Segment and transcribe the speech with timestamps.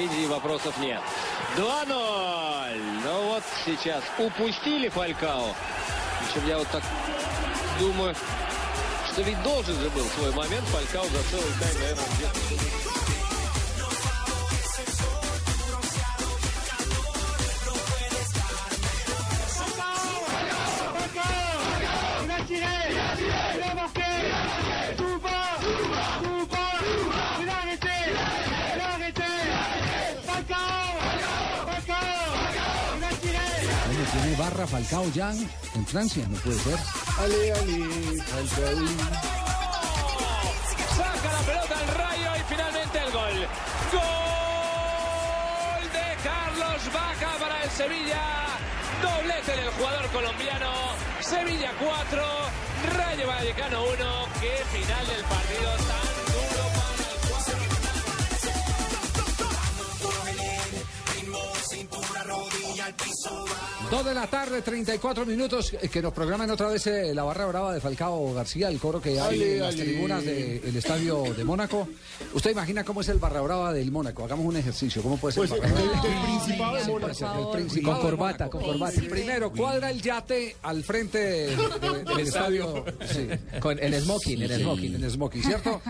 [0.00, 0.98] Претензий и вопросов нет.
[1.58, 3.02] 2-0.
[3.04, 5.54] Ну вот сейчас упустили Фалькао.
[6.24, 6.82] Причем я вот так
[7.78, 8.14] думаю,
[9.12, 12.89] что ведь должен же был свой момент Фалькао за целый тайм, наверное, где-то
[34.60, 35.32] barra Falcao ya
[35.74, 36.78] en Francia, no puede ser.
[37.18, 38.86] Ale, ale, Falcao.
[40.96, 43.48] Saca la pelota el rayo y finalmente el gol.
[43.92, 48.22] Gol de Carlos Vaca para el Sevilla.
[49.02, 50.72] Doblete del jugador colombiano.
[51.20, 52.22] Sevilla 4,
[52.96, 54.28] Rayo Vallecano 1.
[54.40, 56.19] Qué final del partido tan
[63.90, 67.46] Dos de la tarde, 34 minutos, eh, que nos programen otra vez eh, la barra
[67.46, 69.84] brava de Falcao García, el coro que hay Ale, en las ale.
[69.84, 71.88] tribunas del estadio de Mónaco.
[72.32, 74.24] ¿Usted imagina cómo es el barra brava del Mónaco?
[74.24, 76.02] Hagamos un ejercicio, ¿cómo puede ser Pues el barra brava?
[76.02, 77.08] del Principado de Mónaco.
[77.56, 79.00] el Principado Con de corbata, con corbata.
[79.10, 82.84] Primero, cuadra el yate al frente de- de- del estadio.
[83.12, 83.26] Sí.
[83.60, 84.94] Con el smoking, el Sí, smoking.
[84.94, 85.82] en el smoking, ¿cierto?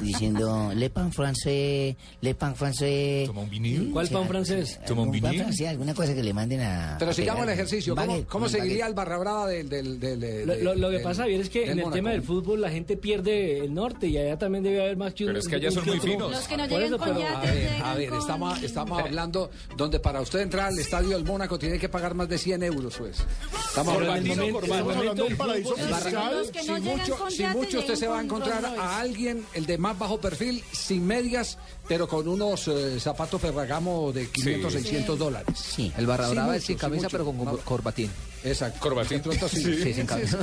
[0.00, 3.26] diciendo le pan francés, le pan francés.
[3.26, 3.90] Toma un vinil.
[3.92, 4.78] ¿Cuál pan francés?
[4.86, 5.44] Toma un Algún pan vinil.
[5.44, 6.96] francés, alguna cosa que le manden a.
[6.98, 7.94] Pero a sigamos el ejercicio.
[7.94, 8.88] ¿Cómo, baguette, cómo un seguiría baguette.
[8.88, 9.68] el barra brava del...
[9.68, 12.10] del, del, del- Lo, lo- lo que del- pasa, bien, es que en el tema
[12.10, 15.28] del fútbol la gente pierde el norte y allá también debe haber más que un
[15.28, 16.30] Pero es que allá son muy finos.
[16.30, 19.50] Los que no llegan eso, con pero- A ver, a ver, con- estamos, estamos hablando
[19.76, 22.96] donde para usted entrar al estadio del Mónaco tiene que pagar más de 100 euros,
[22.98, 23.18] pues.
[23.68, 24.36] Estamos el hablando...
[24.36, 26.36] momento, Estamos de un paraíso fiscal.
[26.42, 29.78] No si mucho, si mucho usted se va a con encontrar a alguien, el de
[29.78, 35.58] más bajo perfil, sin medias, pero con unos eh, zapatos Ferragamo de 500, 600 dólares.
[35.58, 35.92] Sí.
[35.96, 38.10] El barra Sí, sin camisa, pero con corbatín.
[38.44, 38.80] Exacto.
[38.80, 39.22] Corbatín.
[39.50, 39.62] Sí.
[39.82, 40.38] Sí, sin camisa.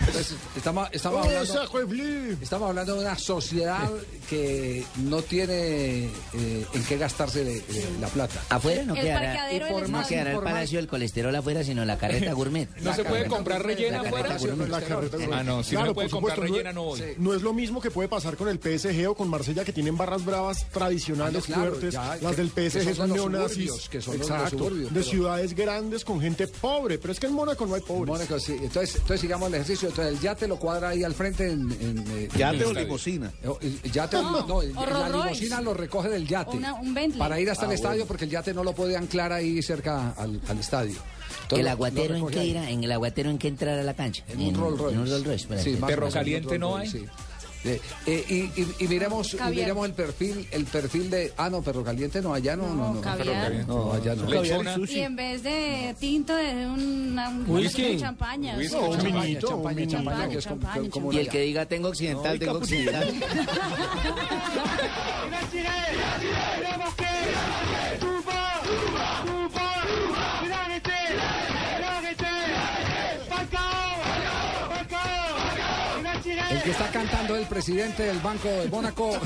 [0.00, 2.34] Entonces, estamos, estamos hablando...
[2.40, 3.90] Estamos hablando de una sociedad
[4.28, 8.40] que no tiene eh, en qué gastarse de- de la plata.
[8.48, 12.32] Afuera no quedará, y por no quedará el palacio del colesterol afuera, sino la carreta
[12.32, 12.68] gourmet.
[12.80, 14.28] No se puede comprar rellena la afuera.
[14.28, 15.34] carreta gourmet, La carreta gourmet.
[15.38, 17.02] Ah, no, si Claro, no puede comprar supuesto, rellena, no voy.
[17.18, 19.96] No es lo mismo que puede pasar con el PSG o con Marsella, que tienen
[19.96, 21.94] barras bravas tradicionales Ah, claro, fuertes.
[21.94, 23.88] ya, las que- del que PSG son son, neonazis.
[23.88, 26.98] que son los Exacto, de pero- ciudades grandes con gente pobre.
[26.98, 28.06] Pero es que en Mónaco no hay pobres.
[28.06, 28.52] Mónaco, sí.
[28.60, 29.88] Entonces, entonces sigamos el ejercicio.
[29.88, 31.70] Entonces el yate lo cuadra ahí al frente en...
[31.72, 33.32] en, eh, Yate o limusina.
[33.42, 36.56] Eh, yate, No, no, la limusina lo recoge del yate.
[36.56, 37.18] Una- un Bentley.
[37.18, 38.06] Para ir hasta Ah, el estadio, bueno.
[38.08, 40.96] porque el yate no lo puede anclar ahí cerca al, al estadio.
[41.42, 42.50] Entonces, ¿El aguatero en ahí.
[42.50, 42.70] irá?
[42.70, 44.24] ¿En el aguatero en qué entrar a la cancha?
[44.28, 44.94] En un Rolls Royce.
[44.94, 46.88] En un Rolls Royce, Sí, Perro caliente no hay.
[46.88, 47.04] Sí.
[47.64, 49.62] Eh, eh, y, y- y miremos, y Caviar.
[49.64, 51.32] miremos el perfil, el perfil de.
[51.36, 53.00] Ah, no, perro caliente no, allá no, no, no.
[53.00, 53.64] caviar.
[53.66, 54.26] No, allá no.
[54.28, 54.76] Lechona.
[54.86, 57.96] Y en vez de tinto, es una, un Whisky.
[57.98, 58.56] champaña.
[58.56, 58.76] Whisky.
[58.76, 61.88] No, un Champaña, minito, champaña, que es como, Champaña, como Y el que diga tengo
[61.88, 63.14] occidental, tengo occidental.
[76.50, 79.12] El que está cantando el presidente del Banco de Mónaco.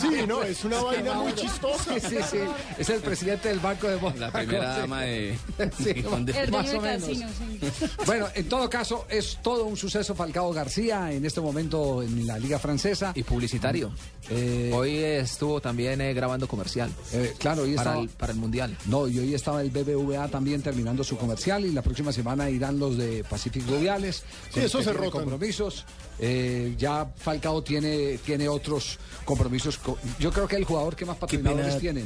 [0.00, 1.94] Sí, no, es una vaina muy chistosa.
[1.94, 2.38] Sí, sí, sí.
[2.78, 4.18] Es el presidente del Banco de Mónaco.
[4.20, 4.80] La primera sí.
[4.80, 5.38] dama de...
[5.78, 5.90] Sí,
[6.36, 7.08] El más o menos.
[7.08, 7.86] casino, sí.
[8.06, 12.38] Bueno, en todo caso, es todo un suceso Falcao García en este momento en la
[12.38, 13.12] Liga Francesa.
[13.14, 13.92] Y publicitario.
[14.30, 16.90] Eh, Hoy estuvo también eh, grabando comercial.
[17.12, 18.76] eh, claro, hoy para, estaba- el, para el Mundial.
[18.86, 22.78] No, y hoy estaba el BBVA también terminando su comercial y la próxima semana irán
[22.78, 24.22] los de Pacific Rubiales.
[24.52, 25.10] Sí, eso se rotan.
[25.10, 25.84] compromisos.
[26.22, 29.78] Eh, ya Falcao tiene, tiene otros compromisos.
[29.78, 32.04] co- Yo creo que el jugador que más patrocinadores tiene.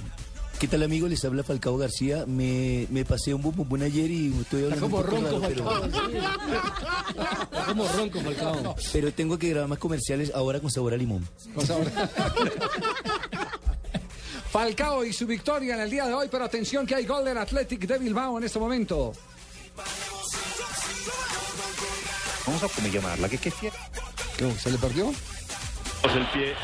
[0.58, 1.08] ¿Qué tal amigo?
[1.08, 2.24] Les habla Falcao García.
[2.26, 5.40] Me, me pasé un bum bum bum ayer y estoy hablando como un poco ronco,
[5.40, 5.84] raro, pero,
[7.50, 8.76] Está como ronco, Falcao.
[8.92, 11.28] pero tengo que grabar más comerciales ahora con sabor a limón.
[14.50, 17.36] Falcao y su victoria en el día de hoy, pero atención que hay gol del
[17.38, 19.12] Athletic de Bilbao en este momento.
[22.46, 23.76] Vamos a cómo llamarla, ¿qué, qué fiera?
[24.36, 25.08] ¿Qué, ¿Se le perdió?
[26.04, 26.54] el pie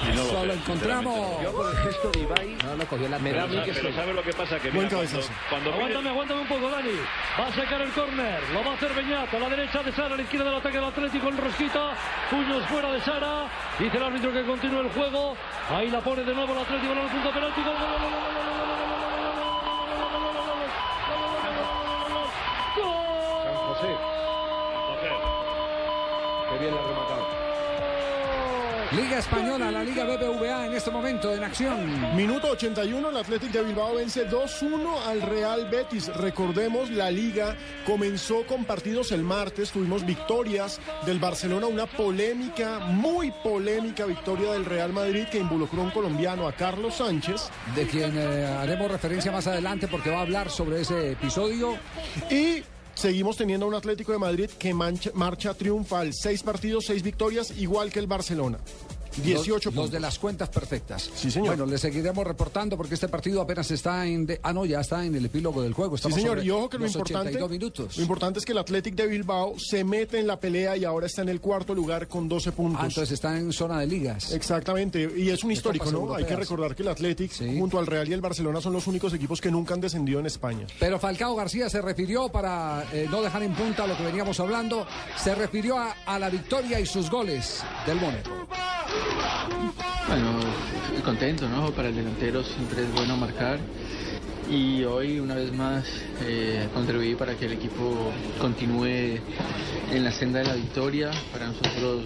[0.00, 1.42] y no lo encontramos.
[1.42, 4.14] Yo por el gesto de Ibai, No lo cogió la me da que pero ¿sabes
[4.14, 4.58] lo que pasa?
[4.60, 5.20] Que mira, cuando,
[5.50, 6.92] cuando pide- Aguántame, aguántame un poco, Dani.
[7.38, 8.40] Va a sacar el córner.
[8.52, 9.34] Lo va a hacer Beñat.
[9.34, 11.28] A la derecha de Sara, a la izquierda del ataque del Atlético.
[11.28, 11.94] El Rosquita.
[12.30, 13.48] Puños fuera de Sara.
[13.80, 15.36] Dice el árbitro que continúe el juego.
[15.70, 17.60] Ahí la pone de nuevo el Atlético en el punto penalti.
[17.62, 18.28] Gol, gol, gol, gol, gol,
[22.76, 22.94] gol,
[23.56, 24.07] gol, José.
[28.98, 32.16] Liga Española, la Liga BBVA en este momento en acción.
[32.16, 36.08] Minuto 81, el Athletic de Bilbao vence 2-1 al Real Betis.
[36.16, 37.54] Recordemos, la liga
[37.86, 44.64] comenzó con partidos el martes, tuvimos victorias del Barcelona, una polémica, muy polémica victoria del
[44.64, 47.50] Real Madrid que involucró a un colombiano, a Carlos Sánchez.
[47.76, 51.76] de quien eh, haremos referencia más adelante porque va a hablar sobre ese episodio.
[52.30, 52.64] Y
[52.98, 56.12] seguimos teniendo un Atlético de Madrid que marcha triunfal.
[56.12, 58.58] Seis partidos, seis victorias, igual que el Barcelona.
[59.22, 59.74] 18 los, puntos.
[59.84, 61.10] los de las cuentas perfectas.
[61.14, 61.48] Sí, señor.
[61.56, 64.26] Bueno, le seguiremos reportando porque este partido apenas está en...
[64.26, 65.96] de- ah, no, ya está en el epílogo del juego.
[65.96, 67.96] Sí, Estamos señor, sobre y ojo que lo importante, 82 minutos.
[67.96, 71.06] lo importante es que el Athletic de Bilbao se mete en la pelea y ahora
[71.06, 72.80] está en el cuarto lugar con 12 puntos.
[72.82, 74.32] Ah, entonces está en zona de ligas.
[74.32, 76.14] Exactamente, y es un histórico, ¿no?
[76.14, 79.12] Hay que recordar que el Athletic junto al Real y el Barcelona son los únicos
[79.14, 80.66] equipos que nunca han descendido en España.
[80.78, 84.86] Pero Falcao García se refirió, para eh, no dejar en punta lo que veníamos hablando,
[85.16, 88.30] se refirió a, a la victoria y sus goles del Mónaco.
[90.08, 90.40] Bueno,
[91.04, 91.70] contento, ¿no?
[91.70, 93.58] Para el delantero siempre es bueno marcar.
[94.50, 95.84] Y hoy, una vez más,
[96.22, 99.20] eh, contribuí para que el equipo continúe
[99.92, 101.10] en la senda de la victoria.
[101.32, 102.04] Para nosotros,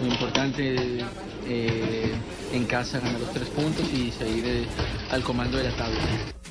[0.00, 1.04] muy importante
[1.46, 2.12] eh,
[2.52, 4.64] en casa ganar los tres puntos y seguir eh,
[5.10, 6.41] al comando de la tabla.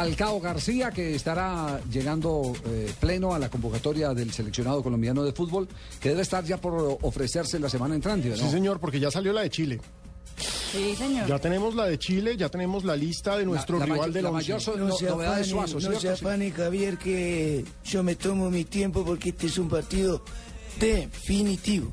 [0.00, 5.66] Falcao García, que estará llegando eh, pleno a la convocatoria del seleccionado colombiano de fútbol,
[5.98, 8.36] que debe estar ya por ofrecerse la semana entrante, ¿no?
[8.36, 9.80] Sí, señor, porque ya salió la de Chile.
[10.70, 11.26] Sí, señor.
[11.26, 14.32] Ya tenemos la de Chile, ya tenemos la lista de nuestro la rival del la
[14.32, 16.00] mayor so- No no- se novedad de afane, Suazo, no ¿cierto?
[16.00, 20.22] se afane, Javier, que yo me tomo mi tiempo porque este es un partido
[20.78, 21.90] definitivo.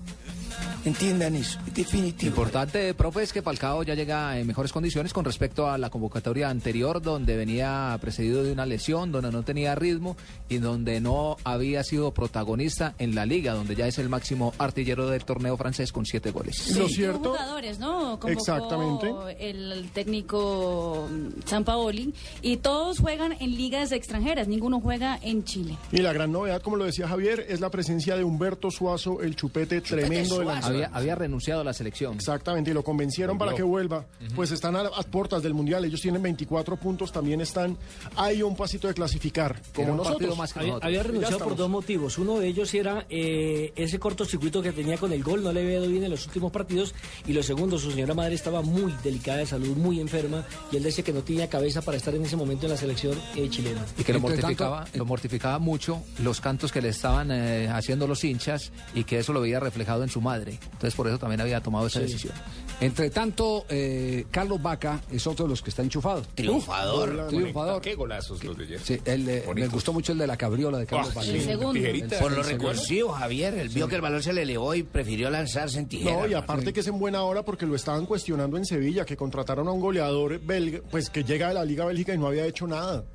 [0.85, 2.29] Entiendan eso, definitivo.
[2.29, 6.49] Importante, profe, es que Falcao ya llega en mejores condiciones con respecto a la convocatoria
[6.49, 10.17] anterior, donde venía precedido de una lesión, donde no tenía ritmo
[10.49, 15.07] y donde no había sido protagonista en la liga, donde ya es el máximo artillero
[15.07, 16.57] del torneo francés con siete goles.
[16.57, 18.19] Sí, tuvo jugadores, ¿no?
[18.19, 19.13] Convocó Exactamente.
[19.39, 21.07] El técnico
[21.45, 25.77] Sampaoli y todos juegan en ligas extranjeras, ninguno juega en Chile.
[25.91, 29.35] Y la gran novedad, como lo decía Javier, es la presencia de Humberto Suazo, el
[29.35, 32.15] chupete, tremendo de la Había, había renunciado a la selección.
[32.15, 34.05] Exactamente, y lo convencieron para que vuelva.
[34.35, 37.77] Pues están a las puertas del Mundial, ellos tienen 24 puntos, también están
[38.15, 40.37] ahí un pasito de clasificar, como nosotros.
[40.55, 42.17] Había, había renunciado por dos motivos.
[42.17, 45.79] Uno de ellos era eh, ese cortocircuito que tenía con el gol, no le había
[45.79, 46.93] ido bien en los últimos partidos.
[47.25, 50.83] Y lo segundo, su señora madre estaba muy delicada de salud, muy enferma, y él
[50.83, 53.85] decía que no tenía cabeza para estar en ese momento en la selección eh, chilena.
[53.97, 58.07] Y que lo Entre mortificaba, lo mortificaba mucho los cantos que le estaban eh, haciendo
[58.07, 60.32] los hinchas y que eso lo veía reflejado en su madre.
[60.41, 62.05] Entonces por eso también había tomado esa Sí.
[62.05, 62.33] decisión.
[62.81, 66.23] Entre tanto, eh, Carlos Vaca es otro de los que está enchufado.
[66.35, 67.27] Triunfador.
[67.27, 67.81] Triunfador.
[67.81, 68.79] Qué golazos los de ayer.
[68.81, 71.25] Sí, el, eh, me gustó mucho el de la cabriola de Carlos Vaca.
[71.27, 71.73] sí, El segundo.
[71.73, 72.19] tijerita.
[72.19, 73.53] Por lo recursivo, Javier.
[73.53, 76.21] Él vio que el balón se le elevó y prefirió lanzarse en tijera.
[76.21, 79.15] No, y aparte que es en buena hora porque lo estaban cuestionando en Sevilla, que
[79.15, 82.45] contrataron a un goleador belga, pues que llega de la Liga Bélgica y no había
[82.45, 83.05] hecho nada.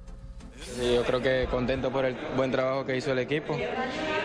[0.78, 3.56] Yo creo que contento por el buen trabajo que hizo el equipo,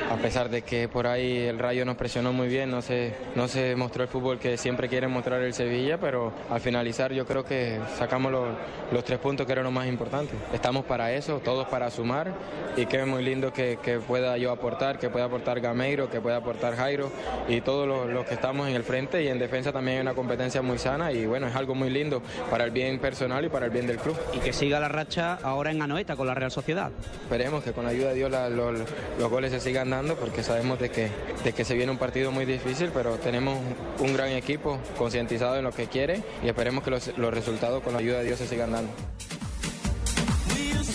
[0.10, 3.48] a pesar de que por ahí el Rayo nos presionó muy bien, no se, no
[3.48, 7.44] se mostró el fútbol que siempre quiere mostrar el Sevilla, pero al finalizar yo creo
[7.44, 8.50] que sacamos los,
[8.92, 10.34] los tres puntos que eran lo más importante.
[10.54, 12.34] Estamos para eso, todos para sumar
[12.75, 16.22] y que es muy lindo que, que pueda yo aportar, que pueda aportar Gameiro, que
[16.22, 17.12] pueda aportar Jairo
[17.48, 20.13] y todos los, los que estamos en el frente y en defensa también hay una
[20.13, 23.66] competencia muy sana y bueno, es algo muy lindo para el bien personal y para
[23.66, 24.18] el bien del club.
[24.34, 26.92] Y que siga la racha ahora en Anoeta con la Real Sociedad.
[27.24, 28.80] Esperemos que con la ayuda de Dios la- los,
[29.20, 31.10] los goles se sigan dando porque sabemos de que,
[31.44, 33.58] de que se viene un partido muy difícil, pero tenemos
[34.00, 37.94] un gran equipo concientizado en lo que quiere y esperemos que los, los resultados con
[37.94, 38.92] la ayuda de Dios se sigan dando.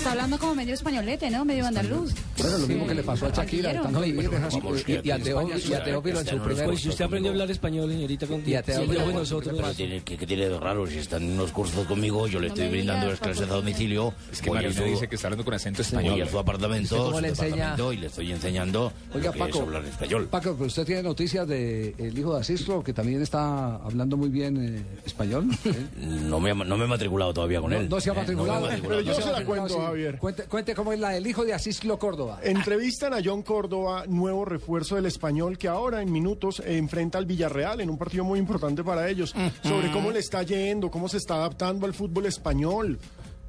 [0.09, 1.45] Está hablando como medio españolete, ¿no?
[1.45, 2.15] Medio andaluz.
[2.39, 6.21] Bueno, lo mismo que le pasó a Shakira, y- y a Teófilo- y a Teófilo
[6.21, 8.93] en su primer- Pues si usted aprendió a hablar español, señorita, con Y a Teófilo-
[9.05, 9.77] Sí, yo, nosotros.
[9.77, 10.87] Tiene, ¿qué, tiene de raro?
[10.87, 14.15] Si están en unos cursos conmigo, yo le estoy brindando las clases a domicilio.
[14.33, 16.23] Es que voy su- dice que está hablando con acento Voy español.
[16.23, 17.77] a su apartamento, ¿Usted cómo su le enseña?
[17.93, 20.27] y le estoy enseñando Oiga, Paco, hablar español.
[20.31, 24.57] Paco, pero usted tiene noticias del hijo de Asislo, que también está hablando muy bien
[24.79, 25.49] eh, español.
[25.67, 25.75] ¿eh?
[26.01, 27.89] No me, ha- no me he matriculado todavía con él.
[27.89, 28.17] no se ha ¿eh?
[28.17, 28.69] Matriculado.
[28.83, 29.97] Pero yo se la cuento.
[29.99, 30.19] Javier.
[30.19, 32.41] Cuente, cuente cómo es la del hijo de Asislo Córdoba.
[32.43, 37.81] Entrevistan a John Córdoba, nuevo refuerzo del español, que ahora en minutos enfrenta al Villarreal
[37.81, 41.35] en un partido muy importante para ellos, sobre cómo le está yendo, cómo se está
[41.35, 42.99] adaptando al fútbol español.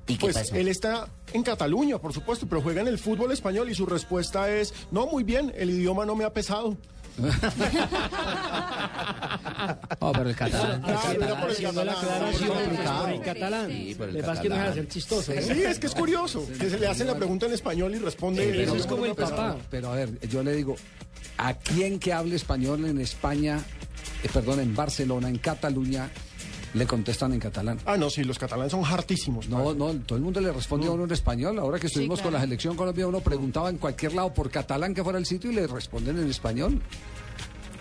[0.07, 0.57] ¿Y qué pues pasa?
[0.57, 4.49] él está en Cataluña, por supuesto, pero juega en el fútbol español y su respuesta
[4.51, 6.75] es, no, muy bien, el idioma no me ha pesado.
[9.99, 10.83] Oh, pero el catalán.
[10.85, 11.25] Haciendo
[11.83, 12.23] la catalán.
[12.23, 13.67] aclaración, pues, por el catalán.
[13.69, 14.71] Sí, por el Le pasa que no es catalán.
[14.71, 15.31] hacer chistoso.
[15.33, 15.41] ¿eh?
[15.41, 18.43] Sí, es que es curioso, que se le hacen la pregunta en español y responde...
[18.45, 19.35] Sí, pero "No, es como no el ha pesado".
[19.35, 19.57] papá.
[19.69, 20.75] Pero a ver, yo le digo,
[21.37, 23.59] ¿a quién que hable español en España,
[24.23, 26.09] eh, perdón, en Barcelona, en Cataluña,
[26.73, 27.79] le contestan en catalán?
[27.85, 29.49] Ah, no, sí, los catalanes son hartísimos.
[29.49, 31.57] No, no, todo el mundo le responde a uno en español.
[31.59, 35.03] Ahora que estuvimos con la selección Colombia, uno preguntaba en cualquier lado por catalán que
[35.03, 36.81] fuera el sitio y le responden en español.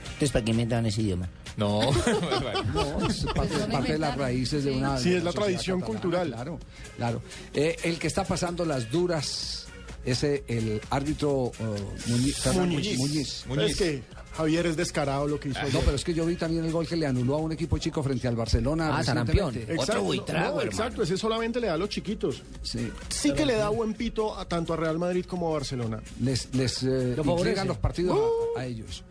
[0.05, 1.29] Entonces, ¿para qué inventaron ese idioma?
[1.57, 1.81] No,
[2.75, 4.99] No, es parte, parte de las raíces de una.
[4.99, 6.29] Sí, de es la tradición catalana, cultural.
[6.29, 6.59] Claro,
[6.97, 7.23] claro.
[7.55, 9.68] Eh, el que está pasando las duras
[10.11, 11.65] es eh, el árbitro eh,
[12.09, 12.47] Muñiz.
[12.55, 13.45] Muñiz.
[13.47, 13.71] Muñiz.
[13.71, 14.03] Es que
[14.37, 15.67] Javier es descarado lo que hizo Ah.
[15.73, 17.77] No, pero es que yo vi también el gol que le anuló a un equipo
[17.79, 18.95] chico frente al Barcelona.
[18.95, 19.63] Ah, recientemente.
[19.73, 22.43] Exacto, no, no, exacto, ese solamente le da a los chiquitos.
[22.63, 22.91] Sí.
[23.09, 26.01] Sí que le da buen pito a, tanto a Real Madrid como a Barcelona.
[26.21, 28.19] Les, les eh, Lo los partidos
[28.57, 29.03] a- a, ellos.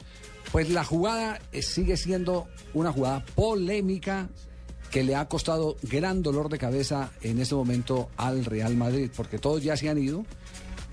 [0.52, 4.30] Pues la jugada eh, sigue siendo una jugada polémica
[4.92, 9.38] que le ha costado gran dolor de cabeza en este momento al Real Madrid, porque
[9.38, 10.26] todos ya se han ido.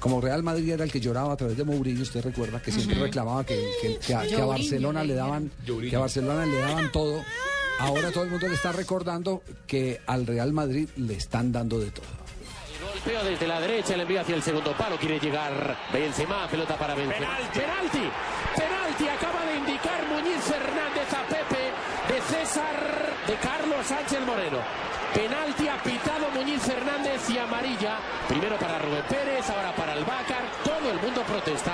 [0.05, 2.99] Como Real Madrid era el que lloraba a través de Mourinho, usted recuerda que siempre
[2.99, 5.51] reclamaba que, que- que a, que a Lloriño, Barcelona le daban,
[5.89, 7.25] que a Barcelona le daban todo.
[7.79, 11.91] Ahora todo el mundo le está recordando que al Real Madrid le están dando de
[11.91, 12.05] todo.
[12.87, 16.95] Golpeo desde la derecha, le envía hacia el segundo palo, quiere llegar Benzema, pelota para
[16.95, 17.39] Benzema.
[17.55, 18.05] Penalti,
[18.55, 22.77] penalti, acaba de indicar Muñiz Fernández a Pepe de César
[23.27, 24.59] de Carlos Sánchez Moreno.
[25.15, 27.99] Penalti apitado Muñiz Fernández y amarilla.
[28.29, 30.43] Primero para Rubén Pérez, ahora para el Bácar.
[30.65, 31.73] Todo el mundo protesta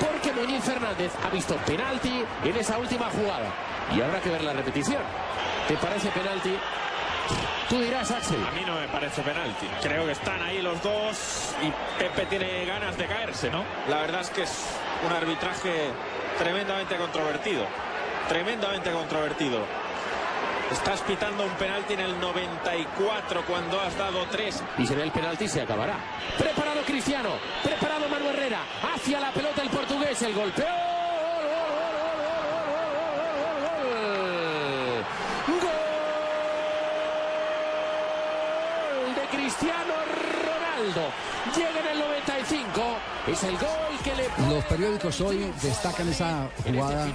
[0.00, 3.52] porque Muñiz Fernández ha visto penalti en esa última jugada.
[3.94, 5.02] Y habrá que ver la repetición.
[5.68, 6.56] ¿Te parece penalti?
[7.68, 8.42] Tú dirás, Axel.
[8.46, 9.66] A mí no me parece penalti.
[9.82, 13.62] Creo que están ahí los dos y Pepe tiene ganas de caerse, ¿no?
[13.88, 14.66] La verdad es que es
[15.06, 15.90] un arbitraje
[16.38, 17.66] tremendamente controvertido.
[18.28, 19.87] Tremendamente controvertido.
[20.70, 24.62] Estás pitando un penalti en el 94 cuando has dado tres.
[24.76, 25.96] Y se ve el penalti y se acabará.
[26.38, 27.30] Preparado Cristiano,
[27.62, 28.60] preparado Manu Herrera,
[28.94, 30.88] hacia la pelota el portugués, el golpeo.
[39.48, 39.94] Cristiano
[40.44, 41.12] Ronaldo.
[42.50, 42.98] Llega en el 95.
[43.28, 43.68] Es el gol
[44.04, 47.12] que le Los periódicos hoy destacan esa jugada eh,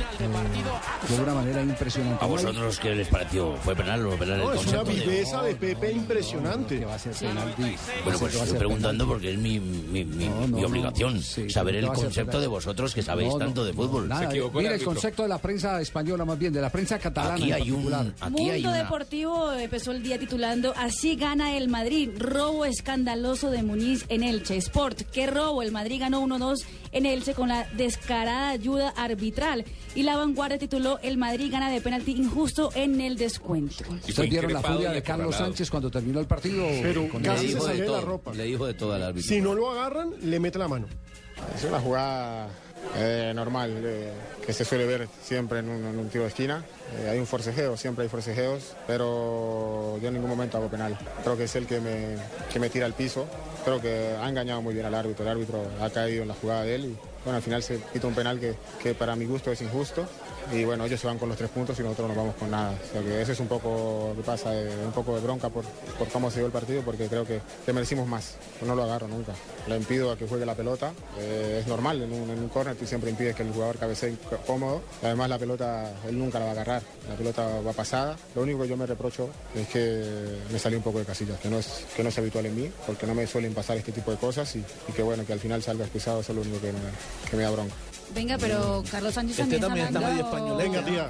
[1.10, 2.24] de una manera impresionante.
[2.24, 3.56] ¿A vosotros qué les pareció?
[3.58, 6.86] ¿Fue penal o no penal el No, es una concepto de- viveza de Pepe impresionante.
[6.86, 11.94] Bueno, pues estoy preguntando porque es mi, mi, mi- mi obligación saber ¿qué el va
[11.94, 14.08] a ser concepto de vosotros que sabéis No, no, tanto de fútbol.
[14.08, 17.36] Nada, mire el concepto de la prensa española, más bien, de la prensa catalana.
[17.36, 21.70] Aquí hay un- aquí hay Mundo una- Deportivo empezó el día titulando Así gana el
[21.70, 24.58] Madrid, robo escandaloso de Muñiz en Elche.
[24.58, 29.64] Sport, qué robo, el Madrid ganó 1-2 en Elche con la descarada ayuda arbitral.
[29.96, 33.86] Y la vanguardia tituló El Madrid gana de penalti injusto en el descuento.
[33.90, 36.66] ¿Ustedes vieron la furia de Carlos Sánchez cuando terminó el partido?
[36.82, 38.34] Pero Con casi se sale de la ropa.
[38.34, 39.30] Le dijo de al árbitro.
[39.30, 40.88] Si no lo agarran, le mete la mano.
[41.56, 42.50] Es una jugada
[42.96, 44.12] Eh, normal, eh,
[44.46, 46.64] que se suele ver siempre en un, en tiro de esquina.
[46.96, 50.98] Eh, hay un forcejeo, siempre hay forcejeos, pero yo en ningún momento hago penal.
[51.24, 52.16] Creo que es el que me,
[52.52, 53.26] que me tira al piso.
[53.66, 55.26] Creo que ha engañado muy bien al árbitro.
[55.26, 58.08] El árbitro ha caído en la jugada de él y bueno, al final se quita
[58.08, 60.06] un penal que, que para mi gusto es injusto.
[60.52, 62.72] Y bueno, ellos se van con los tres puntos y nosotros no vamos con nada.
[62.72, 65.64] O sea que eso es un poco que pasa, eh, un poco de bronca por,
[66.12, 68.36] cómo se dio el partido, porque creo que, que merecimos más.
[68.62, 69.34] No lo agarro nunca.
[69.68, 70.92] Le impido a que juegue la pelota.
[71.18, 74.16] Eh, es normal, en un, en un córner tú siempre impides que el jugador cabecee
[74.46, 74.82] cómodo.
[75.02, 76.82] Además la pelota él nunca la va a agarrar.
[77.10, 78.16] La pelota va pasada.
[78.36, 81.50] Lo único que yo me reprocho es que me salió un poco de casillas, que
[81.50, 84.12] no es, que no es habitual en mí, porque no me suelen pasar este tipo
[84.12, 84.64] de cosas y,
[84.96, 87.74] que bueno, que al final salga expulsado, eso es lo único que me da bronca.
[88.14, 90.70] Venga, pero Carlos Sánchez Este también, está medio españolete.
[90.70, 91.08] Venga, tía.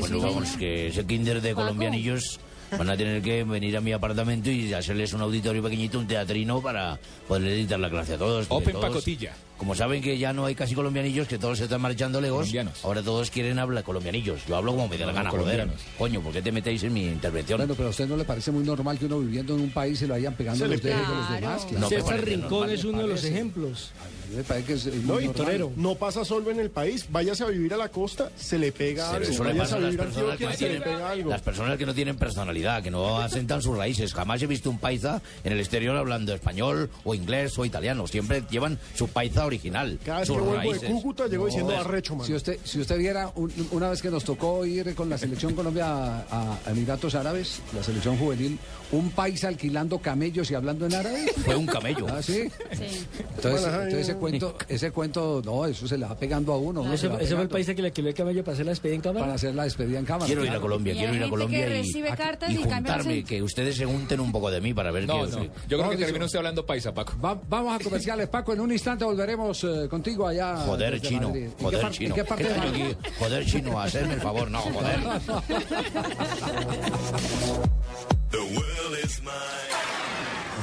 [0.00, 1.62] Bueno, vamos, que ese kinder de Paco.
[1.62, 2.40] colombianillos
[2.76, 6.62] van a tener que venir a mi apartamento y hacerles un auditorio pequeñito, un teatrino
[6.62, 6.98] para
[7.28, 8.46] poder editar la clase a todos.
[8.48, 9.34] Open todos, pacotilla.
[9.62, 12.84] Como saben que ya no hay casi colombianillos, que todos se están marchando lejos, Colombianos.
[12.84, 14.40] ahora todos quieren hablar colombianillos.
[14.48, 15.68] Yo hablo como me dé la gana, joder.
[15.96, 17.58] Coño, ¿por qué te metéis en mi intervención?
[17.58, 20.00] Bueno, pero a usted no le parece muy normal que uno viviendo en un país
[20.00, 21.40] se lo vayan pegando los dedos a los Claro.
[21.40, 21.66] demás.
[21.78, 23.92] No César Rincón es uno de los ejemplos.
[24.02, 25.70] A mí me parece que es muy No, y torero.
[25.76, 29.12] No pasa solo en el país, váyase a vivir a la costa, se le pega
[29.12, 29.28] algo.
[29.30, 30.82] eso le pasa a a las vivir a personas que Antioquia, no se le tienen,
[30.98, 31.30] pega algo.
[31.30, 34.12] las personas que no tienen personalidad, que no asentan sus raíces.
[34.12, 38.08] Jamás he visto un paisa en el exterior hablando español o inglés o italiano.
[38.08, 39.98] Siempre llevan su paisa original.
[40.04, 41.86] Cada vez que vuelvo de Cúcuta llego diciendo Joder.
[41.86, 42.26] arrecho, man.
[42.26, 45.54] Si usted, si usted viera un- una vez que nos tocó ir con la selección
[45.54, 45.86] Colombia
[46.30, 48.58] a, a Emiratos Árabes, la selección juvenil,
[48.92, 51.26] un país alquilando camellos y hablando en árabe.
[51.44, 52.06] Fue un camello.
[52.08, 52.44] ¿Ah, sí?
[52.72, 53.06] Sí.
[53.18, 56.58] Entonces, Bueno, ajá, entonces ese cuento, ese cuento, no, eso se le va pegando a
[56.58, 56.82] uno.
[56.82, 58.66] uno se Ese, va ese fue el país que le alquiló el camello para hacer
[58.66, 59.24] la despedida en cámara.
[59.24, 60.26] para hacer la despedida en cámara.
[60.26, 60.60] Quiero ir a.
[60.60, 63.42] Colombia, Y quiero ir a Colombia que y, recibe cartas y y cambia juntarme, que
[63.42, 65.30] ustedes se junten un poco de mí para ver No, que...
[65.32, 65.42] no.
[65.68, 67.14] Yo creo que termina usted hablando paisa, Paco.
[67.24, 68.52] Va- vamos a comerciales, Paco.
[68.52, 70.56] En un instante volveremos eh, contigo allá.
[70.58, 71.44] Joder, chino, Madrid.
[71.44, 72.08] ¿En qué joder, chino.
[72.10, 72.50] ¿En qué parte ¿Qué
[72.84, 72.96] de?
[73.18, 75.00] Joder, chino, hacerme el favor, no, joder.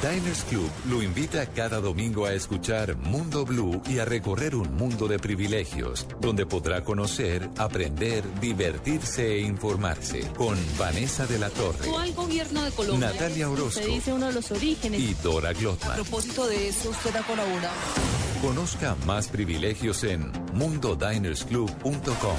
[0.01, 5.09] Diners Club lo invita cada domingo a escuchar Mundo Blue y a recorrer un mundo
[5.09, 12.13] de privilegios, donde podrá conocer, aprender, divertirse e informarse con Vanessa de la Torre Actual
[12.13, 13.09] gobierno de Colombia.
[13.09, 13.81] Natalia Orozco.
[13.81, 15.01] Se dice uno de los orígenes.
[15.01, 15.95] y Dora A Glotman.
[15.95, 17.75] propósito de eso, usted ha colaborado.
[18.41, 22.37] Conozca más privilegios en mundodinersclub.com.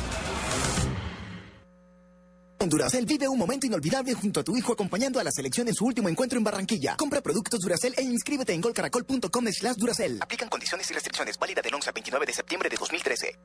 [2.68, 5.86] Duracel vive un momento inolvidable junto a tu hijo acompañando a la selección en su
[5.86, 6.96] último encuentro en Barranquilla.
[6.96, 10.18] Compra productos Duracel e inscríbete en golcaracol.com slash Duracel.
[10.20, 13.38] Aplican condiciones y restricciones válida del 11 al 29 de septiembre de 2013.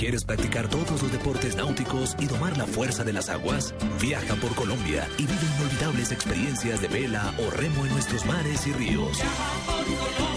[0.00, 3.74] ¿Quieres practicar todos los deportes náuticos y domar la fuerza de las aguas?
[4.00, 8.72] Viaja por Colombia y vive inolvidables experiencias de vela o remo en nuestros mares y
[8.72, 9.18] ríos.
[9.66, 10.29] Para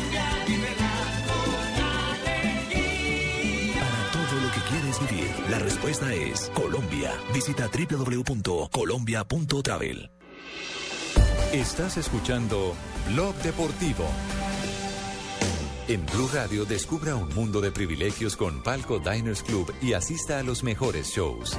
[5.50, 7.12] la respuesta es Colombia.
[7.34, 10.12] Visita www.colombia.travel.
[11.52, 12.76] Estás escuchando
[13.12, 14.06] Blog Deportivo.
[15.88, 20.44] En Blue Radio descubra un mundo de privilegios con Palco Diners Club y asista a
[20.44, 21.58] los mejores shows.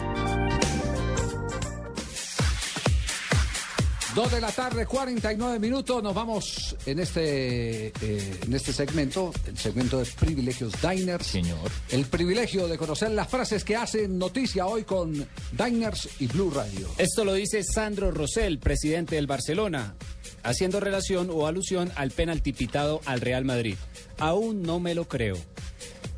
[4.14, 6.00] Dos de la tarde, 49 minutos.
[6.00, 11.26] Nos vamos en este, eh, en este segmento, el segmento de privilegios Diners.
[11.26, 11.68] Señor.
[11.90, 16.88] El privilegio de conocer las frases que hacen noticia hoy con Diners y Blue Radio.
[16.96, 19.96] Esto lo dice Sandro Rosell, presidente del Barcelona,
[20.44, 23.76] haciendo relación o alusión al penalti pitado al Real Madrid.
[24.18, 25.36] Aún no me lo creo.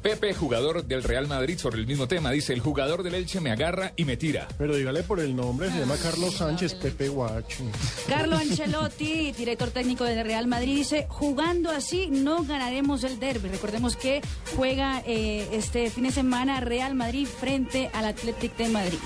[0.06, 3.50] Pepe, jugador del Real Madrid, sobre el mismo tema, dice, el jugador del Elche me
[3.50, 4.46] agarra y me tira.
[4.56, 7.64] Pero dígale por el nombre, se llama Carlos Sánchez, Pepe Guacho.
[8.06, 13.48] Carlo Ancelotti, director técnico del Real Madrid, dice, jugando así no ganaremos el derby.
[13.48, 14.22] Recordemos que
[14.54, 18.98] juega eh, este fin de semana Real Madrid frente al Athletic de Madrid.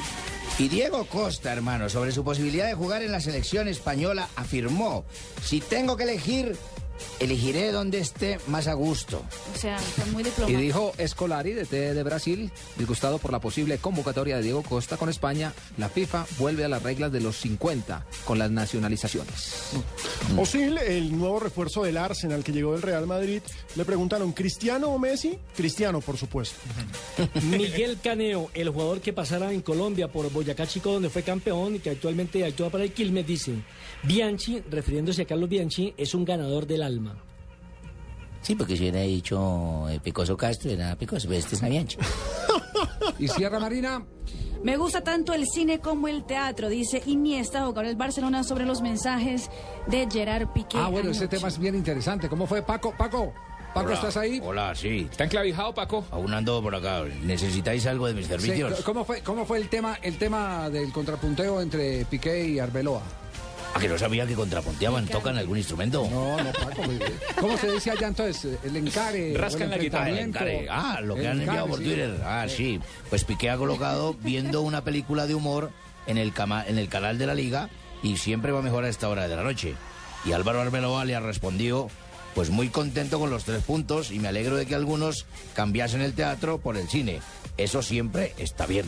[0.58, 5.04] Y Diego Costa, hermano, sobre su posibilidad de jugar en la selección española, afirmó,
[5.42, 6.56] si tengo que elegir,
[7.18, 9.22] elegiré donde esté más a gusto.
[9.54, 10.60] O sea, fue muy Y diplomático.
[10.60, 15.08] dijo Escolari, de T de Brasil, disgustado por la posible convocatoria de Diego Costa con
[15.08, 19.70] España, la FIFA vuelve a las reglas de los 50 con las nacionalizaciones.
[20.36, 23.42] Osil, el nuevo refuerzo del Arsenal que llegó del Real Madrid,
[23.76, 25.38] le preguntaron, ¿Cristiano o Messi?
[25.56, 26.56] Cristiano, por supuesto.
[27.50, 31.78] Miguel Caneo, el jugador que pasara en Colombia por Boyacá Chico, donde fue campeón y
[31.80, 33.52] que actualmente actúa para el Quilmes, dice,
[34.02, 37.16] Bianchi, refiriéndose a Carlos Bianchi, es un ganador del alma.
[38.42, 41.98] Sí, porque si hubiera dicho eh, Picoso Castro, era Picoso, pero este es Navianchi.
[43.18, 44.02] ¿Y Sierra Marina?
[44.64, 48.80] Me gusta tanto el cine como el teatro, dice Iniesta, jugador del Barcelona, sobre los
[48.82, 49.50] mensajes
[49.88, 50.78] de Gerard Piqué.
[50.78, 52.28] Ah, bueno, ese tema es bien interesante.
[52.28, 52.94] ¿Cómo fue, Paco?
[52.96, 53.32] Paco.
[53.74, 53.94] Paco, Hola.
[53.94, 54.40] ¿estás ahí?
[54.42, 55.06] Hola, sí.
[55.10, 56.04] ¿Está enclavijado, Paco?
[56.10, 57.04] Aún ando por acá.
[57.22, 58.80] ¿Necesitáis algo de mis Sí, servicios?
[58.82, 63.02] ¿Cómo fue, cómo fue el tema el tema del contrapunteo entre Piqué y Arbeloa?
[63.74, 65.06] ¿A que no sabía que contrapunteaban?
[65.06, 66.06] ¿Tocan algún instrumento?
[66.10, 66.82] No, no, Paco.
[66.84, 66.98] pues,
[67.38, 68.58] ¿Cómo se dice allá entonces?
[68.64, 69.34] El encare.
[69.36, 70.08] Rascan el la guitarra.
[70.10, 70.66] El encare.
[70.68, 71.84] Ah, lo que El han enviado por sí.
[71.84, 72.20] Twitter.
[72.24, 72.80] Ah, sí.
[73.08, 75.70] Pues Piqué ha colocado viendo una película de humor
[76.06, 77.70] en el, cama- en el canal de la Liga
[78.02, 79.74] y siempre va mejor a esta hora de la noche.
[80.24, 81.88] Y Álvaro Arbeloa le ha respondido,
[82.34, 86.12] pues muy contento con los tres puntos y me alegro de que algunos cambiasen el
[86.14, 87.20] teatro por el cine.
[87.62, 88.86] Eso siempre está bien.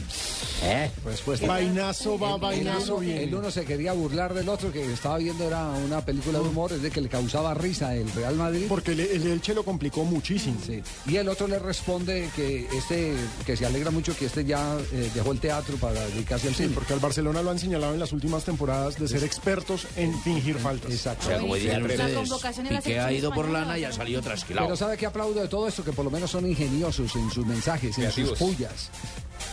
[0.63, 0.91] ¿Eh?
[1.05, 1.47] Respuesta.
[1.47, 3.23] Vainazo va, El- vainazo el, uno, viene.
[3.25, 6.73] el uno se quería burlar del otro, que estaba viendo era una película de humor,
[6.73, 8.67] es de que le causaba risa el Real Madrid.
[8.69, 10.59] Porque el, el Elche lo complicó muchísimo.
[10.65, 10.83] Sí.
[11.07, 15.11] Y el otro le responde que este que se alegra mucho que este ya eh,
[15.15, 16.75] dejó el teatro para dedicarse al Sí, cine.
[16.75, 20.57] porque al Barcelona lo han señalado en las últimas temporadas de ser expertos en fingir
[20.57, 20.91] faltas.
[20.93, 21.27] Exacto.
[21.27, 22.31] O sea, como dirían ustedes,
[22.69, 24.67] Piqué ha ido por lana y ha salido trasquilado.
[24.69, 25.83] Pero ¿sabe qué aplaudo de todo esto?
[25.85, 28.39] Que por lo menos son ingeniosos en sus mensajes, en sus Creativos.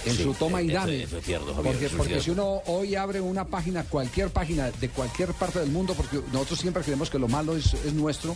[0.06, 1.04] En Sí, su toma y dame.
[1.04, 5.70] eso Javier, porque si uno hoy abre una página, cualquier página de cualquier parte del
[5.70, 8.36] mundo, porque nosotros siempre creemos que lo malo es, es nuestro.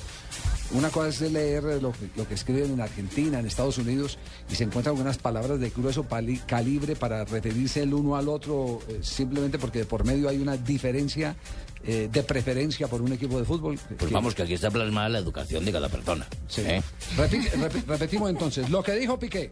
[0.72, 4.18] Una cosa es leer lo que, lo que escriben en Argentina, en Estados Unidos,
[4.52, 8.80] y se encuentran unas palabras de grueso pali- calibre para referirse el uno al otro,
[8.90, 11.36] eh, simplemente porque de por medio hay una diferencia
[11.86, 13.78] eh, de preferencia por un equipo de fútbol.
[13.98, 16.28] Pues que- vamos, que aquí está plasmada la educación de cada persona.
[16.58, 16.82] ¿eh?
[17.17, 19.52] Repi- repi- repetimos entonces, lo que dijo Piqué.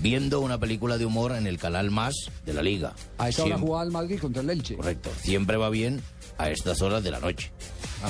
[0.00, 2.94] Viendo una película de humor en el canal Más de la Liga.
[3.18, 4.76] A esta hora Siempre- jugaba el Madrid contra el Elche.
[4.76, 5.10] Correcto.
[5.22, 6.02] Siempre va bien
[6.38, 7.50] a estas horas de la noche.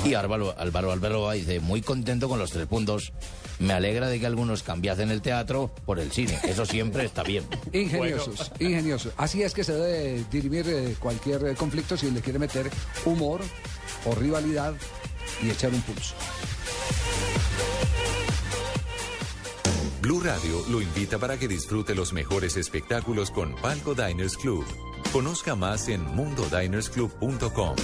[0.05, 3.13] Y Álvaro, Álvaro Alberoa dice, muy contento con los tres puntos.
[3.59, 6.39] Me alegra de que algunos cambiasen el teatro por el cine.
[6.45, 7.45] Eso siempre está bien.
[7.73, 9.13] Ingeniosos, ingeniosos.
[9.17, 12.71] Así es que se debe dirimir eh, cualquier eh, conflicto si le quiere meter
[13.05, 13.41] humor
[14.05, 14.75] o rivalidad
[15.43, 16.15] y echar un pulso.
[20.01, 24.65] Blue Radio lo invita para que disfrute los mejores espectáculos con Palco Diners Club.
[25.13, 27.75] Conozca más en mundodinersclub.com.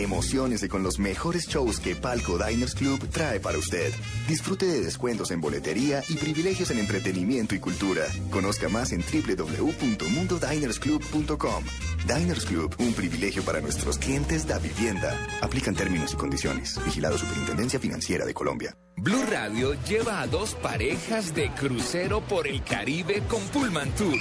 [0.00, 3.92] Emociónese con los mejores shows que Palco Diners Club trae para usted.
[4.26, 8.06] Disfrute de descuentos en boletería y privilegios en entretenimiento y cultura.
[8.30, 11.64] Conozca más en www.mundodinersclub.com.
[12.06, 15.14] Diners Club, un privilegio para nuestros clientes da vivienda.
[15.42, 16.82] Aplican términos y condiciones.
[16.82, 18.74] Vigilado Superintendencia Financiera de Colombia.
[18.96, 24.20] Blue Radio lleva a dos parejas de crucero por el Caribe con Pullman Tour.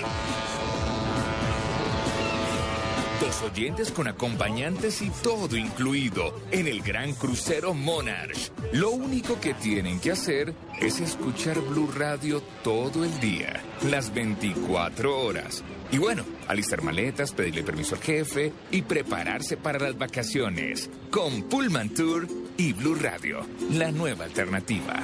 [3.19, 8.51] Dos oyentes con acompañantes y todo incluido en el gran crucero Monarch.
[8.71, 15.19] Lo único que tienen que hacer es escuchar Blue Radio todo el día, las 24
[15.21, 15.65] horas.
[15.91, 20.89] Y bueno, alistar maletas, pedirle permiso al jefe y prepararse para las vacaciones.
[21.11, 25.03] Con Pullman Tour y Blue Radio, la nueva alternativa.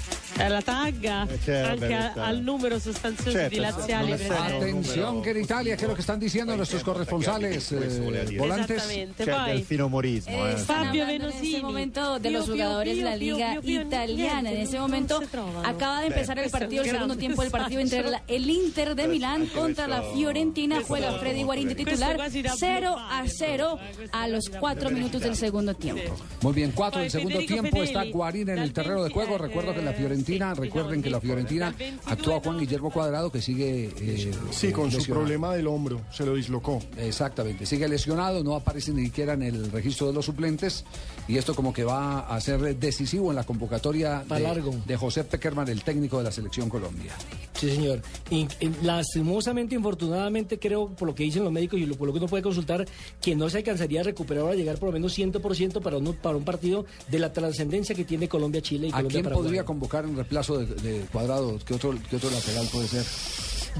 [0.39, 4.13] Eh, la tagga Eh, anche a- al numero sostanzioso Certo, di laziali.
[4.13, 8.77] Atención que en Italia, ¿qué es lo que están diciendo nuestros corresponsales eh, volantes?
[8.77, 10.53] Esattamente, C'è poi del Eh, eh.
[10.57, 11.47] están Fabio hablando en Venosini.
[11.55, 14.51] este momento de los jugadores de la liga italiana.
[14.51, 15.21] En ese momento
[15.63, 19.47] acaba de empezar el partido, el segundo tiempo del partido entre el Inter de Milán
[19.47, 20.81] contra la Fiorentina.
[20.87, 23.79] Juega Freddy Guarín de titular Questo quasi da 0 bluffare, a 0
[24.11, 26.15] a los 4 minutos del segundo tiempo.
[26.41, 29.37] Muy bien, cuatro del Poi segundo tiempo está Guarín en el terreno de 20, juego.
[29.37, 33.41] Recuerdo que la eh, Fiorentina, sí, recuerden que la Fiorentina actúa Juan Guillermo Cuadrado que
[33.41, 36.79] sigue eh, Sí, con su problema del hombro, se lo dislocó.
[36.97, 40.85] Exactamente, sigue lesionado, no aparece ni siquiera en el registro de los suplentes
[41.27, 44.75] y esto como que va a ser decisivo en la convocatoria de, largo.
[44.85, 47.13] de José Peckerman, el técnico de la selección Colombia.
[47.53, 48.01] Sí, señor.
[48.29, 52.13] Y, y lastimosamente, infortunadamente, creo, por lo que dicen los médicos y lo- por lo
[52.13, 52.87] que uno puede consultar,
[53.21, 56.13] que no se alcanzaría a recuperar o a llegar por lo menos 100% para, uno,
[56.13, 59.43] para un partido de la trascendencia que tiene Colombia-Chile y ¿A quién Colombia-Paraguay.
[59.43, 61.57] podría convocar en reemplazo de, de Cuadrado?
[61.65, 63.05] ¿Qué otro, ¿Qué otro lateral puede ser?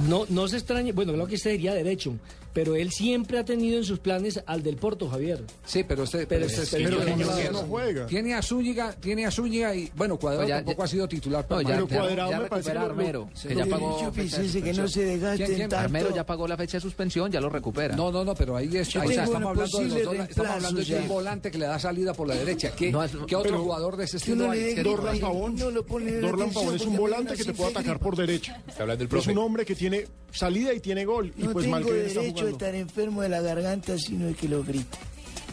[0.07, 2.13] No, no se extrañe, bueno, creo que este sería derecho,
[2.53, 5.43] pero él siempre ha tenido en sus planes al del Porto, Javier.
[5.65, 8.05] Sí, pero este, Pero este este- es- pero no juega.
[8.07, 11.07] Tiene a Zúñiga, tiene a Zúñiga y bueno, Cuadrado No, ya- tampoco ya- ha sido
[11.07, 11.45] titular.
[11.49, 14.61] No, ya, Pero ya- Cuadrado ya me parece lo- Armero, que ya pagó Yo pensé
[14.61, 15.69] que no se desgasten ¿Quién- quién?
[15.69, 15.83] tanto.
[15.85, 17.95] Armero ya pagó la fecha de suspensión, ya lo recupera.
[17.95, 20.81] No, no, no, pero ahí, es, ahí tengo estamos hablando de los dos, estamos hablando
[20.83, 22.71] de un volante que le da salida por la derecha.
[22.75, 24.75] ¿Qué, No, es- qué otro pero- jugador de ese estilo hay?
[24.75, 25.55] Dorlan Pavón.
[25.55, 28.15] no lo pone en Dorlan Pavón es un volante que te se puede atacar por
[28.15, 28.61] derecha.
[28.67, 31.33] Está Pero es un hombre que tiene salida y tiene gol.
[31.37, 32.65] Y pues mal que está a jugando.
[32.65, 34.97] estar enfermo de la garganta, sino de que lo grito.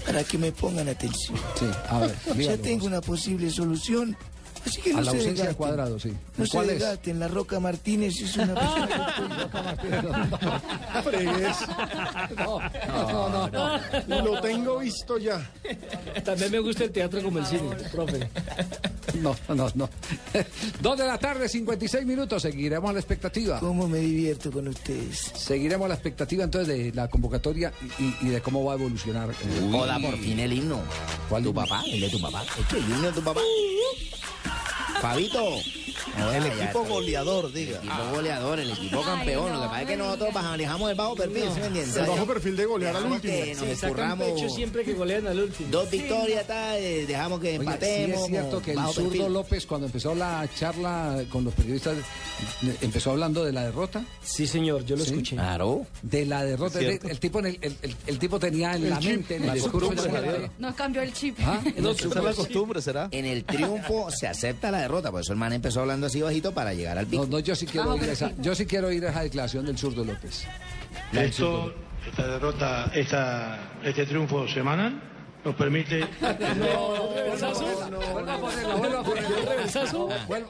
[0.07, 1.37] Para que me pongan atención.
[1.59, 4.17] Sí, a ver, Ya tengo una posible solución
[4.69, 6.13] Así que A no la se ausencia de cuadrado, sí.
[6.37, 6.83] No se ¿Cuál es?
[7.15, 9.15] la Roca Martínez es una persona
[11.05, 11.57] Fregues.
[12.37, 14.23] No, no, no.
[14.25, 15.51] Lo tengo visto ya.
[16.25, 18.29] También me gusta el teatro como el cine, profe.
[19.21, 19.89] No, no, no.
[20.81, 22.43] Dos de la tarde, 56 minutos.
[22.43, 23.59] Seguiremos a la expectativa.
[23.61, 25.33] ¿Cómo me divierto con ustedes?
[25.35, 27.73] Seguiremos a la expectativa entonces de la convocatoria
[28.23, 29.31] y, de cómo va a evolucionar.
[29.31, 30.81] eh, Hola, por fin el himno.
[31.29, 31.83] ¿Cuál ¿Tu papá?
[31.87, 32.43] ¿El de tu papá?
[32.59, 33.41] ¿Es que el himno de tu papá?
[35.01, 35.57] Fabito.
[36.35, 37.79] El equipo goleador, diga.
[37.81, 39.53] El equipo goleador, el equipo campeón.
[39.53, 41.97] Lo que pasa es que nosotros manejamos el bajo perfil, ¿sí me entiendes?
[41.97, 43.21] El bajo perfil de golear al último.
[43.35, 45.69] que nos Sí, escurramos pecho siempre que golean al último.
[45.71, 48.21] dos victorias, tal, eh, dejamos que Oye, sí empatemos.
[48.23, 49.33] es cierto que el zurdo perfil.
[49.33, 51.97] López, cuando empezó la charla con los periodistas,
[52.81, 54.03] empezó hablando de la derrota.
[54.23, 55.11] Sí, señor, yo lo Sí.
[55.11, 55.37] escuché.
[55.37, 55.87] Claro.
[56.03, 56.81] De la derrota.
[56.81, 59.37] El, el tipo, en el, el- el- el tipo tenía en El la chip, mente,
[59.37, 59.89] en el discurso.
[59.91, 60.51] costumbre, ya- Javier.
[60.59, 61.39] No cambió el chip.
[61.45, 61.61] ¿Ah?
[61.77, 61.93] No,
[62.23, 63.09] la costumbre, ¿será?
[63.11, 66.53] En el triunfo se acepta la derrota, por eso el man empezó hablando así bajito
[66.53, 67.25] para llegar al pico.
[67.25, 70.05] No, no, yo sí quiero oír esa, yo sí quiero oír esa declaración del zurdo
[70.05, 70.47] López.
[71.13, 71.73] Esto,
[72.07, 75.01] esta derrota, esta, este triunfo semanal
[75.45, 76.05] nos permite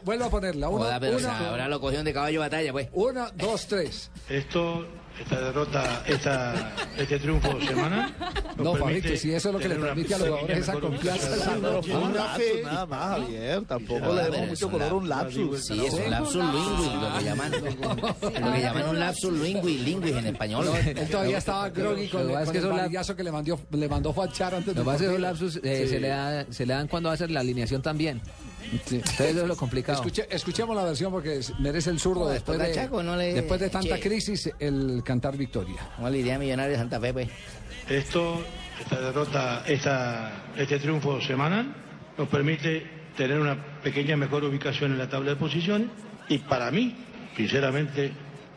[0.04, 0.70] Vuelva a ponerla, a a.
[0.70, 2.88] Uno, Joda, pero o sea, ahora lo cogieron de caballo batalla, pues.
[2.92, 4.11] uno, dos, tres.
[4.28, 4.87] esto,
[5.20, 8.14] esta derrota, esta, este triunfo semanal
[8.57, 11.57] No, permite Fabito, si eso es lo que le transmite a los jugadores esa confianza.
[11.59, 12.62] una lapsus, fe.
[12.64, 13.62] nada más, Javier.
[13.64, 15.66] Tampoco le demos mucho un color a un lapsus.
[15.66, 17.52] Sí, es un lapsus lingüis, lo que llaman,
[18.44, 20.64] lo que llaman un lapsus lingüis, lingüis en español.
[20.66, 24.54] No, él todavía estaba groggy con, Lo el varillazo que le mandó, le mandó Fachar
[24.54, 26.74] antes Lo de que pasa es que esos lapsus eh, se, le da- se le
[26.74, 28.20] dan cuando hace la alineación también.
[28.72, 30.02] Eso es lo complicado.
[30.02, 33.61] Escuche- escuchemos la versión porque merece el zurdo No, después, después de, no le- después
[33.61, 34.00] de tanta Che.
[34.09, 35.76] crisis el cantar victoria.
[35.96, 37.28] ¿Cómo le diría a Millonario de Santa Fe, pues?
[37.88, 38.42] Esto,
[38.81, 41.74] esta derrota, esta, este triunfo semanal
[42.16, 45.88] nos permite tener una pequeña mejor ubicación en la tabla de posiciones
[46.28, 46.94] y para mí,
[47.37, 48.12] sinceramente,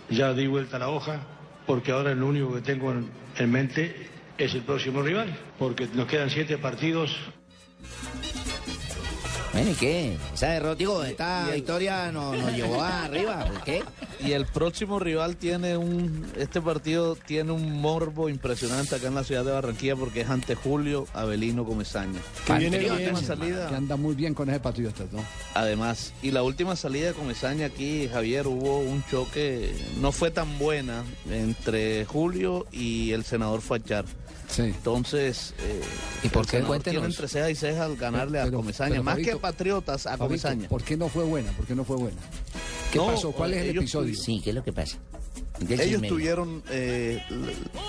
[0.10, 1.22] ya di vuelta a la hoja
[1.66, 6.08] porque ahora lo único que tengo en, en mente es el próximo rival, porque nos
[6.08, 7.16] quedan siete partidos
[9.54, 10.18] Bueno, ¿y qué?
[10.34, 13.84] Esa derrota, digo, esta victoria nos, nos llevó arriba, ¿por qué?
[14.24, 16.26] Y el próximo rival tiene un.
[16.38, 20.56] Este partido tiene un morbo impresionante acá en la ciudad de Barranquilla porque es ante
[20.56, 22.20] Julio Avelino Comesaña.
[22.46, 23.10] Que viene La bien.
[23.14, 23.68] última salida.
[23.68, 25.20] Que anda muy bien con ese Patriotas, ¿no?
[25.54, 30.60] Además, y la última salida de Comesaña aquí, Javier, hubo un choque, no fue tan
[30.60, 34.06] buena entre Julio y el senador Fachar.
[34.52, 34.64] Sí.
[34.64, 35.82] Entonces, eh,
[36.24, 36.60] ¿Y por qué?
[36.62, 37.06] Cuéntenos.
[37.06, 40.26] entre cejas y cejas al ganarle a Comesaña, pero, más Fabito, que Patriotas a Fabito,
[40.26, 40.68] Comesaña.
[40.68, 41.52] ¿Por qué no fue buena?
[41.54, 42.18] ¿Por qué no fue buena?
[42.92, 43.32] ¿Qué No, pasó?
[43.32, 44.14] ¿Cuál es el episodio?
[44.16, 44.98] Sí, ¿qué es lo que pasa?
[45.66, 47.24] ¿Qué Ellos tuvieron eh,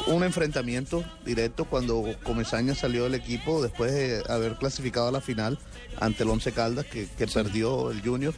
[0.06, 5.58] un enfrentamiento directo cuando Comesaña salió del equipo después de haber clasificado a la final
[5.98, 8.34] ante el Once Caldas que, que perdió el Junior.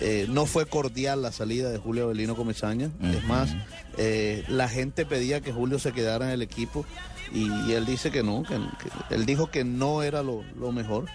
[0.00, 2.90] Eh, no fue cordial la salida de Julio Avelino Comesaña.
[3.00, 3.54] Es más,
[3.96, 6.84] eh, la gente pedía que Julio se quedara en el equipo
[7.32, 10.72] y, y él dice que no, que, que- él dijo que no era lo, lo
[10.72, 11.06] mejor.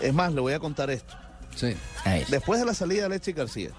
[0.00, 1.14] Es más, le voy a contar esto.
[1.54, 1.74] Sí.
[2.28, 3.70] Después de la salida de Alexis García,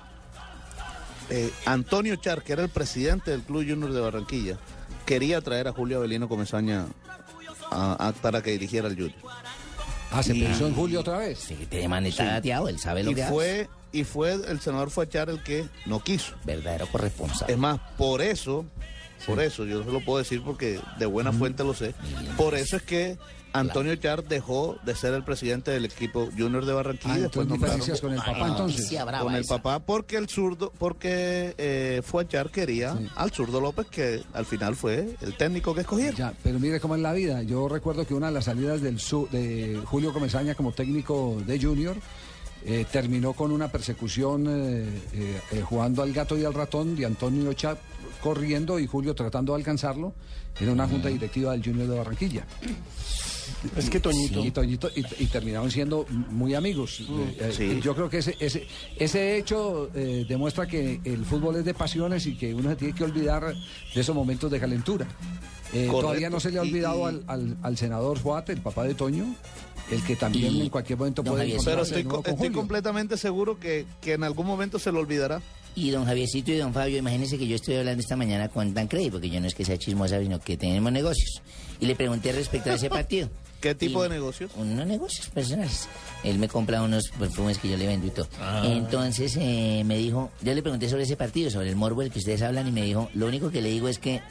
[1.30, 4.58] eh, Antonio Char, que era el presidente del Club Junior de Barranquilla,
[5.06, 6.86] quería traer a Julio Avelino Comesaña
[7.72, 9.16] a- a- para que dirigiera el Junior.
[10.12, 11.40] Ah, se Y- pensó en Julio otra vez.
[11.40, 12.30] Sí, este man está Sí.
[12.30, 16.02] dateado, él sabe lo Y que fue, y fue el senador Fachar el que no
[16.04, 16.36] quiso.
[16.46, 17.50] Verdadero corresponsal.
[17.50, 18.66] Es más, por eso,
[19.26, 21.94] por eso, yo se lo puedo decir porque de buena fuente lo sé,
[22.38, 23.18] por eso es que
[23.56, 27.14] Antonio Char dejó de ser el presidente del equipo Junior de Barranquilla.
[27.14, 28.92] Ah, después nombraron con el papá, entonces.
[29.22, 29.58] con el esa.
[29.62, 35.16] papá porque el zurdo, porque eh, Fuachar quería al zurdo López que al final fue
[35.22, 36.16] el técnico que escogieron.
[36.16, 37.44] Ya, pero mire cómo es la vida.
[37.44, 41.62] Yo recuerdo que una de las salidas del su- de Julio Comesaña como técnico de
[41.62, 41.96] Junior
[42.66, 45.02] eh, terminó con una persecución eh,
[45.52, 47.78] eh, jugando al gato y al ratón de Antonio Chap
[48.22, 50.14] corriendo y Julio tratando de alcanzarlo
[50.60, 52.46] en una junta directiva del Junior de Barranquilla.
[53.76, 54.44] Es que Toñito.
[54.44, 57.00] Y, Toñito- y- y terminaron siendo muy amigos.
[57.02, 57.80] Eh, eh, sí.
[57.82, 62.26] Yo creo que ese, ese, ese hecho eh, demuestra que el fútbol es de pasiones
[62.28, 63.54] y que uno se tiene que olvidar
[63.96, 65.08] de esos momentos de calentura.
[65.74, 68.84] Eh, todavía no se le ha olvidado y- al, al- al senador Juárez, el papá
[68.84, 69.36] de Toño,
[69.92, 72.48] el que también Y- en cualquier momento Don puede Pero estoy, nuevo co- con estoy
[72.52, 75.42] completamente seguro que, que en algún momento se lo olvidará.
[75.76, 79.10] Y don Javiercito y don Fabio, imagínense que yo estoy hablando esta mañana con Tancredi,
[79.10, 81.42] porque yo no es que sea chismosa, sino que tenemos negocios.
[81.80, 83.30] Y le pregunté respecto a ese partido.
[83.60, 84.52] ¿Qué tipo Y- de negocios?
[84.58, 85.88] Unos negocios personales.
[86.24, 88.28] Él me compra unos perfumes que yo le vendo y todo.
[88.64, 92.20] Entonces eh, me dijo, yo le pregunté sobre ese partido, sobre el morbo del que
[92.20, 94.22] ustedes hablan, y me dijo, lo único que le digo es que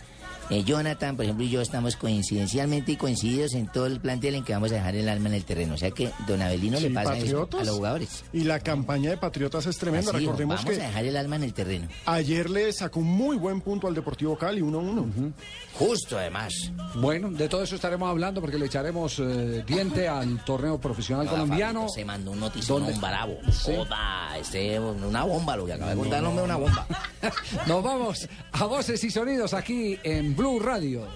[0.51, 4.45] Eh, Jonathan, por ejemplo, y yo estamos coincidencialmente y coincididos en todo el plantel en
[4.45, 5.75] que vamos a dejar el alma en el terreno.
[5.75, 8.25] O sea que don Abelino Sí, le pasa eso a los jugadores.
[8.33, 10.11] Y la campaña de Patriotas es tremenda.
[10.11, 11.89] Así Recordemos vamos que a dejar el alma en el terreno.
[12.07, 15.33] ayer le sacó un muy buen punto al Deportivo Cali, 1-1.
[15.75, 16.71] Justo, además.
[16.97, 21.33] Bueno, de todo eso estaremos hablando porque le echaremos eh, diente al torneo profesional No,
[21.33, 21.89] colombiano.
[21.89, 23.39] Se mandó un notición, un bravo.
[23.51, 23.73] Sí.
[23.77, 26.87] Joda, este, una bomba, lo que acaba de contar el hombre, una bomba.
[27.67, 31.07] Nos vamos a voces y sonidos aquí en Blue Radio.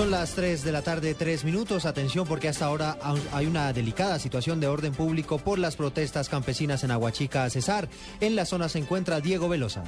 [0.00, 1.84] Son las 3 de la tarde, 3 minutos.
[1.84, 2.96] Atención porque hasta ahora
[3.34, 7.86] hay una delicada situación de orden público por las protestas campesinas en Aguachica, Cesar.
[8.18, 9.84] En la zona se encuentra Diego Velosa.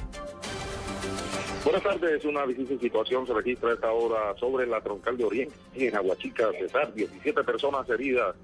[1.63, 5.55] Buenas tardes, una difícil situación se registra a esta hora sobre la troncal de Oriente,
[5.73, 8.35] en Aguachica, Cesar, 17 personas heridas,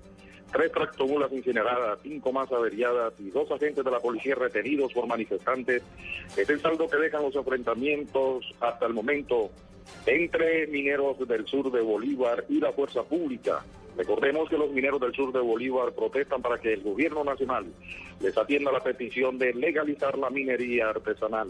[0.52, 5.84] tres tractomulas incineradas, cinco más averiadas y dos agentes de la policía retenidos por manifestantes.
[6.36, 9.50] Es el saldo que dejan los enfrentamientos hasta el momento
[10.06, 13.64] entre mineros del sur de Bolívar y la fuerza pública.
[13.98, 17.66] Recordemos que los mineros del sur de Bolívar protestan para que el gobierno nacional
[18.22, 21.50] les atienda la petición de legalizar la minería artesanal.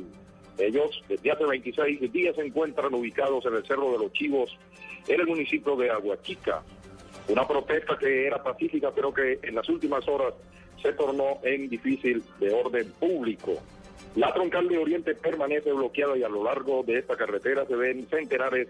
[0.57, 4.57] Ellos desde hace 26 días se encuentran ubicados en el Cerro de los Chivos,
[5.07, 6.63] en el municipio de Aguachica.
[7.29, 10.33] Una protesta que era pacífica, pero que en las últimas horas
[10.81, 13.53] se tornó en difícil de orden público.
[14.15, 18.07] La troncal de Oriente permanece bloqueada y a lo largo de esta carretera se ven
[18.09, 18.67] centenares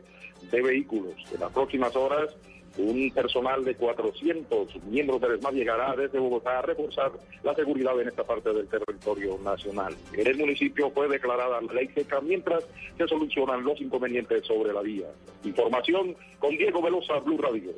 [0.51, 1.15] de vehículos.
[1.33, 2.35] En las próximas horas,
[2.77, 7.11] un personal de 400 miembros del ESMAD llegará desde Bogotá a reforzar
[7.43, 9.95] la seguridad en esta parte del territorio nacional.
[10.13, 12.63] En el municipio fue declarada la ley seca mientras
[12.97, 15.07] se solucionan los inconvenientes sobre la vía.
[15.43, 17.71] Información con Diego Velosa, Blue Radio.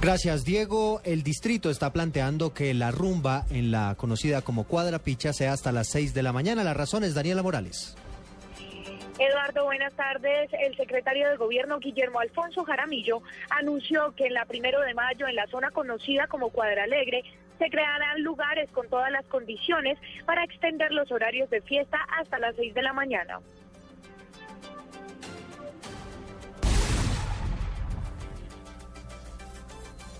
[0.00, 1.00] Gracias, Diego.
[1.04, 5.72] El distrito está planteando que la rumba en la conocida como Cuadra Picha sea hasta
[5.72, 6.62] las 6 de la mañana.
[6.62, 7.96] La razón es Daniela Morales.
[9.18, 10.50] Eduardo, buenas tardes.
[10.52, 15.36] El secretario de Gobierno, Guillermo Alfonso Jaramillo, anunció que en la primero de mayo, en
[15.36, 17.22] la zona conocida como Cuadra Alegre,
[17.58, 22.56] se crearán lugares con todas las condiciones para extender los horarios de fiesta hasta las
[22.56, 23.40] 6 de la mañana.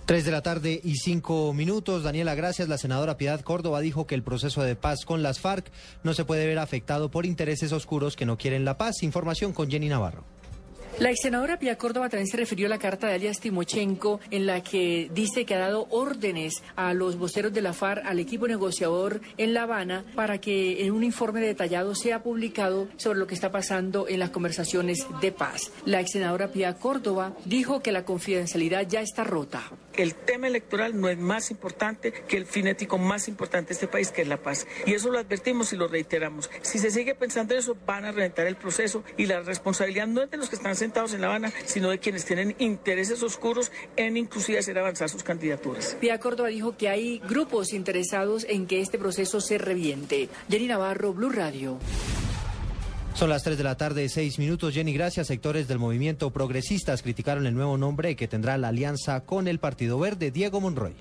[0.07, 2.05] Tres de la tarde y cinco minutos.
[2.05, 2.69] Daniela, gracias.
[2.69, 5.69] La senadora Piedad Córdoba dijo que el proceso de paz con las FARC
[6.05, 9.03] no se puede ver afectado por intereses oscuros que no quieren la paz.
[9.03, 10.23] Información con Jenny Navarro.
[11.01, 14.47] La ex senadora Pia Córdoba también se refirió a la carta de alias Timochenko en
[14.47, 18.47] la que dice que ha dado órdenes a los voceros de la FARC, al equipo
[18.49, 23.35] negociador en La Habana, para que en un informe detallado sea publicado sobre lo que
[23.35, 25.73] está pasando en las conversaciones de paz.
[25.85, 29.64] La ex senadora Pia Córdoba dijo que la confidencialidad ya está rota.
[29.97, 33.89] El tema electoral no es más importante que el fin ético más importante de este
[33.89, 34.67] país, que es la paz.
[34.87, 36.51] Y eso lo advertimos y lo reiteramos.
[36.63, 40.23] Si se sigue pensando en eso, van a reventar el proceso y la responsabilidad no
[40.23, 43.73] es de los que están sentados en La Habana, sino de quienes tienen intereses oscuros
[43.97, 45.97] en inclusive hacer avanzar sus candidaturas.
[46.01, 50.29] Pía Córdoba dijo que hay grupos interesados en que este proceso se reviente.
[50.49, 51.79] Jenny Navarro, Blue Radio.
[53.17, 54.75] Son las 3 de la tarde, 6 minutos.
[54.75, 55.29] Jenny, gracias.
[55.29, 59.99] Sectores del movimiento progresistas criticaron el nuevo nombre que tendrá la alianza con el Partido
[59.99, 60.31] Verde.
[60.31, 60.93] Diego Monroy.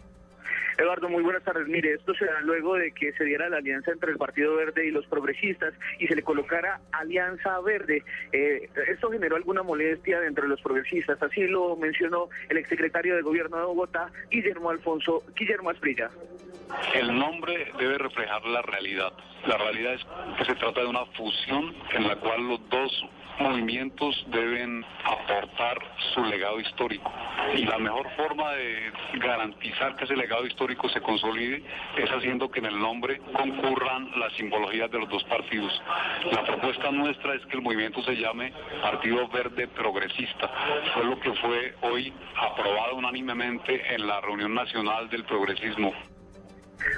[0.78, 1.68] Eduardo, muy buenas tardes.
[1.68, 4.86] Mire, esto se da luego de que se diera la alianza entre el Partido Verde
[4.86, 8.04] y los progresistas y se le colocara Alianza Verde.
[8.32, 11.22] Eh, esto generó alguna molestia dentro de los progresistas.
[11.22, 16.10] Así lo mencionó el exsecretario de Gobierno de Bogotá, Guillermo Alfonso, Guillermo Asprilla.
[16.94, 19.14] El nombre debe reflejar la realidad.
[19.48, 20.06] La realidad es
[20.38, 23.06] que se trata de una fusión en la cual los dos
[23.40, 25.78] movimientos deben aportar
[26.14, 27.12] su legado histórico.
[27.56, 31.64] Y la mejor forma de garantizar que ese legado histórico se consolide
[31.98, 35.82] es haciendo que en el nombre concurran las simbologías de los dos partidos.
[36.32, 40.50] La propuesta nuestra es que el movimiento se llame Partido Verde Progresista.
[40.94, 45.94] Fue lo que fue hoy aprobado unánimemente en la reunión nacional del progresismo.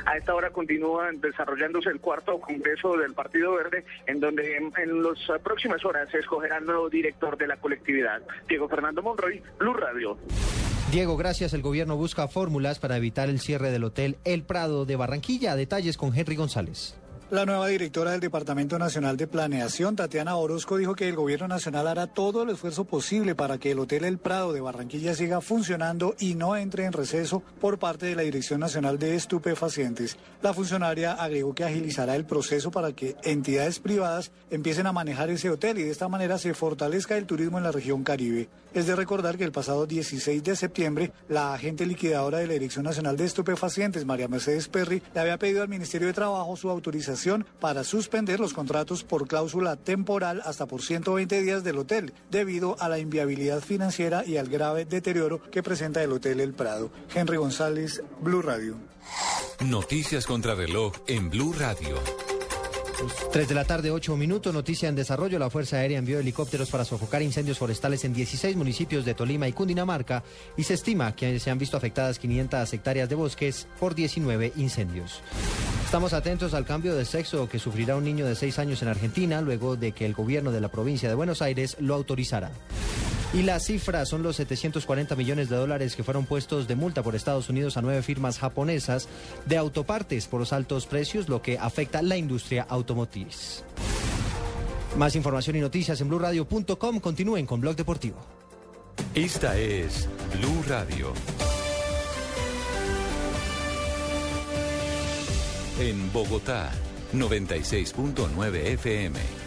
[0.06, 4.72] A esta hora continúa desarrollándose el cuarto congreso del Partido Verde, en donde en,
[5.04, 8.22] las próximas horas se escogerá el nuevo director de la colectividad.
[8.48, 10.18] Diego Fernando Monroy, Blue Radio.
[10.92, 11.54] Diego, gracias.
[11.54, 15.56] El gobierno busca fórmulas para evitar el cierre del hotel El Prado de Barranquilla.
[15.56, 16.98] Detalles con Henry González.
[17.30, 21.86] La nueva directora del Departamento Nacional de Planeación, Tatiana Orozco, dijo que el Gobierno Nacional
[21.90, 26.16] hará todo el esfuerzo posible para que el Hotel El Prado de Barranquilla siga funcionando
[26.20, 30.16] y no entre en receso por parte de la Dirección Nacional de Estupefacientes.
[30.42, 35.50] La funcionaria agregó que agilizará el proceso para que entidades privadas empiecen a manejar ese
[35.50, 38.48] hotel y de esta manera se fortalezca el turismo en la región Caribe.
[38.74, 42.86] Es de recordar que el pasado 16 de septiembre, la agente liquidadora de la Dirección
[42.86, 47.17] Nacional de Estupefacientes, María Mercedes Perry, le había pedido al Ministerio de Trabajo su autorización
[47.60, 52.90] para suspender los contratos por cláusula temporal hasta por 120 días del hotel, debido a
[52.90, 56.92] la inviabilidad financiera y al grave deterioro que presenta el Hotel El Prado.
[57.14, 58.76] Henry González, Blue Radio.
[59.62, 61.98] Noticias contra reloj en Blue Radio.
[63.32, 64.54] 3 de la tarde, 8 minutos.
[64.54, 65.38] Noticia en desarrollo.
[65.38, 69.54] La Fuerza Aérea envió helicópteros para sofocar incendios forestales en 16 municipios de Tolima y
[69.54, 70.24] Cundinamarca
[70.56, 75.22] y se estima que se han visto afectadas 500 hectáreas de bosques por 19 incendios.
[75.86, 79.42] Estamos atentos al cambio de sexo que sufrirá un niño de 6 años en Argentina
[79.42, 82.52] luego de que el gobierno de la provincia de Buenos Aires lo autorizara.
[83.34, 87.16] Y la cifra son los 740 millones de dólares que fueron puestos de multa por
[87.16, 89.10] Estados Unidos a nueve firmas japonesas
[89.46, 93.64] de autopartes por los altos precios, lo que afecta la industria automotriz.
[94.98, 97.00] Más información y noticias en blurradio.com.
[97.00, 98.18] Continúen con Blog Deportivo.
[99.14, 100.08] Esta es
[100.40, 101.14] Blue Radio.
[105.80, 106.72] En Bogotá,
[107.14, 109.47] 96.9 FM.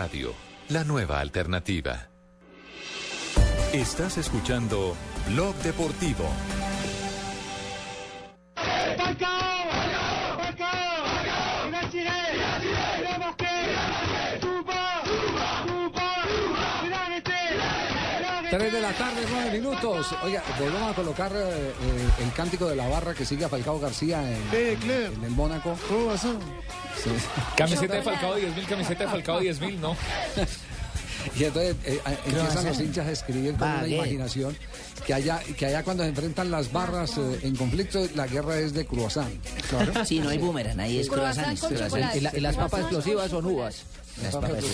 [0.00, 0.32] Radio
[0.68, 2.06] la nueva alternativa.
[3.72, 4.94] Estás escuchando
[5.26, 6.24] Blog Deportivo.
[18.50, 19.17] Tres de la tarde,
[19.50, 20.06] minutos.
[20.22, 21.38] Oiga, volvemos a colocar eh,
[21.70, 21.72] eh,
[22.24, 24.42] el cántico de la barra que sigue a Falcao García en,
[25.14, 25.76] en el Mónaco.
[27.02, 27.10] Sí.
[27.56, 29.96] Camiseta de Falcao 10.000, camiseta de Falcao 10.000, ¿no?
[31.36, 34.56] Y entonces eh, empiezan los hinchas a escribir con una imaginación
[35.04, 38.72] que allá, que allá cuando se enfrentan las barras eh, en conflicto, la guerra es
[38.72, 39.28] de croissant.
[40.06, 41.58] Sí, no hay boomerang, ahí es croissant.
[42.16, 43.82] ¿Y, la- y las papas explosivas son uvas?
[44.22, 44.64] Las papas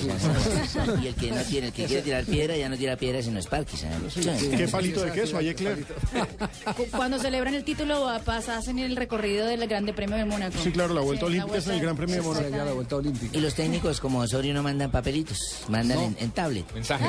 [1.02, 3.38] Y el que no tiene, el que quiere tirar piedra, ya no tira piedra, sino
[3.38, 3.90] es Parkinson.
[4.56, 5.54] ¿Qué palito de queso hay?
[5.54, 10.56] Cu- Cuando celebran el título, pasa, hacen el recorrido del Grande Premio de Mónaco.
[10.62, 12.56] Sí, claro, la vuelta olímpica es el Gran Premio de Mónaco.
[12.64, 13.36] la vuelta olímpica.
[13.36, 15.38] Y los técnicos como Osorio no mandan papelitos,
[15.68, 16.72] mandan en, en tablet.
[16.72, 17.08] Mensajes.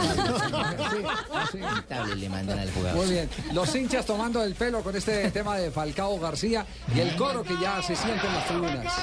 [1.54, 3.04] En tablet le mandan al jugador.
[3.06, 3.30] Muy bien.
[3.54, 6.66] Los hinchas tomando el pelo con este tema de Falcao García
[6.96, 8.94] y el coro que ya se siente en las tribunas.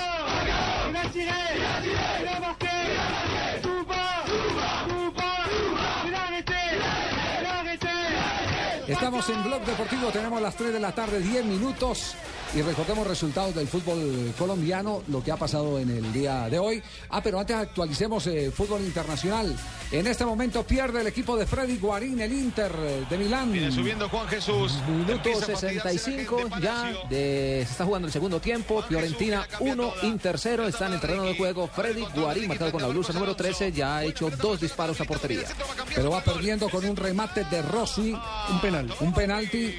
[8.87, 12.15] Estamos en Blog Deportivo, tenemos las 3 de la tarde, 10 minutos.
[12.55, 16.83] Y recordemos resultados del fútbol colombiano, lo que ha pasado en el día de hoy.
[17.09, 19.57] Ah, pero antes actualicemos el fútbol internacional.
[19.91, 22.71] En este momento pierde el equipo de Freddy Guarín, el Inter
[23.09, 23.53] de Milán.
[23.53, 24.75] Viene subiendo Juan Jesús.
[24.87, 28.83] Minuto Empieza a 65 fastidiarse la gente, ya de, se está jugando el segundo tiempo.
[28.83, 30.69] Fiorentina 1, Inter 0.
[30.69, 31.69] Está en el terreno de juego.
[31.69, 35.49] Freddy Guarín, marcado con la blusa número 13, ya ha hecho dos disparos a portería.
[35.95, 38.15] Pero va perdiendo con un remate de Rossi.
[38.51, 38.95] Un penal.
[39.01, 39.75] Un penalti.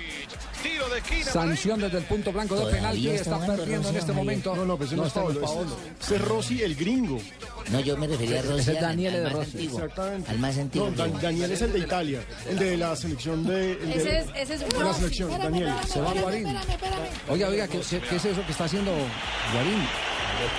[0.94, 1.32] Tiro de esquina.
[1.32, 3.10] Sanción desde el punto blanco de penalti.
[3.10, 4.56] está Está perdiendo en este momento.
[4.56, 5.42] No, no, pues no, es Paolo.
[6.00, 7.20] es ese Rossi, el gringo.
[7.70, 8.72] No, yo me refería a Rossi.
[8.72, 9.52] es Daniele al de Rossi.
[9.52, 9.80] antiguo.
[9.80, 10.32] Exactamente.
[10.32, 10.90] Al más antiguo.
[10.90, 13.72] No, Dan- Daniel es el de Italia, el de la selección de.
[13.96, 15.74] Ese es- ese es de la selección, Daniel.
[15.88, 16.48] Se va Guarín.
[17.30, 19.88] Oiga, oiga, ¿qué, qué- qué es eso que está haciendo Guarín?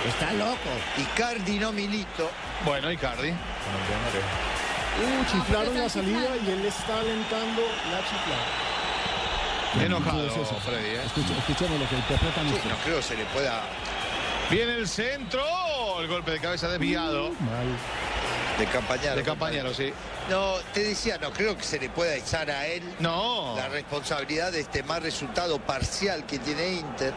[0.07, 0.69] Está loco.
[0.97, 2.29] Icardi no milito.
[2.65, 3.29] Bueno, Icardi.
[3.29, 7.61] Uh, chiflaron la salida y él está alentando
[7.91, 8.74] la chiflada.
[9.83, 10.55] Enojado, ¿Qué es eso?
[10.65, 10.95] Freddy.
[10.95, 11.01] ¿eh?
[11.05, 13.61] Escuche- escuchemos lo que interpreta Sí, no creo que se le pueda.
[14.49, 15.43] Viene el centro.
[15.99, 17.31] El golpe de cabeza desviado.
[18.59, 19.15] De Campañaro.
[19.17, 19.91] De Campañaro, sí.
[20.29, 23.53] No, te decía, no creo que se le pueda echar a él No.
[23.57, 27.13] la responsabilidad de este mal resultado parcial que tiene Inter.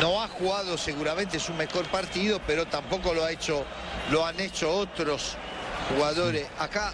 [0.00, 3.64] No ha jugado seguramente su mejor partido, pero tampoco lo ha hecho,
[4.10, 5.36] lo han hecho otros
[5.88, 6.46] jugadores.
[6.58, 6.92] Acá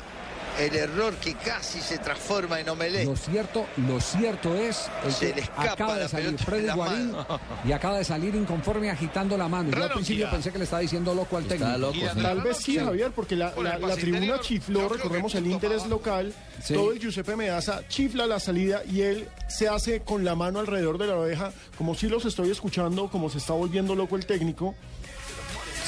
[0.61, 3.07] el error que casi se transforma en omelette.
[3.07, 7.13] Lo cierto, lo cierto es el Se que le escapa acaba de salir Freddy Guarín
[7.13, 7.41] mano.
[7.65, 9.71] y acaba de salir inconforme agitando la mano.
[9.71, 11.79] Yo al principio pensé que le estaba diciendo loco al técnico.
[11.79, 12.79] loco, Tal vez sí.
[12.79, 16.75] Javier, porque la, tribuna interior, chifló, recordemos, el el punto Inter es más- local, Sí.
[16.75, 20.99] todo el Giuseppe Meazza chifla la salida y él se hace con la mano alrededor
[20.99, 24.75] de la oreja, como si los estoy escuchando, como se está volviendo loco el técnico.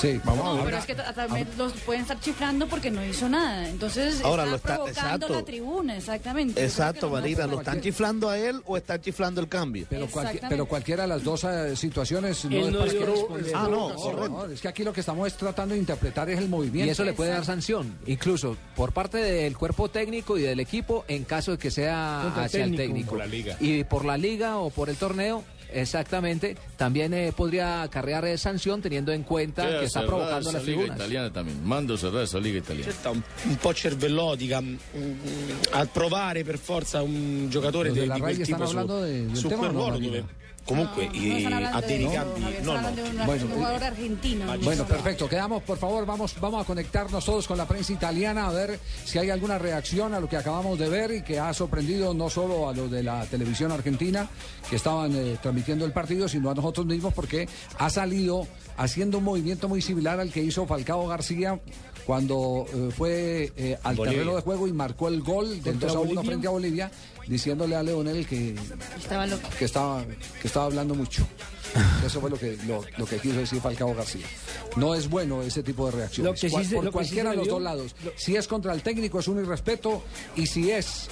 [0.01, 0.65] Sí, vamos a No, ver.
[0.67, 3.69] pero es que ta- también los pueden estar chiflando porque no hizo nada.
[3.69, 5.35] Entonces Ahora está lo está- provocando exacto.
[5.35, 6.63] la tribuna, exactamente.
[6.65, 7.47] Exacto, no- Marina.
[7.47, 9.87] ¿Lo están chiflando a él o están chiflando el cambio?
[9.89, 10.09] Pero,
[10.49, 12.91] pero cualquiera de las dos eh, situaciones no Él es no para
[13.43, 13.53] que-.
[13.55, 14.29] Ah, no, no, correcto.
[14.29, 16.87] no, es que aquí lo que estamos es tratando de interpretar es el movimiento.
[16.89, 21.05] Y eso le puede dar sanción, incluso por parte del cuerpo técnico y del equipo,
[21.09, 22.83] en caso de que sea Contra hacia el técnico.
[22.83, 23.11] técnico.
[23.11, 23.57] Por la liga.
[23.61, 28.81] Y por la liga o por el torneo, exactamente, también eh, podría acarrear eh, sanción
[28.83, 30.97] teniendo en cuenta que está provocando las tribunas.
[30.97, 31.65] italiana también.
[31.65, 32.93] Mando cerrare esa liga italiana.
[33.11, 34.77] Un, un po' cervellotica mm,
[35.73, 38.71] a provare per forza un giocatore Los de, de la di Rai quel están tipo
[38.71, 40.17] su, hablando de- del su tema quel no, ruolo Marina?
[40.19, 41.11] dove comunque
[42.63, 44.47] No, no Bueno, un jugador argentino.
[44.63, 45.29] Bueno, perfecto.
[45.29, 49.19] Quedamos, por favor, vamos, vamos a conectarnos todos con la prensa italiana a ver si
[49.19, 52.69] hay alguna reacción a lo que acabamos de ver y que ha sorprendido no solo
[52.69, 54.29] a los de la televisión argentina
[54.69, 57.49] que estaban eh, transmitiendo el partido, sino a nosotros mismos porque
[57.79, 58.47] ha salido
[58.77, 61.61] haciendo un movimiento muy similar al que hizo Falcao García
[62.07, 64.19] cuando eh, fue eh, al Bolivia.
[64.19, 66.23] terreno de juego y marcó el gol del ¿Contra 2 a 1 Bolivia?
[66.31, 66.91] frente a Bolivia,
[67.27, 68.55] diciéndole a Leonel que,
[68.99, 69.49] Estaba loco.
[69.59, 70.05] que estaba
[70.41, 71.27] que estaba hablando mucho.
[72.07, 74.27] Eso fue lo que lo, lo que quiso decir Falcao García.
[74.77, 76.27] No es bueno ese tipo de reacciones.
[76.31, 77.95] Lo que sí se- por lo que sí cualquiera de los dos lados.
[78.17, 80.03] Si es contra el técnico es un irrespeto
[80.37, 81.09] y si es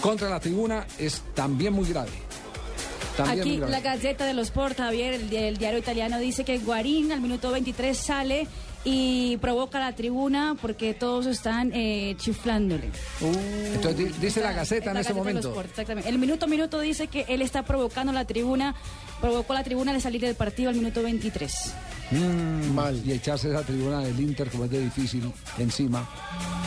[0.00, 2.10] contra la tribuna es también muy grave.
[3.16, 3.72] También Aquí muy grave.
[3.72, 7.20] la Gaceta de los Sport, Javier, el, di- el diario italiano, dice que Guarín al
[7.20, 8.46] minuto 23 sale
[8.84, 12.90] y provoca la tribuna porque todos están eh, chiflándole.
[13.74, 15.60] Entonces di- dice la Gaceta en La ese momento.
[15.60, 16.08] Exactamente.
[16.08, 18.74] El minuto a minuto dice que él está provocando la tribuna,
[19.20, 21.74] provocó la tribuna de salir del partido al minuto 23.
[22.74, 23.00] Mal.
[23.06, 26.08] Y echarse esa tribuna del Inter como es de difícil encima.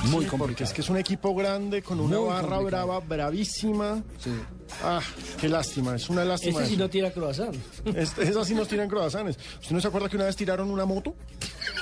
[0.06, 0.38] Muy Sí, complicado.
[0.38, 2.66] Porque es que es un equipo grande con una Muy barra complicado.
[2.88, 4.04] brava, bravísima.
[4.84, 5.00] Ah,
[5.40, 6.60] qué lástima, es una lástima.
[6.62, 7.56] Este sí no tira croissant.
[7.96, 9.38] Este- esas sí nos tiran croissants.
[9.62, 11.16] ¿Usted no se acuerda que una vez tiraron una moto?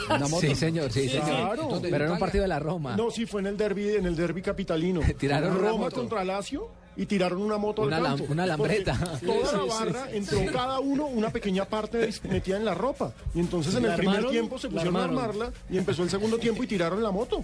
[0.09, 0.41] Una moto.
[0.41, 1.25] Sí, señor, sí, señor.
[1.25, 1.79] Claro.
[1.81, 2.95] Pero era un partido de la Roma.
[2.97, 5.01] No, sí, fue en el derby, en el derby capitalino.
[5.19, 5.95] Tiraron una Roma moto.
[5.97, 8.25] contra Lazio y tiraron una moto Una al lam- campo.
[8.33, 8.97] una lambreta.
[8.97, 10.45] Toda Sí, la sí, barra sí, entró sí.
[10.51, 13.13] cada uno una pequeña parte metida en la ropa.
[13.33, 16.09] Y entonces en ¿La el primer tiempo se ¿La pusieron a armarla y empezó el
[16.09, 17.43] segundo tiempo y tiraron la moto.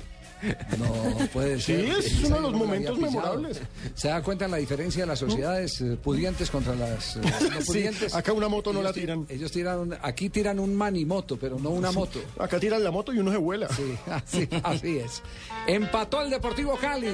[0.78, 1.86] No puede Sí, ser.
[2.00, 3.60] es uno de los momentos memorables.
[3.96, 7.30] Se da cuenta la diferencia de las sociedades eh, pudientes contra las eh, no
[7.62, 8.16] Sí, pudientes.
[8.16, 9.26] acá una moto no Ellos la ti- tiran.
[9.28, 11.96] Ellos tiran, aquí tiran un manimoto, pero no una Sí.
[11.96, 12.20] moto.
[12.38, 13.68] Acá tiran la moto y uno se vuela.
[13.70, 15.22] Sí, así, así es.
[15.68, 17.10] Empató el Deportivo Cali.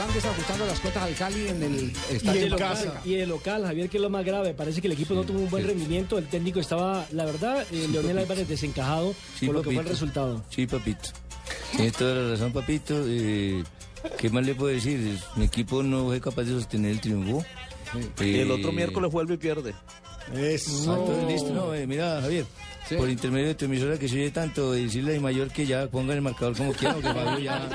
[0.00, 1.74] Están desajustando las cuentas al Cali en el
[2.10, 2.84] Y estadio el, Azteca.
[2.84, 4.54] local, y el local, Javier, que es lo más grave.
[4.54, 6.16] Parece que el equipo no tuvo un buen rendimiento.
[6.16, 9.88] El técnico estaba, la verdad, eh, Leonel Álvarez desencajado Sí, por lo que fue el
[9.90, 10.42] resultado.
[10.48, 11.10] Sí, papito.
[11.72, 12.94] Tienes toda la razón, papito.
[13.06, 13.62] Eh,
[14.16, 15.18] ¿Qué más le puedo decir?
[15.36, 17.44] Mi equipo no fue capaz de sostener el triunfo.
[18.20, 19.74] Y el Eh, otro miércoles vuelve y pierde.
[20.34, 20.92] Eso.
[20.94, 22.46] Ah, entonces, listo, no, eh, mira, Javier.
[22.96, 25.66] Por intermedio de tu emisora que se oye tanto, y decirle a mi mayor que
[25.66, 27.68] ya ponga el marcador como quiera, que Fabio ya.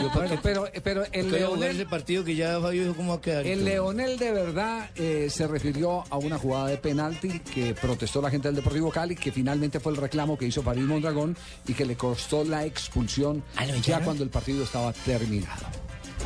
[0.00, 3.18] Yo para Bueno, pero, pero el Leonel, ese partido que ya Fabio dijo cómo va
[3.18, 3.46] a quedar.
[3.46, 8.30] el Leonel de verdad eh, se refirió a una jugada de penalti que protestó la
[8.30, 11.84] gente del Deportivo Cali, que finalmente fue el reclamo que hizo París Mondragón y que
[11.84, 13.42] le costó la expulsión
[13.82, 15.66] ya cuando el partido estaba terminado.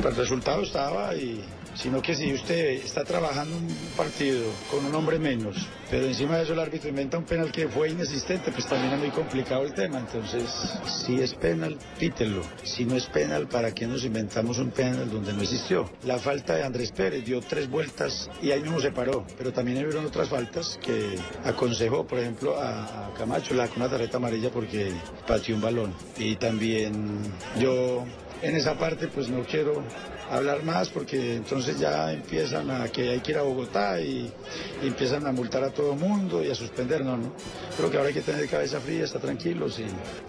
[0.03, 1.43] El resultado estaba y
[1.77, 5.55] sino que si usted está trabajando un partido con un hombre menos,
[5.89, 8.99] pero encima de eso el árbitro inventa un penal que fue inexistente, pues también es
[8.99, 9.99] muy complicado el tema.
[9.99, 10.43] Entonces,
[10.85, 12.41] si es penal, pítelo.
[12.63, 15.89] Si no es penal, ¿para qué nos inventamos un penal donde no existió?
[16.03, 19.77] La falta de Andrés Pérez dio tres vueltas y ahí mismo se paró, pero también
[19.77, 24.91] hubieron otras faltas que aconsejó, por ejemplo, a, Camacho la con una tarjeta amarilla porque
[25.27, 25.93] pateó un balón.
[26.17, 27.19] Y también
[27.59, 28.03] yo
[28.41, 29.83] en esa parte pues no quiero
[30.31, 34.31] hablar más porque entonces ya empiezan a que hay que ir a Bogotá y,
[34.83, 37.31] y empiezan a multar a todo el mundo y a suspender, no, no.
[37.77, 39.83] Creo que ahora hay que tener cabeza fría, estar tranquilos y,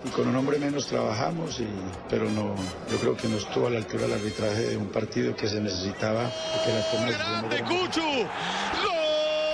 [0.06, 1.66] y con un hombre menos trabajamos, y,
[2.08, 2.54] pero no,
[2.90, 5.60] yo creo que no estuvo a la altura el arbitraje de un partido que se
[5.60, 6.30] necesitaba
[6.64, 7.66] que la toma de decisión no fuera-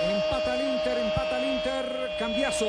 [0.05, 1.24] Empata el Inter, empata el Inter,
[2.17, 2.67] cambiazo.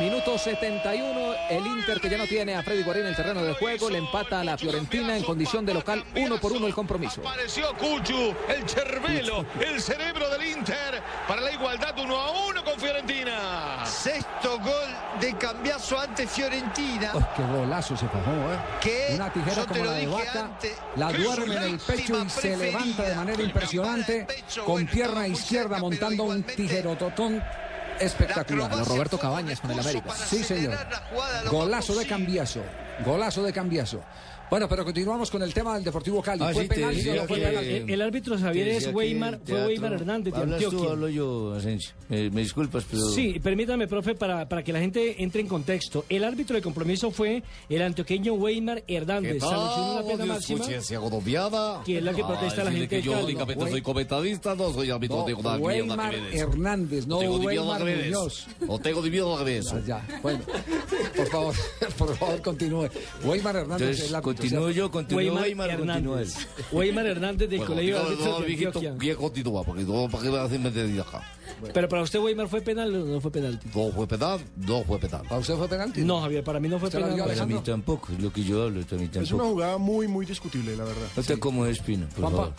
[0.00, 3.52] Minuto 71, el Inter que ya no tiene a Freddy Guarín en el terreno de
[3.54, 7.20] juego, le empata a la Fiorentina en condición de local, uno por uno el compromiso.
[7.20, 12.80] Apareció Cuchu, el cervelo, el cerebro del Inter para la igualdad 1 a 1 con
[12.80, 13.84] Fiorentina.
[13.84, 17.10] Sexto gol de Cambiaso ante Fiorentina.
[17.14, 18.58] Oh, qué golazo se fajó, ¿eh?
[18.80, 21.78] Que Una tijera yo te como lo la de vaca, antes, la duerme en el
[21.78, 24.26] pecho y se levanta de manera impresionante
[24.64, 27.42] con pierna izquierda montando un tijerototón
[28.00, 28.70] espectacular.
[28.86, 30.14] Roberto Cabañas con el América.
[30.14, 30.76] Sí, señor.
[31.50, 32.62] Golazo de cambiazo.
[33.04, 34.02] Golazo de cambiazo.
[34.52, 36.42] Bueno, pero continuamos con el tema del Deportivo Cali.
[36.44, 36.94] Ah, ¿Fue sí, te penal?
[36.94, 37.64] decía ¿No fue que- penal?
[37.64, 40.88] El, el árbitro Javier Te es que Weimar, el fue Weimar Hernández de Hablas tú,
[40.90, 41.94] hablo yo, Asensio.
[42.10, 43.08] Me, me disculpas, pero...
[43.08, 46.04] Sí, permítame, profe, para, para que la gente entre en contexto.
[46.06, 49.40] El árbitro de compromiso fue el antioqueño Weimar Hernández.
[49.40, 53.70] Sancionó una pena máxima, que es la que protesta a la gente de yo únicamente
[53.70, 56.38] soy comentarista, no soy árbitro, no, que ver, nada Weimar que.
[56.38, 58.04] Hernández, no tengo ni miedo Weimar.
[58.04, 58.46] Muñoz.
[58.60, 59.80] No tengo ni miedo a ver eso.
[59.86, 60.40] Ya, bueno,
[61.16, 61.54] por favor,
[61.96, 62.90] por favor, continúe.
[63.24, 66.28] Weimar Hernández es la continúo yo, continúo Weimar Weimar, continúa él.
[66.28, 66.48] Hernández.
[66.72, 68.92] Weimar Hernández del Bueno, Colegio de no, de viejito, Antioquia.
[68.92, 71.22] bien continúa, porque no, ¿para qué me hacen meter acá?
[71.72, 73.68] Pero para usted Weimar fue penal o no fue penalti.
[73.74, 75.22] No fue penal, no fue penal.
[75.28, 76.00] ¿Para usted fue penalti?
[76.02, 77.28] No, Javier, para mí no fue ¿Usted la penal.
[77.28, 79.50] Para mí tampoco, es lo que yo hablo, también Es una tampoco.
[79.50, 81.06] jugada muy, muy discutible, la verdad.
[81.16, 82.36] No te como Espino, por Juanpa.
[82.38, 82.52] favor.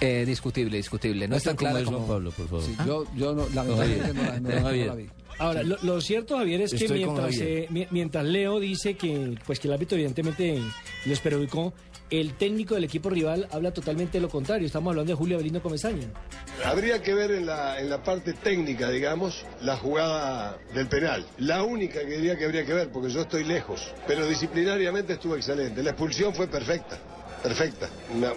[0.00, 1.28] Eh, discutible, discutible.
[1.28, 2.12] No No es tan está como clara es Juan como...
[2.12, 2.64] Pablo, por favor.
[2.64, 5.08] Sí, yo, yo no, lamentablemente no, no la- no la vi.
[5.38, 9.34] Ahora, lo, lo cierto, Javier, es que Estoy mientras, eh, mi- mientras Leo dice que,
[9.46, 10.60] pues, que el árbitro evidentemente
[11.06, 11.72] les perjudicó,
[12.10, 14.66] el técnico del equipo rival habla totalmente lo contrario.
[14.66, 16.08] Estamos hablando de Julio Avelino Comesaña.
[16.64, 21.24] Habría que ver en la, en la parte técnica, digamos, la jugada del penal.
[21.38, 23.92] La única que diría que habría que ver, porque yo estoy lejos.
[24.06, 25.82] Pero disciplinariamente estuvo excelente.
[25.82, 26.98] La expulsión fue perfecta.
[27.42, 27.88] Perfecta.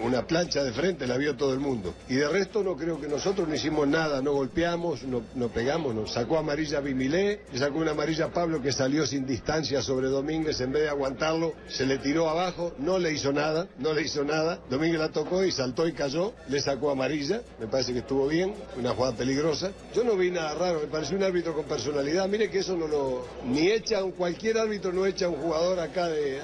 [0.02, 1.94] Una, plancha de frente la vio todo el mundo.
[2.08, 6.06] Y de resto no creo que nosotros no hicimos nada, no golpeamos, no, pegamos, no.
[6.08, 10.72] Sacó amarilla Bimilé, le sacó una amarilla Pablo que salió sin distancia sobre Domínguez en
[10.72, 14.58] vez de aguantarlo, se le tiró abajo, no le hizo nada, no le hizo nada.
[14.68, 18.54] Domínguez la tocó y saltó y cayó, le sacó amarilla, me parece que estuvo bien,
[18.76, 19.70] una jugada peligrosa.
[19.94, 22.26] Yo no vi nada raro, me pareció un árbitro con personalidad.
[22.28, 23.24] Mire que eso no lo.
[23.44, 26.38] Ni echa, un- cualquier árbitro no echa a un jugador acá de.
[26.38, 26.42] eh,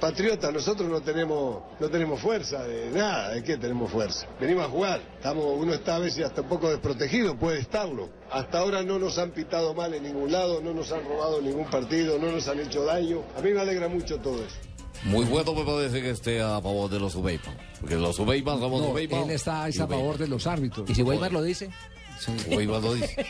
[0.00, 1.62] Patriota, nosotros no tenemos
[2.04, 4.26] fuerza de nada, ¿de qué tenemos fuerza?
[4.40, 8.10] Venimos a jugar, estamos, uno está a veces hasta un poco desprotegido, puede estarlo.
[8.30, 11.64] Hasta ahora no nos han pitado mal en ningún lado, no nos han robado ningún
[11.66, 13.22] partido, no nos han hecho daño.
[13.38, 14.56] A mí me alegra mucho todo eso.
[15.04, 17.52] Muy bueno me parece que esté a favor de los Ubeipa.
[17.80, 19.18] Porque los Ubeipa somos No, Ubeipa.
[19.20, 20.88] él está es a favor de los árbitros.
[20.90, 21.70] ¿Y si Weimar lo dice?
[22.18, 22.32] Sí.
[22.48, 23.14] Weimar lo dice.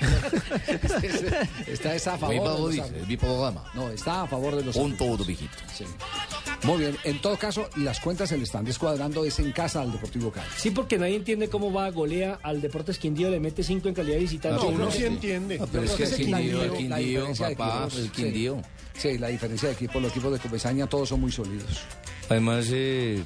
[1.67, 3.03] está es a favor Weimar de lo los dice, árbitros.
[3.03, 3.65] es mi programa.
[3.75, 5.21] No, está a favor de los Punto árbitros.
[5.21, 5.57] uno, mijito.
[5.75, 5.85] Sí.
[6.63, 9.93] Muy bien, en todo caso, las cuentas se le están descuadrando es en casa al
[9.93, 10.49] Deportivo Cali.
[10.57, 14.17] Sí, porque nadie entiende cómo va, golea al Deportes Quindío, le mete cinco en calidad
[14.17, 14.65] de visitante.
[14.65, 15.59] No, uno sí entiende.
[15.61, 18.11] Ah, pero es que el Quindío, el Quindío, papá, equipos, el.
[18.11, 18.63] Quindío.
[18.97, 21.83] Sí, la diferencia de equipo, los equipos de Comesaña todos son muy sólidos.
[22.29, 23.23] Además, eh,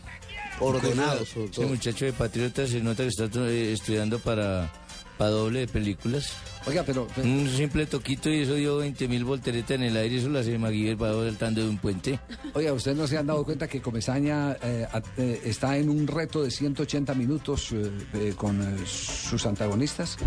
[0.58, 4.70] Ordenados, ese muchacho de Patriota se nota que está eh, estudiando para,
[5.16, 6.34] para doble de películas.
[6.66, 7.06] Oiga, pero...
[7.16, 10.58] Un simple toquito y eso dio 20 mil volteretas en el aire, eso lo hace
[10.96, 12.20] para saltando de un puente.
[12.54, 14.86] Oiga, ¿ustedes no se han dado cuenta que Comesaña eh,
[15.16, 20.18] eh, está en un reto de 180 minutos eh, con sus antagonistas?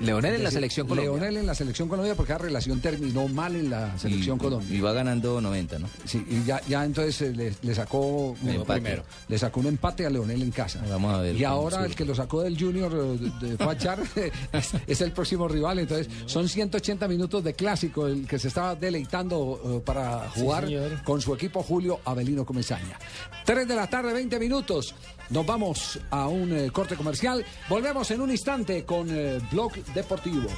[0.00, 1.10] Leonel en la selección Colombia.
[1.12, 4.76] Leonel en la selección Colombia porque la relación terminó mal en la selección Y- Colombia.
[4.76, 5.88] Y va ganando 90, ¿no?
[6.04, 9.02] Sí, y ya, ya entonces eh, le, le sacó un- empate.
[9.28, 10.82] le sacó un empate a Leonel en casa.
[10.88, 11.86] Vamos a ver Y ahora sube.
[11.86, 14.00] el que lo sacó del Junior eh, de, de Fachar
[14.52, 15.78] es, es el próximo rival.
[15.78, 20.66] Entonces son 180 minutos de clásico el que se estaba deleitando eh, para jugar
[21.04, 22.98] con su equipo Julio Avelino Comesaña.
[23.44, 24.94] 3 de la tarde, 20 minutos.
[25.30, 27.44] Nos vamos a un eh, corte comercial.
[27.68, 30.48] Volvemos en un instante con eh, Blog Deportivo.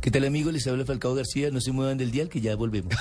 [0.00, 0.50] ¿Qué tal, amigo?
[0.50, 1.50] Les habla Falcao García.
[1.50, 2.92] No se muevan del dial que ya volvemos.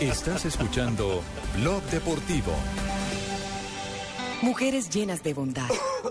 [0.00, 1.22] Estás escuchando
[1.60, 2.52] Blog Deportivo.
[4.40, 5.68] Mujeres llenas de bondad,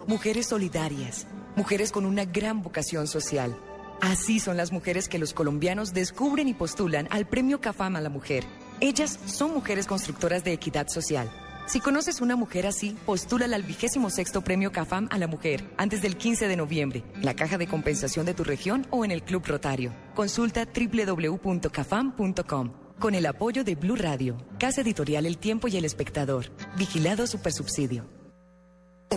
[0.07, 3.57] mujeres solidarias, mujeres con una gran vocación social.
[4.01, 8.09] Así son las mujeres que los colombianos descubren y postulan al Premio CAFAM a la
[8.09, 8.43] Mujer.
[8.79, 11.29] Ellas son mujeres constructoras de equidad social.
[11.67, 16.01] Si conoces una mujer así, postúlala al vigésimo sexto Premio CAFAM a la Mujer antes
[16.01, 19.21] del 15 de noviembre, en la caja de compensación de tu región o en el
[19.21, 19.93] Club Rotario.
[20.15, 22.71] Consulta www.cafam.com.
[22.99, 26.47] Con el apoyo de Blue Radio, Casa Editorial El Tiempo y El Espectador.
[26.75, 28.20] Vigilado Supersubsidio.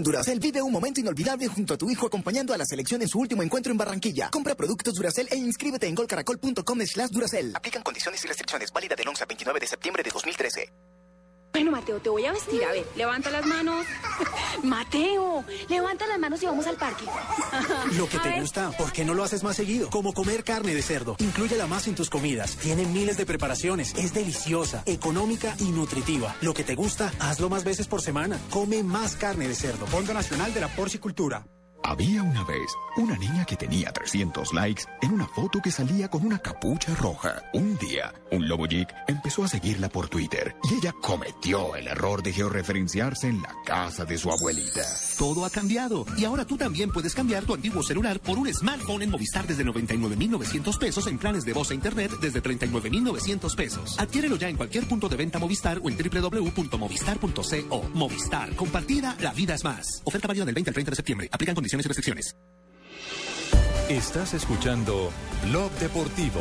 [0.03, 3.19] Duracel vive un momento inolvidable junto a tu hijo acompañando a la selección en su
[3.19, 4.31] último encuentro en Barranquilla.
[4.31, 7.55] Compra productos Duracel e inscríbete en golcaracol.com slash Duracel.
[7.55, 8.73] Aplican condiciones y restricciones.
[8.73, 10.94] Válida del 11 al 29 de septiembre de 2013.
[11.55, 12.65] Bueno, Mateo, te voy a vestir.
[12.65, 13.87] A ver, levanta las manos.
[14.65, 17.05] Mateo, levanta las manos y vamos al parque.
[17.97, 18.41] Lo que A te ver.
[18.41, 19.89] gusta, ¿por qué no lo haces más seguido?
[19.89, 21.15] Como comer carne de cerdo.
[21.21, 22.57] Inclúyela más en tus comidas.
[22.57, 23.95] Tiene miles de preparaciones.
[23.97, 26.35] Es deliciosa, económica y nutritiva.
[26.41, 28.37] Lo que te gusta, hazlo más veces por semana.
[28.51, 29.87] Come más carne de cerdo.
[29.87, 31.47] Fondo Nacional de la Porcicultura.
[31.87, 36.25] Había una vez una niña que tenía 300 likes en una foto que salía con
[36.25, 37.43] una capucha roja.
[37.53, 42.23] Un día, un lobo geek empezó a seguirla por Twitter y ella cometió el error
[42.23, 44.83] de georreferenciarse en la casa de su abuelita.
[45.19, 49.03] Todo ha cambiado y ahora tú también puedes cambiar tu antiguo celular por un smartphone
[49.03, 53.99] en Movistar desde 99,900 pesos en planes de voz e internet desde 39,900 pesos.
[53.99, 57.91] Adquiérelo ya en cualquier punto de venta Movistar o en www.movistar.co.
[57.93, 60.01] Movistar, compartida, la vida es más.
[60.05, 61.29] Oferta válida del 20 al 30 de septiembre.
[61.31, 62.37] Aplican condiciones y restricciones.
[63.89, 65.11] Estás escuchando
[65.45, 66.41] Blog Deportivo.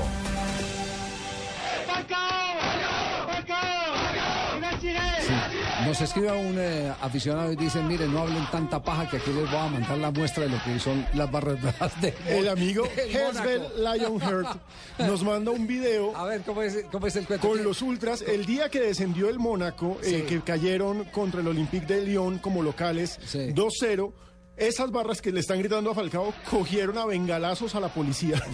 [5.86, 9.50] Nos escribe un eh, aficionado y dice, miren, no hablen tanta paja que aquí les
[9.50, 12.86] voy a mandar la muestra de lo que son las barras bravas de El amigo
[12.98, 13.64] Hesbel.
[13.78, 14.58] Lionheart
[15.00, 16.16] nos manda un video.
[16.16, 17.48] A ver, ¿cómo es, cómo es el cuento?
[17.50, 20.22] Con los ultras, el día que descendió el Mónaco, eh, Sí.
[20.24, 24.14] que cayeron contra el Olympique de Lyon como locales, 2-0.
[24.56, 28.42] Esas barras que le están gritando a Falcao cogieron a bengalazos a la policía.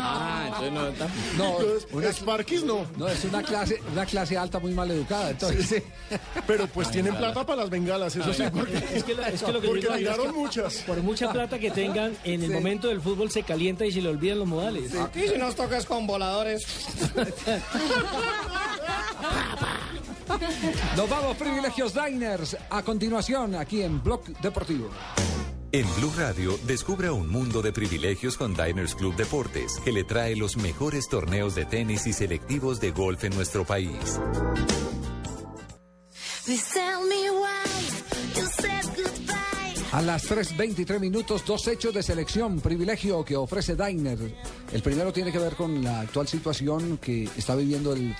[0.00, 2.86] Ah, entonces no está- No, Entonces, una- Sparkis no.
[2.96, 5.30] No, es una clase, una clase alta muy mal educada.
[5.30, 5.82] Entonces,
[6.46, 9.52] Pero pues tienen plata para las bengalas, eso sí, porque, Es que, lo- es que
[9.52, 10.74] lo que porque digo es tiraron que muchas.
[10.86, 12.54] Por mucha plata que tengan, en el Sí.
[12.54, 14.94] momento del fútbol se calienta y se le olvidan los modales.
[14.94, 16.64] Aquí si nos tocas con voladores.
[20.96, 22.56] nos vamos, privilegios Diners.
[22.70, 24.88] A continuación, aquí en Blog Deportivo.
[25.70, 30.34] En Blue Radio, descubra un mundo de privilegios con Diners Club Deportes, que le trae
[30.34, 34.18] los mejores torneos de tenis y selectivos de golf en nuestro país.
[39.92, 44.18] A las 3.23 minutos, dos hechos de selección, privilegio que ofrece Diner.
[44.72, 48.14] El primero tiene que ver con la actual situación que está viviendo el,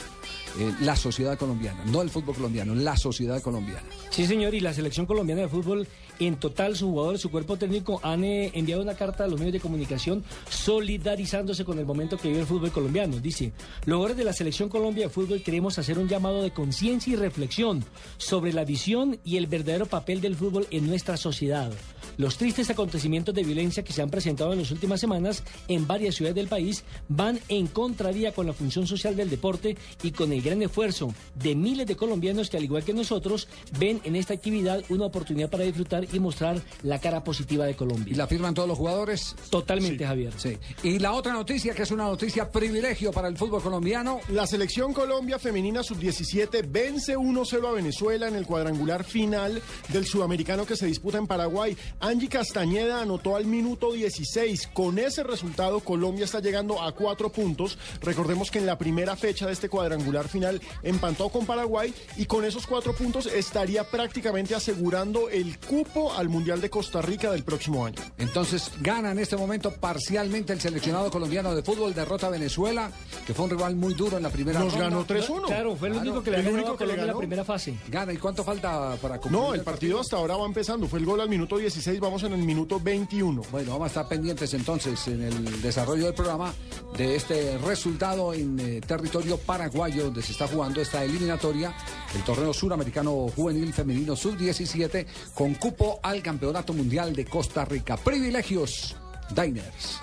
[0.59, 3.83] eh, la sociedad colombiana, no el fútbol colombiano, la sociedad colombiana.
[4.11, 5.87] Sí, señor, y la selección colombiana de fútbol,
[6.19, 9.53] en total, su jugador, su cuerpo técnico han eh, enviado una carta a los medios
[9.53, 13.19] de comunicación solidarizándose con el momento que vive el fútbol colombiano.
[13.21, 13.53] Dice,
[13.85, 17.17] los jugadores de la selección Colombia de fútbol queremos hacer un llamado de conciencia y
[17.17, 17.85] reflexión
[18.17, 21.71] sobre la visión y el verdadero papel del fútbol en nuestra sociedad.
[22.19, 26.17] Los tristes acontecimientos de violencia que se han presentado en las últimas semanas en varias
[26.17, 30.43] ciudades del país van en contravía con la función social del deporte y con el
[30.43, 33.47] gran esfuerzo de miles de colombianos que, al igual que nosotros,
[33.79, 38.13] ven en esta actividad una oportunidad para disfrutar y mostrar la cara positiva de Colombia.
[38.13, 39.37] ¿Y la firman todos los jugadores?
[39.49, 40.33] Totalmente, Javier.
[40.37, 40.59] Sí.
[40.83, 44.19] Y la otra noticia, que es una noticia privilegio para el fútbol colombiano.
[44.31, 49.63] La selección Colombia femenina sub-17 vence 1-0 a Venezuela en el cuadrangular final
[49.93, 51.77] del sudamericano que se disputa en Paraguay.
[52.09, 54.69] Angie Castañeda anotó al minuto 16.
[54.73, 57.77] Con ese resultado, Colombia está llegando a cuatro puntos.
[58.01, 62.47] Recordemos que en la primera fecha de este cuadrangular final empató con Paraguay y con
[62.47, 67.85] esos cuatro puntos estaría prácticamente asegurando el cupo al Mundial de Costa Rica del próximo
[67.85, 68.01] año.
[68.17, 72.91] Entonces gana en este momento parcialmente el seleccionado colombiano de fútbol, derrota a Venezuela,
[73.27, 74.89] que fue un rival muy duro en la primera Nos ronda.
[74.89, 75.45] ganó 3-1.
[75.47, 77.19] Claro, fue el único que le el ganó único que le en la ganó.
[77.19, 77.75] primera fase.
[77.89, 80.89] Gana, ¿y cuánto falta para concluir No, el partido hasta ahora va empezando.
[80.89, 83.43] Fue el gol al minuto 16, vamos en el minuto 21.
[83.51, 86.53] Bueno, vamos a estar pendientes entonces en el desarrollo del programa
[86.97, 91.75] de este resultado en eh, territorio paraguayo, donde se está jugando esta eliminatoria,
[92.15, 97.97] el torneo suramericano juvenil femenino sub-17, con cupo al Campeonato Mundial de Costa Rica.
[97.97, 98.97] Privilegios,
[99.35, 100.01] Diners.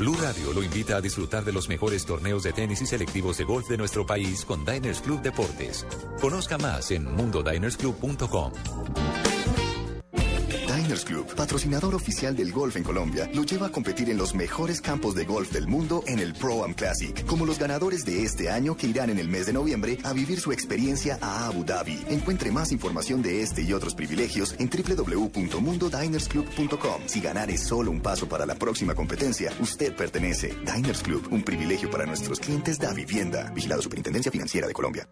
[0.00, 3.44] Blue Radio lo invita a disfrutar de los mejores torneos de tenis y selectivos de
[3.44, 5.86] golf de nuestro país con Diners Club Deportes.
[6.22, 9.29] Conozca más en mundodinersclub.com.
[10.90, 14.80] Diners Club, patrocinador oficial del golf en Colombia, lo lleva a competir en los mejores
[14.80, 18.50] campos de golf del mundo en el Pro Am Classic, como los ganadores de este
[18.50, 21.96] año que irán en el mes de noviembre a vivir su experiencia a Abu Dhabi.
[22.08, 27.02] Encuentre más información de este y otros privilegios en www.mundodinersclub.com.
[27.06, 30.56] Si ganar es solo un paso para la próxima competencia, usted pertenece.
[30.74, 33.52] Diners Club, un privilegio para nuestros clientes da vivienda.
[33.54, 35.08] Vigilado Superintendencia Financiera de Colombia.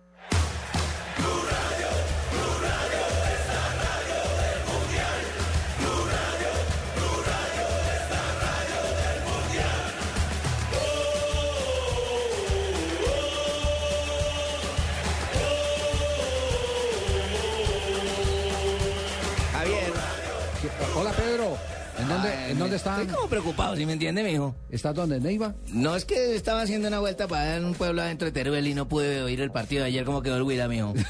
[21.29, 21.59] Pedro,
[21.99, 23.01] ¿en dónde, Ay, ¿en dónde están?
[23.03, 24.55] Estoy como preocupado, ¿sí me entiende, mijo?
[24.71, 25.55] ¿Estás dónde, en Neiva?
[25.67, 28.73] No, es que estaba haciendo una vuelta para en un pueblo adentro de Teruel y
[28.73, 30.95] no pude oír el partido de ayer como quedó el Huila, mijo.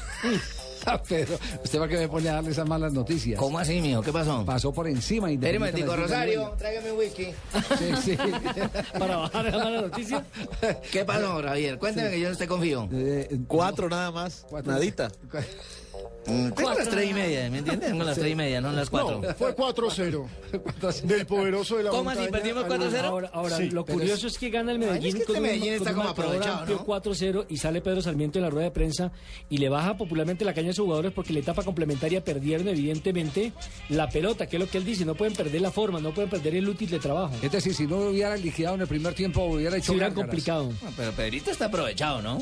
[0.85, 3.37] Ah, Pedro, ¿usted va que me pone a darle esas malas noticias?
[3.37, 4.01] ¿Cómo así, mijo?
[4.01, 4.45] ¿Qué pasó?
[4.45, 5.29] Pasó por encima.
[5.29, 7.25] Espere un Rosario, tráigame un whisky.
[7.77, 8.17] Sí, sí.
[8.97, 10.23] Para bajar la mala noticia.
[10.89, 11.77] ¿Qué pasó, Javier?
[11.77, 12.89] Cuénteme que yo no te confío.
[13.47, 14.45] Cuatro nada más.
[14.63, 15.11] Nadita.
[15.31, 15.78] Mm,
[16.25, 17.89] Tengo las tres y media, ¿me entiendes?
[17.89, 19.19] Tengo las tres y media, no las cuatro.
[19.19, 20.27] No, fue 4-0.
[21.03, 22.19] Del poderoso de la ¿Cómo así?
[22.19, 23.03] montaña ¿Perdimos al- 4-0?
[23.05, 24.37] Ahora, ahora Sí, lo curioso es...
[24.37, 26.65] que gana el Ay, Medellín es que este con, Medellín un, está con como aprovechado,
[26.67, 26.85] ¿no?
[26.85, 29.11] 4-0 y sale Pedro Sarmiento en la rueda de prensa
[29.49, 33.51] y le baja popularmente la caña a sus jugadores porque la etapa complementaria perdieron evidentemente
[33.89, 36.29] la pelota, que es lo que él dice, no pueden perder la forma, no pueden
[36.29, 37.33] perder el útil de trabajo.
[37.41, 40.27] Es decir, si no hubiera liquidado en el primer tiempo, hubiera hecho Se hubiera gárgaras.
[40.29, 40.71] complicado.
[40.85, 42.39] Ah, Pero Pedrito está aprovechado, ¿no?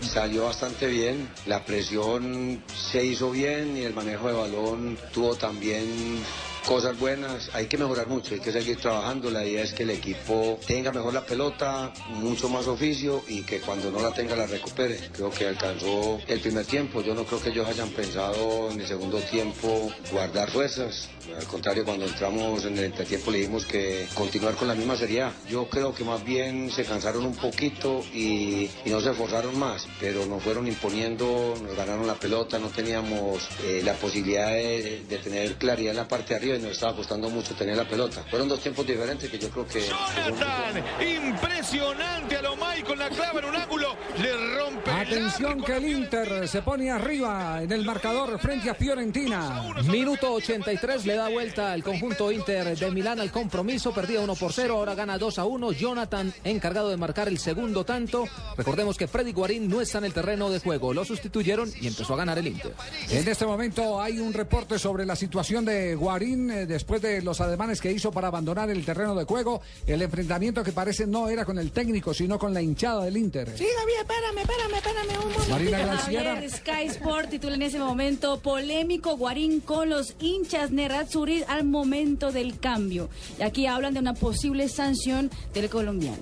[0.00, 6.22] Salió bastante bien, la presión se hizo bien y el manejo de balón tuvo también
[6.66, 7.48] cosas buenas.
[7.54, 9.30] Hay que mejorar mucho, hay que seguir trabajando.
[9.30, 13.60] La idea es que el equipo tenga mejor la pelota, mucho más oficio y que
[13.60, 14.98] cuando no la tenga la recupere.
[15.12, 17.00] Creo que alcanzó el primer tiempo.
[17.02, 21.08] Yo no creo que ellos hayan pensado en el segundo tiempo guardar fuerzas.
[21.36, 25.32] Al contrario, cuando entramos en el entretiempo le dijimos que continuar con la misma seriedad.
[25.48, 30.24] Yo creo que más bien se cansaron un poquito y, no se esforzaron más, pero
[30.26, 35.54] nos fueron imponiendo, nos ganaron la pelota, no teníamos eh, la posibilidad de, de tener
[35.56, 38.24] claridad en la parte de arriba nos estaba costando mucho tener la pelota.
[38.30, 39.80] Fueron dos tiempos diferentes que yo creo que...
[39.80, 45.88] Jonathan, impresionante a Lomay con la clava en un ángulo, le rompe Atención que el
[45.88, 49.62] Inter se pone arriba en el marcador frente a Fiorentina.
[49.84, 53.92] Minuto 83 le da vuelta el conjunto Inter de Milán al compromiso.
[53.92, 55.72] Perdía 1 por 0, ahora gana 2 a 1.
[55.72, 58.24] Jonathan encargado de marcar el segundo tanto.
[58.56, 60.94] Recordemos que Freddy Guarín no está en el terreno de juego.
[60.94, 62.74] Lo sustituyeron y empezó a ganar el Inter.
[63.10, 67.40] En este momento hay un reporte sobre la situación de Guarín eh, después de los
[67.40, 69.60] ademanes que hizo para abandonar el terreno de juego.
[69.86, 73.48] El enfrentamiento que parece no era con el técnico, sino con la hinchada del Inter.
[73.56, 75.50] Sí, Javier, espérame, espérame, espérame un momento.
[75.50, 75.96] Marina.
[75.98, 82.32] Javier, Sky Sport titula en ese momento polémico Guarín con los hinchas Nerazzurri al momento
[82.32, 83.08] del cambio.
[83.38, 86.18] Y aquí hablan de una posible sanción del colombiano.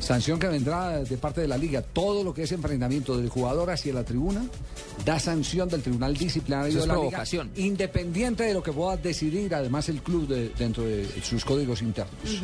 [0.00, 1.82] Sanción que vendrá de parte de la liga.
[1.82, 4.44] Todo lo que es enfrentamiento del jugador hacia la tribuna
[5.04, 7.50] da sanción del Tribunal Disciplinario Eso es de la provocación.
[7.54, 11.82] liga, independiente de lo que pueda decidir además el club de- dentro de sus códigos
[11.82, 12.40] internos.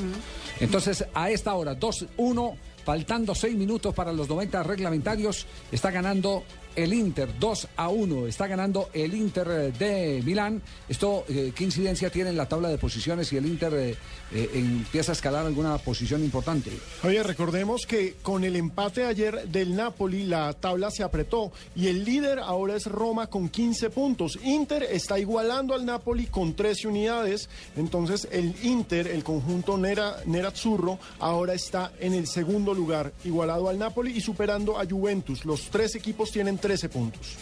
[0.61, 6.45] Entonces, a esta hora, 2-1, faltando 6 minutos para los 90 reglamentarios, está ganando
[6.77, 8.27] el Inter 2 a 1.
[8.27, 10.63] Está ganando el Inter eh, de Milán.
[10.89, 13.97] Esto, eh, ¿qué incidencia tiene en la tabla de posiciones si el Inter eh,
[14.33, 16.70] eh, empieza a escalar alguna posición importante?
[17.03, 22.05] Oye, recordemos que con el empate ayer del Napoli la tabla se apretó y el
[22.05, 24.39] líder ahora es Roma con 15 puntos.
[24.43, 30.99] Inter está igualando al Napoli con 13 unidades, entonces el Inter, el conjunto Nera, Nerazzurro,
[31.18, 35.45] ahora está en el segundo lugar, igualado al Napoli y superando a Juventus.
[35.45, 37.37] Los tres equipos tienen 13 puntos.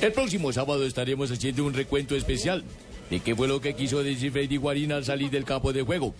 [0.00, 2.62] El próximo sábado estaremos haciendo un recuento especial
[3.10, 6.14] de qué fue lo que quiso decir Freddy Guarín al salir del campo de juego.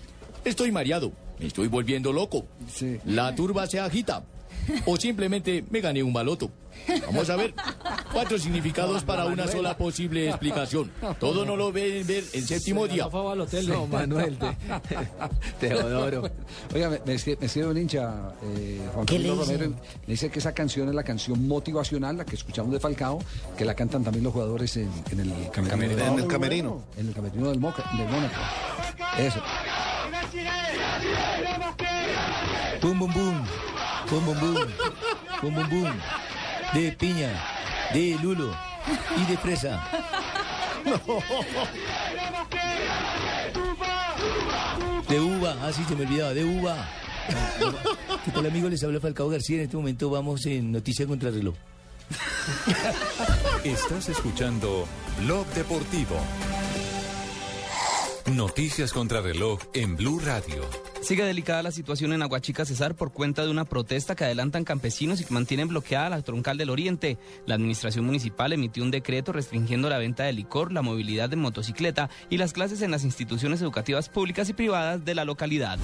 [0.44, 1.12] Estoy mareado.
[1.38, 2.46] me estoy volviendo loco.
[3.04, 4.24] La turba se agita.
[4.86, 6.50] O simplemente me gané un baloto.
[7.06, 7.54] Vamos a ver.
[8.12, 10.90] Cuatro significados para una sola posible explicación.
[11.18, 13.08] Todo no lo ven ver el séptimo día.
[13.66, 14.56] No, Manuel, te-
[15.68, 16.30] Teodoro.
[16.74, 18.80] Oiga, me, me escribe, un hincha, eh,
[20.06, 23.20] me dice que esa canción es la canción motivacional, la que escuchamos de Falcao,
[23.56, 26.04] que la cantan también los jugadores en, en el camerino.
[26.04, 26.84] En el camerino.
[26.98, 28.34] En el camerino del, Moca, del Mónaco.
[29.18, 29.40] Eso.
[32.82, 33.44] Bum, bum, bum.
[34.10, 35.68] Bum, bum, bum.
[35.70, 35.92] Bum.
[36.74, 37.30] De piña,
[37.92, 38.54] de lulo
[39.16, 39.82] y de fresa.
[45.08, 46.88] De uva, así se me olvidaba, de uva.
[48.24, 48.68] ¿Qué tal amigo?
[48.68, 49.56] Les habla Falcao García.
[49.56, 51.54] En este momento vamos en Noticia contra Reloj.
[53.64, 54.86] Estás escuchando
[55.20, 56.16] Blog Deportivo.
[58.26, 60.85] Noticias contra reloj en Blue Radio.
[61.06, 65.20] Sigue delicada la situación en Aguachica Cesar por cuenta de una protesta que adelantan campesinos
[65.20, 67.16] y que mantienen bloqueada la troncal del Oriente.
[67.46, 72.10] La administración municipal emitió un decreto restringiendo la venta de licor, la movilidad de motocicleta
[72.28, 75.78] y las clases en las instituciones educativas públicas y privadas de la localidad.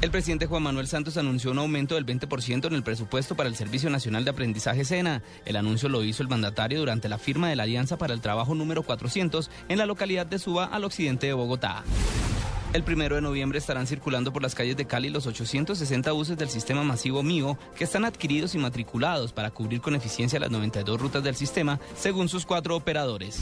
[0.00, 3.54] El presidente Juan Manuel Santos anunció un aumento del 20% en el presupuesto para el
[3.54, 5.22] Servicio Nacional de Aprendizaje SENA.
[5.44, 8.56] El anuncio lo hizo el mandatario durante la firma de la Alianza para el Trabajo
[8.56, 11.84] número 400 en la localidad de Suba, al occidente de Bogotá.
[12.72, 16.48] El primero de noviembre estarán circulando por las calles de Cali los 860 buses del
[16.48, 21.22] sistema masivo MIO que están adquiridos y matriculados para cubrir con eficiencia las 92 rutas
[21.22, 23.40] del sistema, según sus cuatro operadores.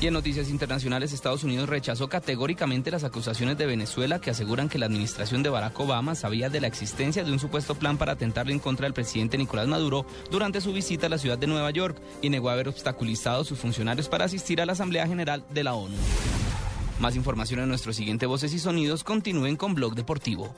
[0.00, 4.80] Y en noticias internacionales, Estados Unidos rechazó categóricamente las acusaciones de Venezuela que aseguran que
[4.80, 8.52] la administración de Barack Obama sabía de la existencia de un supuesto plan para atentarle
[8.52, 12.02] en contra del presidente Nicolás Maduro durante su visita a la ciudad de Nueva York
[12.20, 15.74] y negó haber obstaculizado a sus funcionarios para asistir a la Asamblea General de la
[15.74, 15.94] ONU.
[17.00, 19.04] Más información en nuestro siguiente Voces y Sonidos.
[19.04, 20.54] Continúen con Blog Deportivo.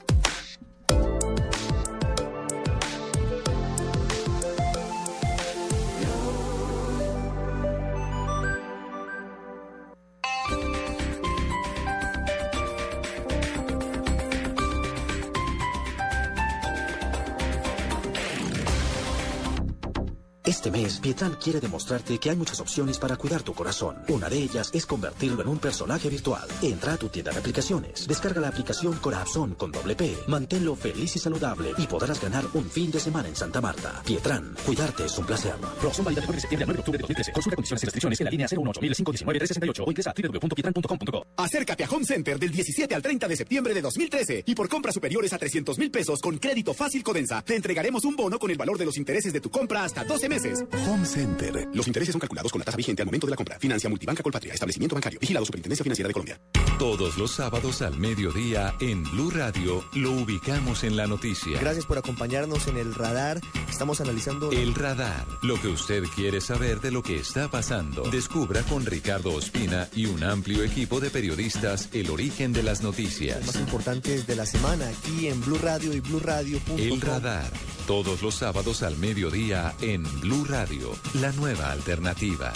[20.96, 23.96] Mes, Pietran quiere demostrarte que hay muchas opciones para cuidar tu corazón.
[24.08, 26.46] Una de ellas es convertirlo en un personaje virtual.
[26.62, 31.16] Entra a tu tienda de aplicaciones, descarga la aplicación Corazón con doble P, manténlo feliz
[31.16, 34.02] y saludable y podrás ganar un fin de semana en Santa Marta.
[34.04, 35.54] Pietran, cuidarte es un placer.
[35.80, 37.32] Promoción válida del 9 de septiembre al 9 de octubre de 2013.
[37.32, 41.26] Consulta condiciones y restricciones en la línea 018 519 368 o ingresa a www.pietran.com.co.
[41.36, 44.94] Acércate a Home Center del 17 al 30 de septiembre de 2013 y por compras
[44.94, 48.56] superiores a 300 mil pesos con crédito fácil Codensa, te entregaremos un bono con el
[48.56, 50.64] valor de los intereses de tu compra hasta 12 meses.
[50.86, 51.68] Home Center.
[51.74, 53.58] Los intereses son calculados con la tasa vigente al momento de la compra.
[53.58, 54.54] Financia Multibanca Colpatria.
[54.54, 55.18] Establecimiento bancario.
[55.20, 56.40] Vigilado Superintendencia Financiera de Colombia.
[56.78, 61.58] Todos los sábados al mediodía en Blue Radio lo ubicamos en la noticia.
[61.60, 63.40] Gracias por acompañarnos en el radar.
[63.68, 64.52] Estamos analizando.
[64.52, 68.02] El radar, lo que usted quiere saber de lo que está pasando.
[68.10, 73.44] Descubra con Ricardo Ospina y un amplio equipo de periodistas el origen de las noticias.
[73.46, 76.78] más importantes de la semana aquí en Blue Radio y BlueRadio.com.
[76.78, 77.50] El radar,
[77.86, 82.52] todos los sábados al mediodía en Blue Radio, la nueva alternativa.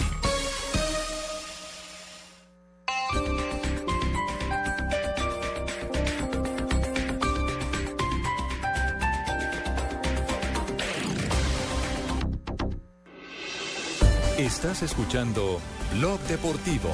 [14.37, 15.61] Estás escuchando
[15.93, 16.89] Blog Deportivo.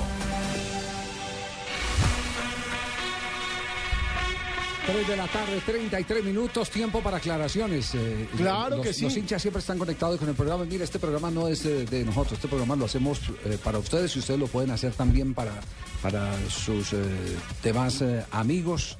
[4.88, 7.94] Tres de la tarde, 33 minutos, tiempo para aclaraciones.
[7.94, 9.04] eh, Claro los, que sí.
[9.04, 10.64] Los hinchas siempre están conectados con el programa.
[10.64, 14.16] Mira, este programa no es de, de nosotros, este programa lo hacemos eh, para ustedes
[14.16, 15.52] y ustedes lo pueden hacer también para,
[16.02, 16.98] para sus eh,
[17.62, 18.98] demás amigos.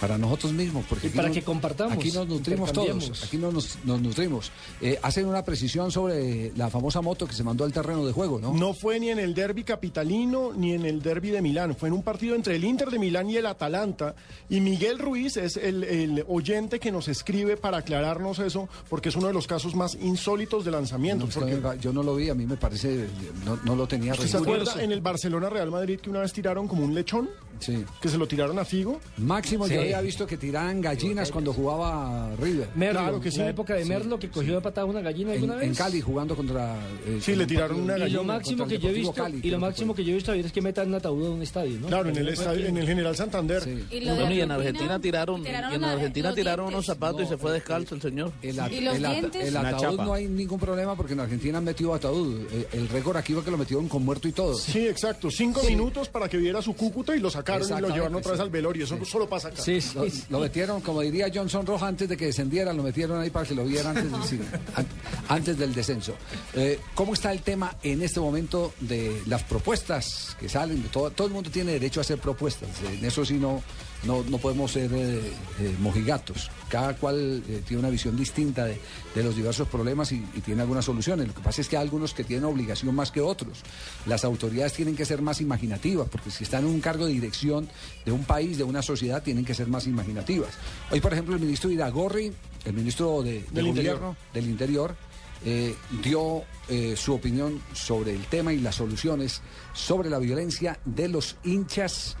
[0.00, 3.54] Para nosotros mismos, porque Y para nos- que compartamos, Aquí nos nutrimos todos, aquí nos,
[3.54, 4.52] nos- nos nutrimos.
[4.82, 8.38] Eh, hacen una precisión sobre la famosa moto que se mandó al terreno de juego,
[8.38, 8.52] ¿no?
[8.52, 11.74] No fue ni en el derby capitalino ni en el derby de Milán.
[11.76, 14.14] Fue en un partido entre el Inter de Milán y el Atalanta.
[14.50, 19.16] Y Miguel Ruiz es el, el oyente que nos escribe para aclararnos eso, porque es
[19.16, 21.26] uno de los casos más insólitos de lanzamiento.
[21.26, 23.06] No, porque- yo no lo vi, a mí me parece,
[23.44, 26.32] no, no lo tenía ¿Usted se acuerda en el Barcelona Real Madrid que una vez
[26.34, 27.30] tiraron como un lechón?
[27.60, 27.84] Sí.
[28.00, 29.00] Que se lo tiraron a Figo.
[29.18, 29.74] Máximo, Sí.
[29.74, 32.68] yo había visto que tiraban gallinas cuando jugaba River.
[32.74, 33.38] Merlo, Claro que sí.
[33.38, 33.88] la época de Sí.
[33.88, 35.68] Merlo que cogió de patada una gallina En, alguna vez.
[35.68, 36.76] en Cali jugando contra.
[37.06, 39.40] eh, Sí, en le tiraron una Y gallina lo máximo que yo he visto, Cali,
[39.42, 41.78] y lo máximo que yo he visto es que metan un ataúd a un estadio,
[41.80, 41.86] ¿no?
[41.88, 43.62] Claro, en el, estadio, en el General Santander.
[43.90, 44.98] ¿Y, Bueno, de y en Argentina?
[45.00, 48.32] Tiraron, Tiraron y en Argentina tiraron unos zapatos y se fue descalzo el señor.
[48.42, 49.48] El, at- ¿Y los el at- dientes?
[49.48, 52.46] el Una ataúd no hay ningún problema porque en Argentina han metido ataúd.
[52.72, 54.54] El récord aquí fue que lo metieron con muerto y todo.
[54.54, 55.30] Sí, exacto.
[55.30, 57.45] Cinco minutos para que viera su Cúcuta y lo sacaron.
[57.46, 58.42] Sacaron y lo llevaron otra vez sí.
[58.44, 58.84] al velorio.
[58.84, 59.62] Eso solo pasa acá.
[59.94, 63.46] Lo, lo metieron, como diría Johnson Roja, antes de que descendiera, lo metieron ahí para
[63.46, 64.40] que lo vieran antes del, sí,
[64.74, 64.86] an-
[65.28, 66.14] antes del descenso.
[66.54, 70.82] Eh, ¿Cómo está el tema en este momento de las propuestas que salen?
[70.92, 72.68] Todo, todo el mundo tiene derecho a hacer propuestas.
[72.90, 73.62] En eso sí no,
[74.04, 76.50] no, no podemos ser eh, eh, mojigatos.
[76.68, 78.80] Cada cual eh, tiene una visión distinta de,
[79.14, 81.28] de los diversos problemas y, y tiene algunas soluciones.
[81.28, 83.62] Lo que pasa es que hay algunos que tienen obligación más que otros.
[84.06, 87.68] Las autoridades tienen que ser más imaginativas, porque si están en un cargo de dirección
[88.04, 90.50] de un país, de una sociedad, tienen que ser más imaginativas.
[90.90, 92.32] Hoy, por ejemplo, el ministro Iragorri,
[92.64, 93.94] el ministro de, de Del Interior.
[93.98, 94.96] Gobierno del Interior,
[95.44, 99.42] eh, dio eh, su opinión sobre el tema y las soluciones
[99.72, 102.16] sobre la violencia de los hinchas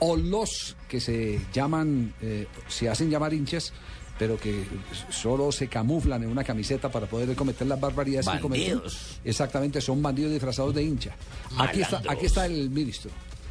[0.00, 3.72] o los que se llaman, eh, se hacen llamar hinchas,
[4.18, 4.64] pero que
[5.10, 8.74] solo se camuflan en una camiseta para poder cometer las barbaridades que cometen.
[8.78, 9.20] Bandidos.
[9.24, 11.16] Exactamente, son bandidos disfrazados de hincha.
[11.58, 13.10] Aquí está, aquí está el ministro.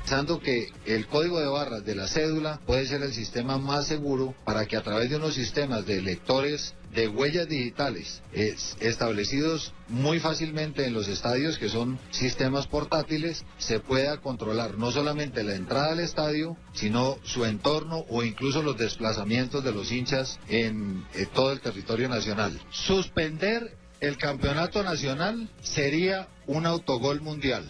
[0.10, 4.34] Pensando que el código de barras de la cédula puede ser el sistema más seguro
[4.43, 10.20] para que a través de unos sistemas de lectores de huellas digitales es- establecidos muy
[10.20, 15.91] fácilmente en los estadios, que son sistemas portátiles, se pueda controlar no solamente la entrada
[15.91, 21.51] al estadio, sino su entorno o incluso los desplazamientos de los hinchas en eh, todo
[21.51, 22.60] el territorio nacional.
[22.72, 27.70] Suspender el campeonato nacional sería un autogol mundial.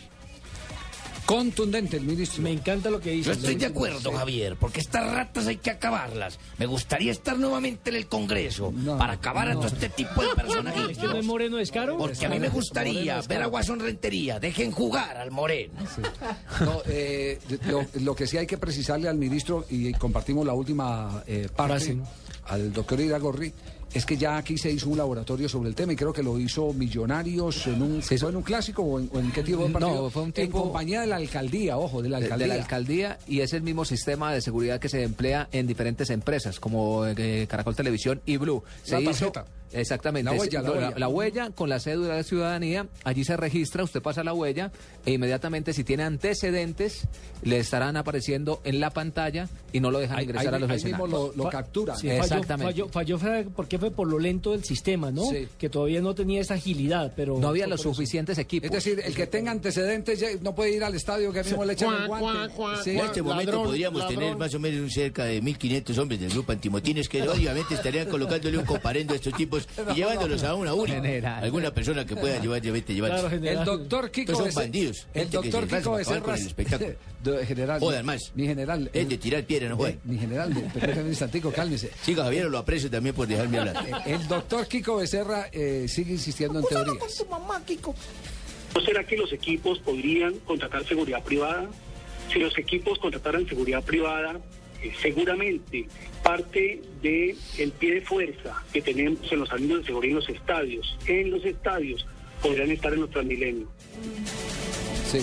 [1.30, 2.42] Contundente el ministro.
[2.42, 3.28] Me encanta lo que dice.
[3.28, 6.40] Yo estoy de acuerdo, Javier, porque estas ratas hay que acabarlas.
[6.58, 10.90] Me gustaría estar nuevamente en el Congreso para acabar a todo este tipo de personajes.
[10.90, 12.00] ¿Es que no es Moreno es caro?
[12.00, 14.40] Porque a mí me gustaría ver a Guasón Rentería.
[14.40, 15.74] Dejen jugar al Moreno.
[16.62, 21.24] No, eh, lo, lo que sí hay que precisarle al ministro, y compartimos la última
[21.26, 22.08] eh, parte, Frase, ¿no?
[22.48, 23.54] al doctor Iragorri,
[23.94, 26.38] es que ya aquí se hizo un laboratorio sobre el tema y creo que lo
[26.40, 29.70] hizo Millonarios en un, ¿fue en un clásico o en, o en qué tipo de
[29.70, 30.10] No, partido?
[30.10, 32.48] fue un En compañía de la alcaldía, ojo, de la de, de alcaldía.
[32.56, 36.60] la alcaldía y es el mismo sistema de seguridad que se emplea en diferentes empresas
[36.60, 38.64] como eh, Caracol Televisión y Blue.
[38.84, 39.32] Se La hizo-.
[39.74, 40.32] Exactamente.
[40.32, 40.94] La huella, la huella.
[40.98, 44.72] la huella con la cédula de ciudadanía, allí se registra, usted pasa la huella
[45.06, 47.08] e inmediatamente si tiene antecedentes
[47.44, 50.70] le estarán apareciendo en la pantalla y no lo dejan Ahí- ingresar ahí- a los
[50.72, 51.96] ahí mismo lo, lo captura.
[51.96, 52.84] Sí, Exactamente.
[52.92, 53.18] falló,
[53.56, 55.24] porque fue por lo lento del sistema, ¿no?
[55.30, 55.48] Sí.
[55.58, 57.40] Que todavía no tenía esa agilidad, pero...
[57.40, 58.66] No había los suficientes equipos.
[58.68, 61.74] Es decir, el que tenga antecedentes ya no puede ir al estadio que mismo le
[61.74, 62.54] echan el guante.
[62.84, 62.92] Sí.
[62.92, 64.20] En este momento Ladrón, podríamos ladrón.
[64.20, 68.58] tener más o menos cerca de 1.500 hombres del grupo antimotines que obviamente estarían colocándole
[68.58, 69.59] un comparendo a estos tipos
[69.92, 70.92] y llevándolos a una URI.
[70.94, 71.44] General.
[71.44, 73.22] Alguna persona que pueda llevar, llevarte, llevarlos.
[73.22, 76.36] Claro, El doctor Kiko Estos son bandidos, El doctor Kiko con Becerra.
[76.36, 76.90] el espectáculo.
[77.48, 77.80] General.
[77.80, 78.32] Jodan más.
[78.36, 78.90] Mi general.
[78.94, 79.92] Es de tirar piedra, no jodan.
[79.94, 81.92] eh, Mi general, de- permítame un instantico, cálmese.
[82.02, 84.04] Siga, Javier, lo aprecio también por dejarme hablar.
[84.06, 86.96] El doctor Kiko Becerra eh, sigue insistiendo en teorías.
[88.76, 91.68] ¿No será que los equipos podrían contratar seguridad privada?
[92.32, 94.40] Si los equipos contrataran seguridad privada,
[94.82, 95.88] eh, seguramente
[96.24, 100.30] parte del el pie de fuerza que tenemos en los amigos de seguridad en los
[100.30, 102.06] estadios, en los estadios,
[102.42, 103.68] podrían estar en los Transmilenio.
[105.10, 105.20] Sí.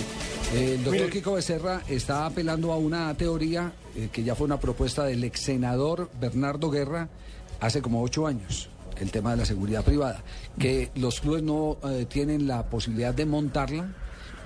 [0.53, 1.09] Eh, El doctor Mire.
[1.09, 5.41] Kiko Becerra está apelando a una teoría eh, que ya fue una propuesta del ex
[5.41, 7.09] senador Bernardo Guerra
[7.59, 8.69] hace como ocho años.
[8.99, 10.23] El tema de la seguridad privada.
[10.57, 13.93] Que los clubes no eh, tienen la posibilidad de montarla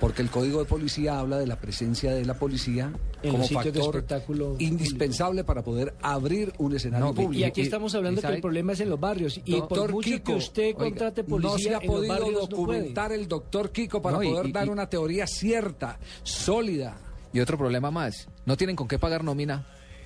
[0.02, 2.92] porque el código de policía habla de la presencia de la policía
[3.22, 7.34] En como de factor espectáculo indispensable para poder abrir un escenario No, público.
[7.34, 9.40] Y aquí estamos hablando que el problema es en los barrios.
[9.44, 12.30] Y Doctor por mucho Kiko, que usted contrate no se policía ha en los podido
[12.32, 16.96] no documentar el doctor Kiko para y- poder y- dar una teoría cierta, sólida.
[17.32, 19.64] Y otro problema más, no tienen con qué pagar nómina.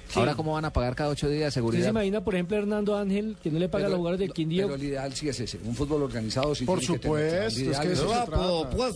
[0.09, 0.19] Sí.
[0.21, 1.89] Ahora, ¿cómo van a pagar cada ocho días de ¿Usted se seguridad?
[1.91, 4.65] imagina, por ejemplo, a Hernando Ángel, que no le paga a los jugadores del Quindío?
[4.67, 6.55] Pero el ideal sí es ese, un fútbol organizado.
[6.55, 8.21] Sí Por que supuesto, el es ideal que es eso ese.
[8.21, 8.71] se trata.
[8.71, 8.95] pues,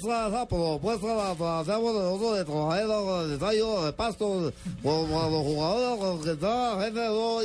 [0.81, 4.53] pues, hacemos nosotros de trabajar de tallo de pasto
[4.83, 7.01] con los jugadores que está gente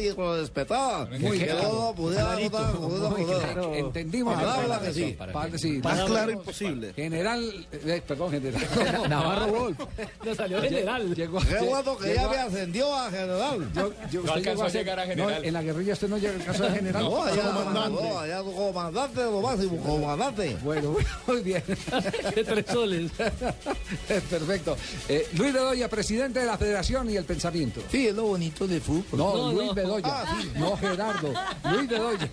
[0.10, 1.10] y con respetar.
[1.20, 1.62] Muy que claro.
[1.70, 3.54] todo pudiera votar, pudiera Muy votar.
[3.54, 3.74] claro.
[3.76, 4.36] Entendimos.
[4.36, 5.18] Palabra que sí.
[5.34, 5.72] Padre, sí.
[5.74, 6.94] Más Palabra- claro imposible.
[6.94, 8.62] General, eh, perdón, general.
[9.10, 9.80] Navarro Wolf.
[10.26, 11.16] No salió general.
[11.16, 13.55] Llegó, Qué bueno que ya me ascendió a general.
[13.74, 17.04] Yo- yo- usted a ser- no, en la guerrilla usted no llega de general.
[17.04, 18.04] No, allá, comandante.
[18.04, 20.58] no, allá comandante, lo máximo, comandante.
[20.64, 20.96] Bueno,
[21.28, 21.64] muy bien.
[22.36, 23.12] De tres soles.
[24.30, 24.78] Perfecto.
[25.10, 27.82] Eh, Luis Bedoya, presidente de la Federación y el Pensamiento.
[27.90, 29.18] Sí, es lo bonito del fútbol.
[29.20, 29.74] No, No, Luis no.
[29.74, 30.06] Bedoya.
[30.08, 30.52] Ah, sí.
[30.58, 31.34] No, Gerardo.
[31.72, 32.30] Luis Bedoya.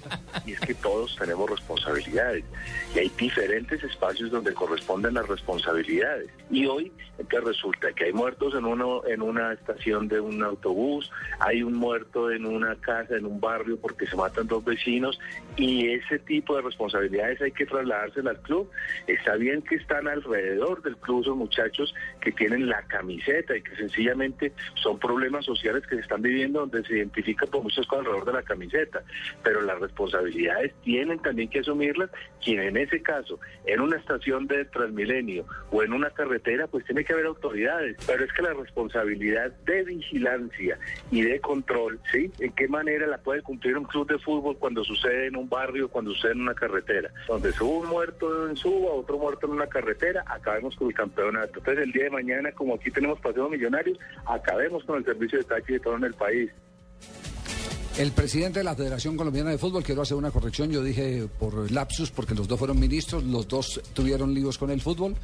[0.47, 2.45] y es que todos tenemos responsabilidades
[2.95, 6.93] y hay diferentes espacios donde corresponden las responsabilidades y hoy
[7.29, 11.75] que resulta que hay muertos en uno en una estación de un autobús hay un
[11.75, 15.19] muerto en una casa, en un barrio, porque se matan dos vecinos
[15.57, 18.71] y ese tipo de responsabilidades hay que trasladárselas al club.
[19.07, 23.77] Está bien que están alrededor del club esos muchachos que tienen la camiseta y que
[23.77, 28.27] sencillamente son problemas sociales que se están viviendo donde se identifica por muchas cosas alrededor
[28.27, 29.03] de la camiseta,
[29.43, 32.11] pero las responsabilidades tienen también que asumirlas.
[32.43, 37.05] Quien en ese caso, en una estación de Transmilenio o en una carretera, pues tiene
[37.05, 40.79] que haber autoridades, pero es que la responsabilidad de vigilancia
[41.11, 42.31] y de control, ¿sí?
[42.39, 45.89] ¿En qué manera la puede cumplir un club de fútbol cuando sucede en un barrio,
[45.89, 47.11] cuando sucede en una carretera?
[47.29, 51.59] Donde suba un muerto en Suba, otro muerto en una carretera, acabemos con el campeonato.
[51.59, 55.45] Entonces el día de mañana, como aquí tenemos paseos millonarios, acabemos con el servicio de
[55.45, 56.51] taxi de todo en el país.
[57.99, 61.71] El presidente de la Federación Colombiana de Fútbol, quiero hacer una corrección, yo dije por
[61.71, 65.15] lapsus, porque los dos fueron ministros, los dos tuvieron líos con el fútbol.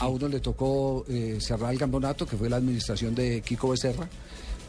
[0.00, 4.08] A uno le tocó eh, cerrar el campeonato, que fue la administración de Kiko Becerra.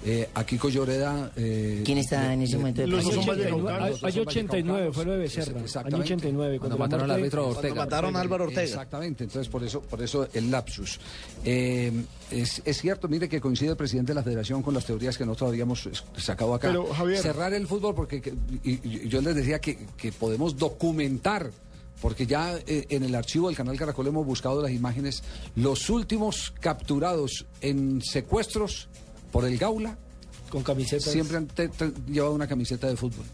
[0.05, 1.31] Eh, a Kiko Lloreda.
[1.35, 3.33] Eh, ¿Quién está en ese momento de Los presidencia?
[3.33, 5.59] 89, año 89 fue lo de Becerra.
[5.85, 6.59] Año 89.
[6.59, 7.61] Cuando la mataron al muerte- árbitro Ortega.
[7.73, 8.61] Cuando mataron a Álvaro Ortega.
[8.63, 10.99] Exactamente, entonces por eso, por eso el lapsus.
[11.43, 11.91] Eh,
[12.31, 15.25] es, es cierto, mire que coincide el presidente de la federación con las teorías que
[15.25, 16.67] nosotros habíamos sacado acá.
[16.69, 18.33] Pero, Javier- Cerrar el fútbol porque que-
[18.63, 21.51] y- y yo les decía que, que podemos documentar.
[21.99, 25.23] Porque ya eh, en el archivo del canal Caracol hemos buscado las imágenes,
[25.55, 28.87] los últimos capturados en secuestros
[29.31, 29.97] por el Gaula,
[30.49, 31.11] con camisetas.
[31.11, 33.25] siempre han te- te- llevado una camiseta de fútbol.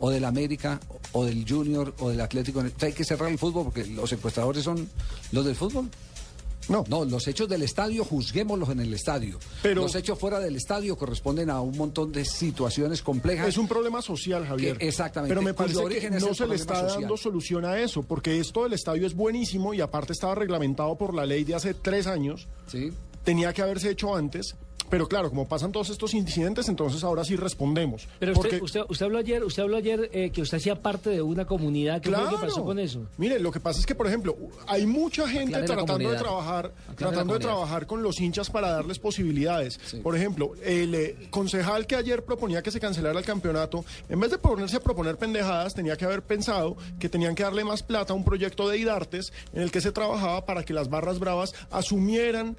[0.00, 0.80] O del América,
[1.12, 2.62] o del Junior, o del Atlético.
[2.80, 4.88] Hay que cerrar el fútbol porque los secuestradores son
[5.32, 5.88] los del fútbol.
[6.68, 6.82] No.
[6.88, 9.38] No, los hechos del estadio, juzguémoslos en el estadio.
[9.62, 13.48] Pero- los hechos fuera del estadio corresponden a un montón de situaciones complejas.
[13.48, 14.78] Es un problema social, Javier.
[14.78, 17.00] Que- exactamente, Pero me parece que no el se le está social.
[17.02, 21.12] dando solución a eso, porque esto del estadio es buenísimo y aparte estaba reglamentado por
[21.14, 22.48] la ley de hace tres años.
[22.66, 22.90] Sí.
[23.24, 24.56] Tenía que haberse hecho antes.
[24.90, 28.08] Pero claro, como pasan todos estos incidentes, entonces ahora sí respondemos.
[28.18, 31.10] Pero porque, usted, usted, usted habló ayer, usted habló ayer eh, que usted hacía parte
[31.10, 32.00] de una comunidad.
[32.00, 33.06] ¿Qué fue lo que pasó con eso?
[33.16, 34.36] Mire, lo que pasa es que, por ejemplo,
[34.66, 38.70] hay mucha gente Aclare tratando de trabajar, Aclare tratando de trabajar con los hinchas para
[38.70, 39.78] darles posibilidades.
[40.02, 44.30] Por ejemplo, el eh, concejal que ayer proponía que se cancelara el campeonato, en vez
[44.30, 48.12] de ponerse a proponer pendejadas, tenía que haber pensado que tenían que darle más plata
[48.12, 51.54] a un proyecto de IDARTES en el que se trabajaba para que las barras bravas
[51.70, 52.56] asumieran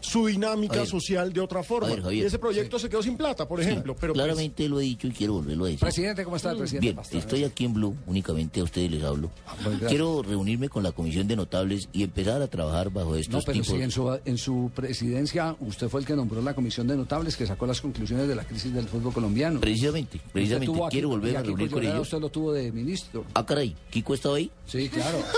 [0.00, 1.88] su dinámica social de otra forma.
[1.88, 2.24] Javier, Javier.
[2.24, 3.94] y ese proyecto se quedó sin plata, por ejemplo.
[3.98, 5.80] pero pues, Claramente lo he dicho y quiero volverlo a decir.
[5.80, 6.92] Presidente, ¿cómo está el presidente?
[6.92, 9.30] Bien, estoy aquí en Blue, únicamente a ustedes les hablo.
[9.62, 9.88] gracias.
[9.88, 13.54] Quiero reunirme con la comisión de notables y empezar a trabajar bajo No, estos pero
[13.60, 13.76] tipos.
[13.76, 17.36] si en su, en su presidencia usted fue el que nombró la comisión de notables
[17.36, 19.60] que sacó las conclusiones de la crisis del fútbol colombiano.
[19.60, 22.00] Precisamente, precisamente, quiero volver a reunir con ellos.
[22.02, 23.24] Usted lo tuvo de ministro.
[23.34, 24.50] Ah, caray, ¿Kiko estaba ahí?
[24.66, 25.18] Sí, claro.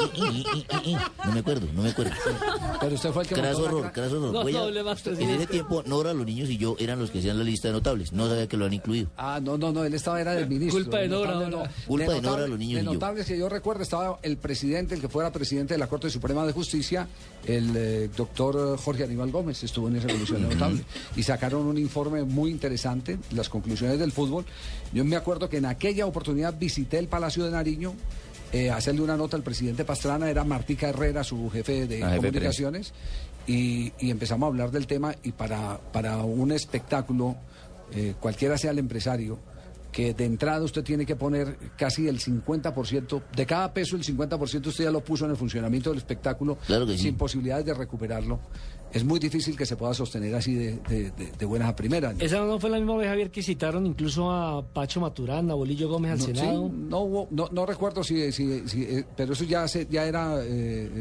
[1.24, 2.12] No me acuerdo, no me acuerdo.
[2.80, 3.92] Pero usted fue el que Craso craso horror.
[4.84, 7.68] Más, en ese tiempo, Nora, los niños y yo eran los que hacían la lista
[7.68, 8.12] de notables.
[8.12, 9.08] No sabía que lo han incluido.
[9.16, 10.80] Ah, no, no, no, él estaba, era del ministro.
[10.82, 11.62] Culpa de Nora Notable, no.
[11.86, 12.92] Culpa de Nora, notable- los niños de y yo.
[12.94, 16.46] notables que yo recuerdo estaba el presidente, el que fuera presidente de la Corte Suprema
[16.46, 17.08] de Justicia,
[17.46, 20.82] el eh, doctor Jorge Aníbal Gómez, estuvo en esa comisión de notables.
[21.16, 24.44] Y sacaron un informe muy interesante, las conclusiones del fútbol.
[24.92, 27.94] Yo me acuerdo que en aquella oportunidad visité el Palacio de Nariño.
[28.52, 32.20] eh, hacerle una nota al presidente Pastrana, era Martica Herrera, su jefe de Ah, jefe
[32.22, 32.92] de comunicaciones,
[33.46, 37.36] y, y empezamos a hablar del tema y para, para un espectáculo,
[37.92, 39.38] eh, cualquiera sea el empresario,
[39.90, 44.66] que de entrada usted tiene que poner casi el 50%, de cada peso el 50%
[44.68, 47.04] usted ya lo puso en el funcionamiento del espectáculo, Claro que sí.
[47.04, 48.38] sin posibilidades de recuperarlo.
[48.92, 52.16] Es muy difícil que se pueda sostener así de, de- de- de buenas a primeras.
[52.16, 52.24] ¿no?
[52.24, 55.88] Esa no fue la misma vez, Javier, que citaron incluso a Pacho Maturán, a Bolillo
[55.88, 56.70] Gómez al No, sí, Senado.
[56.72, 60.42] no, hubo- no, no recuerdo si, si- si, eh, pero eso ya se- ya era
[60.42, 60.48] eh,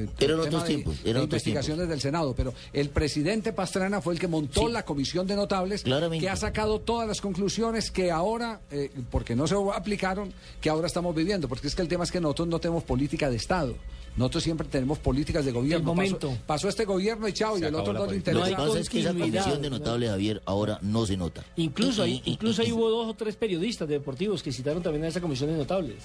[0.05, 4.01] eh, Eran otros de- tiempos, de eran otros investigaciones del Senado, pero el presidente Pastrana
[4.01, 6.23] fue el que montó la comisión de notables Claramente.
[6.23, 10.85] que ha sacado todas las conclusiones que ahora, eh, porque no se aplicaron, que ahora
[10.87, 13.75] estamos viviendo, porque es que el tema es que nosotros no tenemos política de Estado.
[14.19, 15.77] Nosotros siempre tenemos políticas de gobierno.
[15.91, 16.27] El momento.
[16.27, 18.49] Pasó, pasó este gobierno y chao, y el otro no le Lo interesa.
[18.49, 19.79] que pasa es que esa comisión de ¿no?
[19.79, 21.45] notables, Javier, ahora no se nota.
[21.55, 25.21] Incluso, ahí, incluso ahí hubo dos o tres periodistas deportivos que citaron también a esa
[25.21, 25.95] comisión de notables.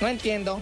[0.00, 0.60] No entiendo.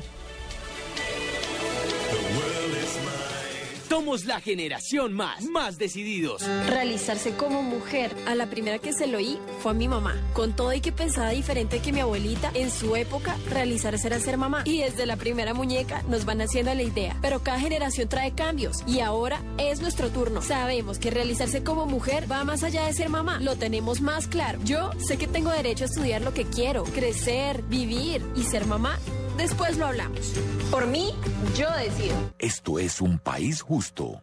[3.89, 6.43] Somos la generación más, más decididos.
[6.66, 8.15] Realizarse como mujer.
[8.27, 10.16] A la primera que se lo oí fue a mi mamá.
[10.32, 14.39] Con todo y que pensaba diferente que mi abuelita, en su época, realizarse era ser
[14.39, 14.62] mamá.
[14.65, 17.16] Y desde la primera muñeca nos van haciendo la idea.
[17.20, 18.82] Pero cada generación trae cambios.
[18.86, 20.40] Y ahora es nuestro turno.
[20.40, 23.39] Sabemos que realizarse como mujer va más allá de ser mamá.
[23.40, 24.59] Lo tenemos más claro.
[24.65, 28.98] Yo sé que tengo derecho a estudiar lo que quiero, crecer, vivir y ser mamá.
[29.36, 30.32] Después lo hablamos.
[30.70, 31.15] Por mí,
[31.56, 32.16] yo decido.
[32.39, 34.23] Esto es un país justo.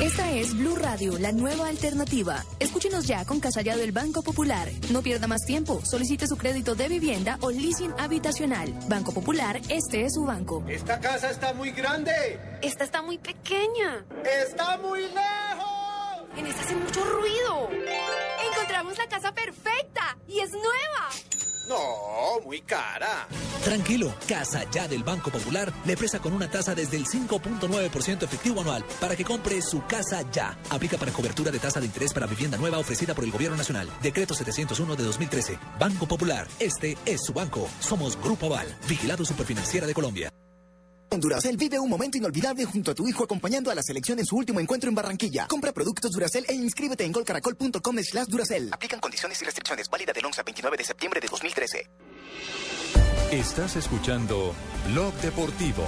[0.00, 2.44] Esta es Blue Radio, la nueva alternativa.
[2.58, 4.68] Escúchenos ya con Casa Ya del Banco Popular.
[4.90, 5.80] No pierda más tiempo.
[5.84, 8.72] Solicite su crédito de vivienda o leasing habitacional.
[8.88, 10.64] Banco Popular, este es su banco.
[10.66, 12.12] Esta casa está muy grande.
[12.62, 14.04] Esta está muy pequeña.
[14.44, 15.82] Está muy lejos.
[16.36, 17.68] En esta hace mucho ruido.
[18.50, 21.10] Encontramos la casa perfecta y es nueva.
[21.68, 23.26] No, muy cara.
[23.64, 28.60] Tranquilo, Casa Ya del Banco Popular le presta con una tasa desde el 5.9% efectivo
[28.60, 30.58] anual para que compre su casa ya.
[30.70, 33.88] Aplica para cobertura de tasa de interés para vivienda nueva ofrecida por el Gobierno Nacional.
[34.02, 35.58] Decreto 701 de 2013.
[35.78, 36.48] Banco Popular.
[36.58, 37.68] Este es su banco.
[37.80, 40.41] Somos Grupo Aval, vigilado superfinanciera de Colombia.
[41.20, 44.36] Duracel vive un momento inolvidable junto a tu hijo acompañando a la selección en su
[44.36, 45.46] último encuentro en Barranquilla.
[45.48, 48.68] Compra productos Duracel e inscríbete en golcaracol.com slash Duracel.
[48.72, 49.88] Aplican condiciones y restricciones.
[49.88, 51.90] Válida del 11 al 29 de septiembre de 2013.
[53.32, 54.54] Estás escuchando
[54.90, 55.84] Blog Deportivo.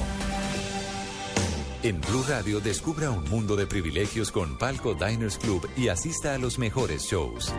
[1.83, 6.39] En Blue Radio descubra un mundo de privilegios con Palco Diners Club y asista a
[6.39, 7.53] los mejores shows.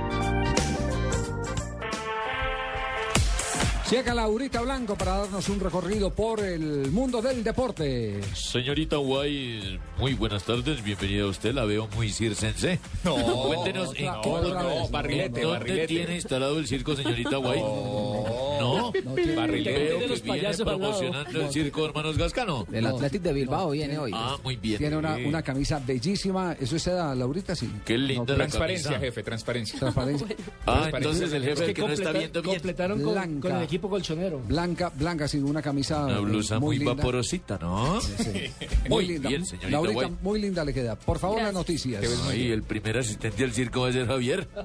[3.92, 8.20] Llega Laurita Blanco para darnos un recorrido por el mundo del deporte.
[8.34, 12.80] Señorita Guay, muy buenas tardes, bienvenida a usted, la veo muy circense.
[13.04, 15.88] No, Cuéntenos, ¿en no, qué- no, barrilete, ¿Dónde barrilete.
[15.88, 17.60] tiene instalado el circo, señorita Guay?
[17.62, 20.08] No, tiene- barrilete.
[20.08, 22.66] los que viene promocionando el circo Hermanos Gascano.
[22.72, 24.12] El Athletic de Bilbao viene hoy.
[24.16, 24.80] Ah, muy bien.
[24.80, 26.54] Tiene una, una camisa bellísima.
[26.60, 27.56] ¿Eso es seda, Laurita?
[27.56, 27.70] Sí.
[27.86, 29.06] Qué linda la Transparencia, camisa.
[29.06, 29.80] jefe, transparencia.
[29.80, 30.28] Transparencia.
[30.66, 32.56] Ah, entonces el jefe Es que que no está viendo bien.
[32.56, 34.40] completaron con, con el equipo colchonero.
[34.48, 36.06] Blanca, blanca, sin una camisa.
[36.06, 36.94] Una blusa eh, muy, linda.
[36.94, 38.00] vaporosita, ¿no?
[38.90, 39.30] Muy Muy linda.
[39.30, 40.12] bien, señorita Laurita, Guay.
[40.22, 40.96] muy linda le queda.
[40.96, 42.04] Por favor, las noticias.
[42.30, 44.48] Ay, el primer asistente al circo va a ser Javier.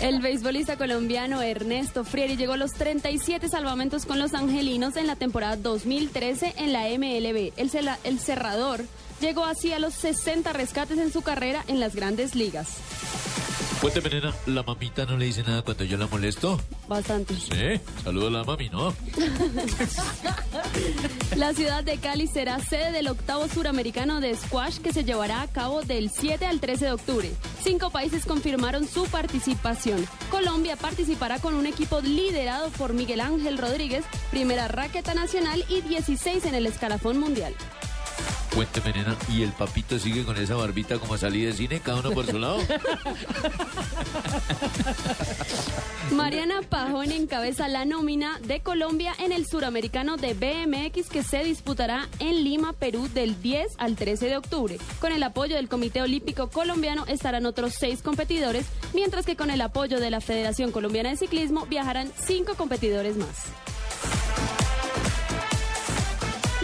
[0.00, 5.16] El beisbolista colombiano Ernesto Frieri llegó a los 37 salvamentos con los angelinos en la
[5.16, 7.52] temporada 2013 en la MLB.
[7.56, 7.70] El,
[8.04, 8.84] el cerrador
[9.24, 12.76] llegó así a los 60 rescates en su carrera en las grandes ligas.
[13.80, 16.60] Cuénteme, nena, ¿la mamita no le dice nada cuando yo la molesto?
[16.88, 17.34] Bastante.
[17.34, 18.94] Sí, saludo a la mami, ¿no?
[21.36, 25.48] La ciudad de Cali será sede del octavo suramericano de squash que se llevará a
[25.48, 27.30] cabo del 7 al 13 de octubre.
[27.62, 30.06] Cinco países confirmaron su participación.
[30.30, 36.46] Colombia participará con un equipo liderado por Miguel Ángel Rodríguez, primera raqueta nacional y 16
[36.46, 37.54] en el escalafón mundial.
[38.54, 42.12] Cuénteme, nena, ¿y el papito sigue con esa barbita como salí de cine, cada uno
[42.12, 42.58] por su lado?
[46.12, 52.08] Mariana Pajón encabeza la nómina de Colombia en el suramericano de BMX que se disputará
[52.20, 54.78] en Lima, Perú, del 10 al 13 de octubre.
[55.00, 59.60] Con el apoyo del Comité Olímpico Colombiano estarán otros seis competidores, mientras que con el
[59.62, 63.46] apoyo de la Federación Colombiana de Ciclismo viajarán cinco competidores más.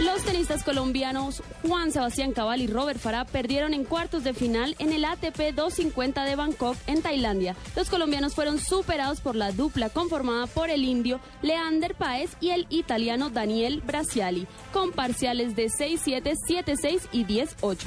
[0.01, 4.93] Los tenistas colombianos Juan Sebastián Cabal y Robert Farah perdieron en cuartos de final en
[4.93, 7.55] el ATP 250 de Bangkok, en Tailandia.
[7.75, 12.65] Los colombianos fueron superados por la dupla conformada por el indio Leander Paez y el
[12.71, 17.85] italiano Daniel Brasiali, con parciales de 6-7, 7-6 y 10-8.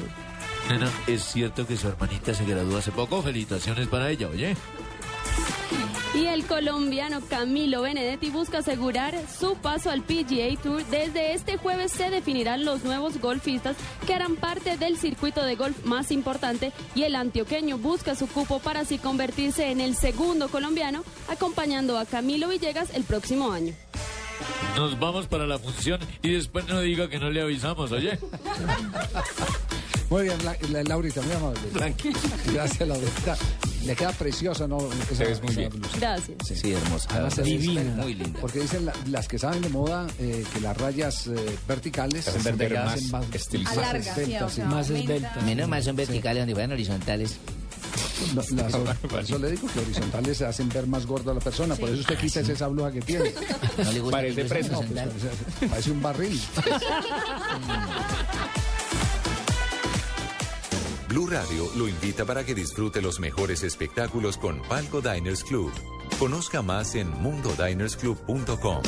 [0.68, 3.22] Nena, ¿es cierto que su hermanita se graduó hace poco?
[3.22, 4.54] Felicitaciones para ella, oye.
[6.14, 10.84] Y el colombiano Camilo Benedetti busca asegurar su paso al PGA Tour.
[10.86, 15.84] Desde este jueves se definirán los nuevos golfistas que harán parte del circuito de golf
[15.84, 21.02] más importante y el antioqueño busca su cupo para así convertirse en el segundo colombiano,
[21.28, 23.74] acompañando a Camilo Villegas el próximo año.
[24.76, 28.18] Nos vamos para la función y después no diga que no le avisamos, oye.
[30.10, 31.60] Muy bien, la, la- Laurita, muy amable.
[32.52, 33.36] Gracias, Laurita.
[33.84, 34.78] Le queda preciosa, ¿no?
[35.10, 35.70] Esa, ves muy esa bien.
[35.70, 35.96] blusa.
[35.98, 36.38] Gracias.
[36.60, 37.08] Sí, hermosa.
[37.12, 37.82] Además, es Divina.
[37.96, 38.40] Muy linda.
[38.40, 41.34] Porque dicen la- las que saben de moda eh, que las rayas eh,
[41.68, 42.60] verticales Hacen se más
[42.94, 43.76] hacen más, estilizadas.
[43.76, 44.62] más Alarga, esbeltas, sí, sí.
[44.62, 45.36] o sea, Más esbelta.
[45.44, 47.36] Menos mal son verticales donde fueran horizontales.
[48.34, 51.40] No, las- por eso le digo que horizontales se hacen ver más gorda a la
[51.40, 51.74] persona.
[51.76, 53.32] Por eso usted quita esa blusa que tiene.
[53.84, 54.62] No le gusta Parece que.
[54.70, 56.40] No, pues, parece un barril.
[61.14, 65.70] Blue Radio lo invita para que disfrute los mejores espectáculos con Palco Diners Club.
[66.18, 68.82] Conozca más en mundodinersclub.com.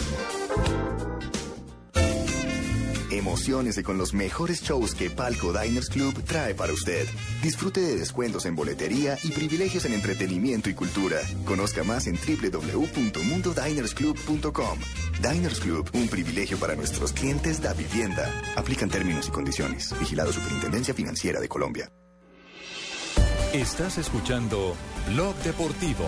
[3.12, 7.06] Emociones con los mejores shows que Palco Diners Club trae para usted.
[7.44, 11.20] Disfrute de descuentos en boletería y privilegios en entretenimiento y cultura.
[11.44, 14.80] Conozca más en www.mundodinersclub.com.
[15.22, 18.28] Diners Club, un privilegio para nuestros clientes da vivienda.
[18.56, 19.96] Aplican términos y condiciones.
[20.00, 21.88] Vigilado Superintendencia Financiera de Colombia.
[23.52, 24.74] Estás escuchando
[25.08, 26.04] Blog Deportivo.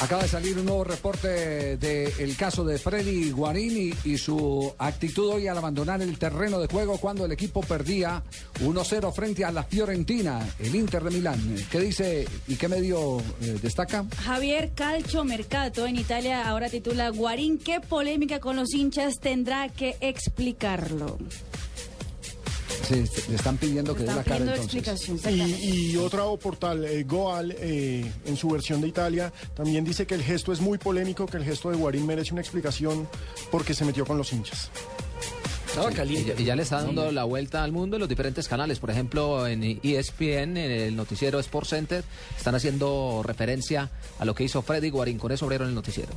[0.00, 5.46] Acaba de salir un nuevo reporte del caso de Freddy Guarini y, su actitud hoy
[5.46, 8.22] al abandonar el terreno de juego cuando el equipo perdía
[8.60, 11.56] 1-0 frente a la Fiorentina, el Inter de Milán.
[11.70, 14.04] ¿Qué dice y qué medio eh, destaca?
[14.24, 19.96] Javier Calcio Mercato en Italia ahora titula Guarín, ¿qué polémica con los hinchas tendrá que
[20.00, 21.18] explicarlo?
[22.86, 24.64] Sí, le están pidiendo que dé la cara entonces.
[24.64, 25.18] explicación.
[25.28, 30.14] Y, y otro portal, eh, Goal, eh, en su versión de Italia, también dice que
[30.14, 33.08] el gesto es muy polémico, que el gesto de Guarín merece una explicación
[33.50, 34.70] porque se metió con los hinchas.
[35.72, 35.78] Sí,
[36.08, 38.80] Y, ya- y ya le está dando la vuelta al mundo en los diferentes canales.
[38.80, 42.02] Por ejemplo, en ESPN, en el noticiero Sports Center,
[42.36, 43.88] están haciendo referencia
[44.18, 45.18] a lo que hizo Freddy Guarín.
[45.18, 46.10] Con eso abrieron el noticiero.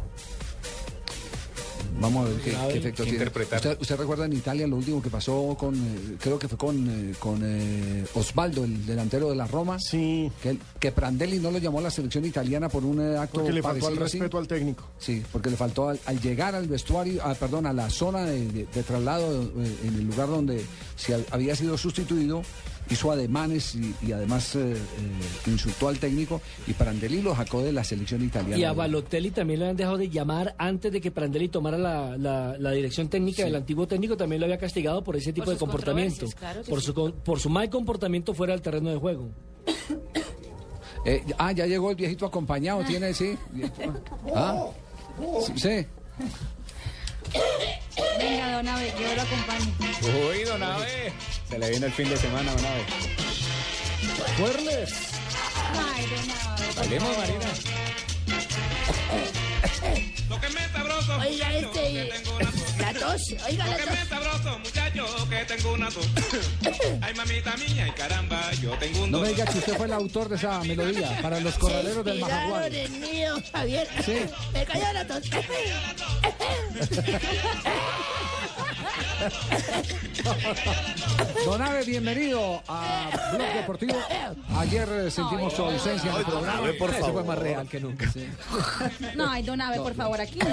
[2.00, 3.18] Vamos a ver qué, qué efecto tiene.
[3.20, 3.58] interpretar.
[3.60, 6.88] ¿Usted, usted recuerda en Italia lo último que pasó con, eh, creo que fue con,
[6.90, 9.78] eh, con eh, Osvaldo, el delantero de la Roma?
[9.80, 10.32] Sí.
[10.42, 13.54] Que, que Prandelli no lo llamó a la selección italiana por un eh, acto Porque
[13.54, 14.84] le faltó al respeto al técnico.
[15.00, 18.48] Sí, porque le faltó al, al llegar al vestuario, ah, perdón, a la zona de,
[18.52, 20.66] de- de traslado, eh, en el lugar donde
[20.96, 22.42] se ha- había sido sustituido,
[22.90, 24.78] hizo ademanes y, y además eh, eh,
[25.50, 28.58] insultó al técnico y Prandelli lo sacó de la selección italiana.
[28.58, 32.18] Y a Balotelli también lo habían dejado de llamar antes de que Prandelli tomara la,
[32.18, 35.54] la- la dirección técnica del antiguo técnico, también lo había castigado por ese tipo Por
[35.54, 36.26] de comportamiento.
[36.38, 36.86] claro por, sí.
[36.88, 39.30] su, con- por su mal comportamiento fuera del terreno de juego.
[41.06, 43.38] Eh, ah, ya llegó el viejito acompañado, tiene, sí.
[44.34, 44.68] Ah,
[45.46, 45.86] sí, sí.
[48.18, 49.76] Venga, don Abe, yo lo acompaño.
[50.30, 51.14] Uy, don Abe.
[51.50, 52.86] Se le viene el fin de semana, don Abe.
[54.38, 54.94] ¡Fuerles!
[55.74, 56.74] Ay, don Abe.
[56.74, 57.93] Salimos, Marina.
[61.20, 62.10] Oiga, este.
[62.80, 64.08] La tos, oiga la tos.
[64.10, 66.08] sabroso, muchacho, que tengo una tos.
[67.02, 69.36] Ay, mamita mía, y caramba, yo tengo un No me dolor.
[69.38, 72.76] diga que usted fue el autor de esa melodía para los corraleros del Inspiraron Majagual.
[72.76, 73.88] en mío, Javier.
[74.06, 74.26] Sí.
[74.54, 75.24] Me cayó la tos.
[81.46, 83.96] Don Abe, bienvenido a Blog Deportivo.
[84.58, 86.70] Ayer eh, sentimos su ausencia en el programa.
[86.70, 88.12] Ese fue más real que nunca.
[89.16, 90.48] No, ay, don Abe, por favor, aquí no.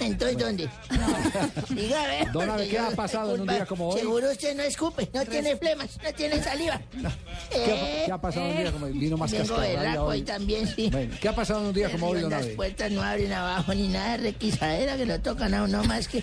[0.00, 0.68] Entonces, ¿dónde?
[1.70, 2.26] Dígame.
[2.32, 4.00] Don Abe, ¿qué ha pasado en un día como hoy?
[4.00, 6.80] Seguro usted no escupe, no tiene flemas, no tiene saliva.
[7.50, 8.92] ¿Qué, qué ha pasado un día como hoy?
[8.92, 9.56] Vino más Vengo
[10.24, 10.88] también, sí.
[10.90, 12.54] Bueno, ¿Qué ha pasado en un día como hoy, Don Las Abe?
[12.54, 16.22] puertas no abren abajo ni nada de requisadera que lo tocan a uno más que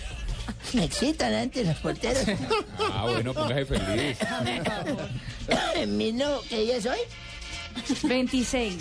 [0.73, 2.23] me excitan antes los porteros.
[2.93, 4.17] Ah, bueno, póngase feliz.
[5.75, 6.99] En mi no, ¿qué día es hoy?
[8.03, 8.75] 26.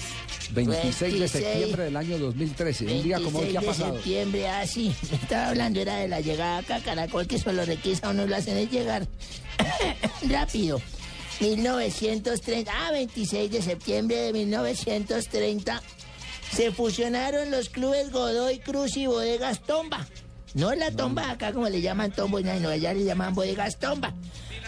[0.50, 1.30] 26 de 26.
[1.30, 2.84] septiembre del año 2013.
[2.86, 3.94] Un día como hoy, ¿qué ha 26 de pasado?
[3.94, 4.94] septiembre, ah, sí.
[5.12, 8.56] Estaba hablando, era de la llegada acá a Caracol, que solo requisa uno lo hacen
[8.56, 9.06] es llegar
[10.28, 10.80] rápido.
[11.40, 15.82] 1930, ah, 26 de septiembre de 1930,
[16.52, 20.06] se fusionaron los clubes Godoy Cruz y Bodegas Tomba.
[20.54, 24.12] No la tomba acá como le llaman tombo, no, allá le llaman bodegas tomba.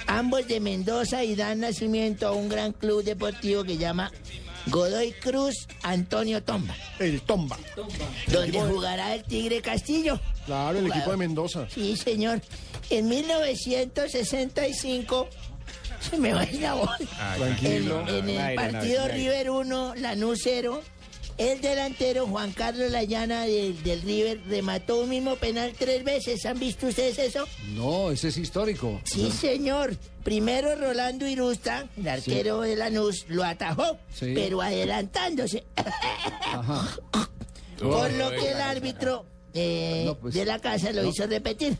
[0.06, 4.10] Ambos de Mendoza y dan nacimiento a un gran club deportivo que llama
[4.66, 6.74] Godoy Cruz Antonio Tomba.
[6.98, 7.58] El Tomba.
[8.30, 10.20] Donde jugará el Tigre Castillo.
[10.46, 11.66] Claro, el equipo de Mendoza.
[11.68, 12.42] Sí, señor.
[12.90, 15.28] En 1965
[16.00, 16.90] se me va la voz.
[17.36, 18.00] Tranquilo.
[18.02, 19.08] En, en el Aire, partido.
[19.08, 20.82] River 1, Lanús 0.
[21.40, 26.44] El delantero Juan Carlos Layana del, del River remató un mismo penal tres veces.
[26.44, 27.46] ¿Han visto ustedes eso?
[27.74, 29.00] No, ese es histórico.
[29.04, 29.96] Sí, señor.
[30.22, 34.32] Primero Rolando Irusta, el arquero de Lanús, lo atajó, Sí.
[34.34, 35.64] pero adelantándose.
[36.44, 36.86] Ajá.
[37.80, 41.08] Por lo que el árbitro eh, No, pues, de la casa lo no.
[41.08, 41.74] hizo repetir.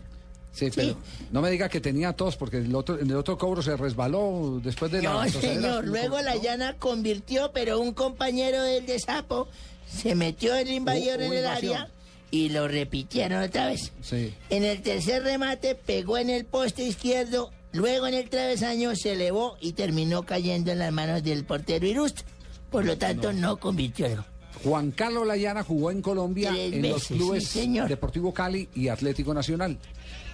[0.53, 0.97] Sí, pero
[1.31, 4.61] no me diga que tenía tos, porque el otro, en el otro cobro se resbaló
[4.63, 5.87] después de la No, señor.
[5.87, 9.49] Luego la llana convirtió, pero un compañero del de Sapo
[9.87, 11.77] se metió el invasor en el invasión.
[11.77, 11.91] área
[12.31, 13.93] y lo repitieron otra vez.
[14.03, 14.35] Sí.
[14.51, 19.57] En el tercer remate pegó en el poste izquierdo, luego en el travesaño se elevó
[19.61, 22.23] y terminó cayendo en las manos del portero Irusta.
[22.71, 24.19] Por lo tanto, no, convirtió el.
[24.63, 27.79] Juan Carlos Layana jugó en Colombia Tres en los clubes sí.
[27.89, 29.79] Deportivo Cali y Atlético Nacional,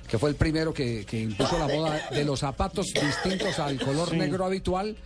[0.08, 4.10] que fue el primero que, que impuso la moda de los zapatos distintos al color
[4.10, 4.16] Sí.
[4.16, 4.96] negro habitual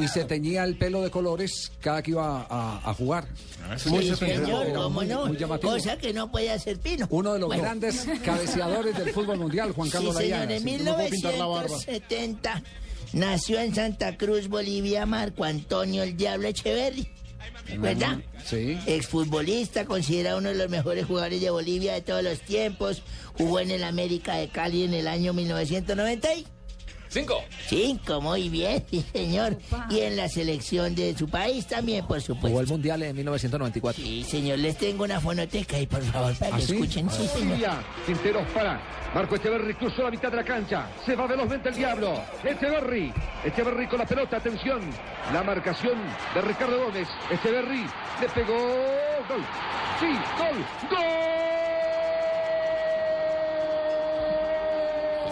[0.00, 3.26] y se teñía el pelo de colores cada que iba a, a jugar.
[3.76, 5.26] Sí, señor, Era cómo muy- no.
[5.26, 5.72] muy llamativo.
[5.72, 7.06] Cosa que no puede hacer Pino.
[7.10, 7.62] Uno de los Bueno.
[7.64, 10.56] grandes cabeceadores del fútbol mundial, Juan Carlos sí, señor, Layana.
[10.56, 11.68] en Sí, no puedo pintar la barba.
[11.76, 12.62] 1970
[13.14, 17.08] nació en Santa Cruz, Bolivia, Marco Antonio el Diablo Echeverri.
[17.78, 18.18] ¿Verdad?
[18.44, 18.78] Sí.
[18.86, 23.02] Exfutbolista, considerado uno de los mejores jugadores de Bolivia de todos los tiempos.
[23.34, 26.34] Jugó en el América de Cali en el año 1990.
[26.34, 26.46] y
[27.10, 27.42] Cinco.
[27.66, 29.58] Cinco, muy bien, sí, señor.
[29.90, 32.48] Y en la selección de su país también, por supuesto.
[32.48, 34.02] Jugó el Mundial en 1994.
[34.02, 36.72] Sí, señor, les tengo una fonoteca ahí, por favor, para que ¿Ah, sí?
[36.74, 37.10] escuchen.
[37.10, 37.72] Sí, señor.
[38.06, 38.80] Quinteros para.
[39.12, 40.86] Marco Echeverry cruzó la mitad de la cancha.
[41.04, 42.22] Se va velozmente el diablo.
[42.44, 43.12] Echeverry.
[43.44, 44.36] Echeverry con la pelota.
[44.36, 44.80] Atención.
[45.32, 45.98] La marcación
[46.32, 47.08] de Ricardo Gómez.
[47.28, 47.86] Echeverry
[48.20, 48.54] le pegó.
[49.28, 49.44] Gol.
[49.98, 50.06] Sí,
[50.38, 50.64] gol.
[50.90, 51.79] ¡Gol!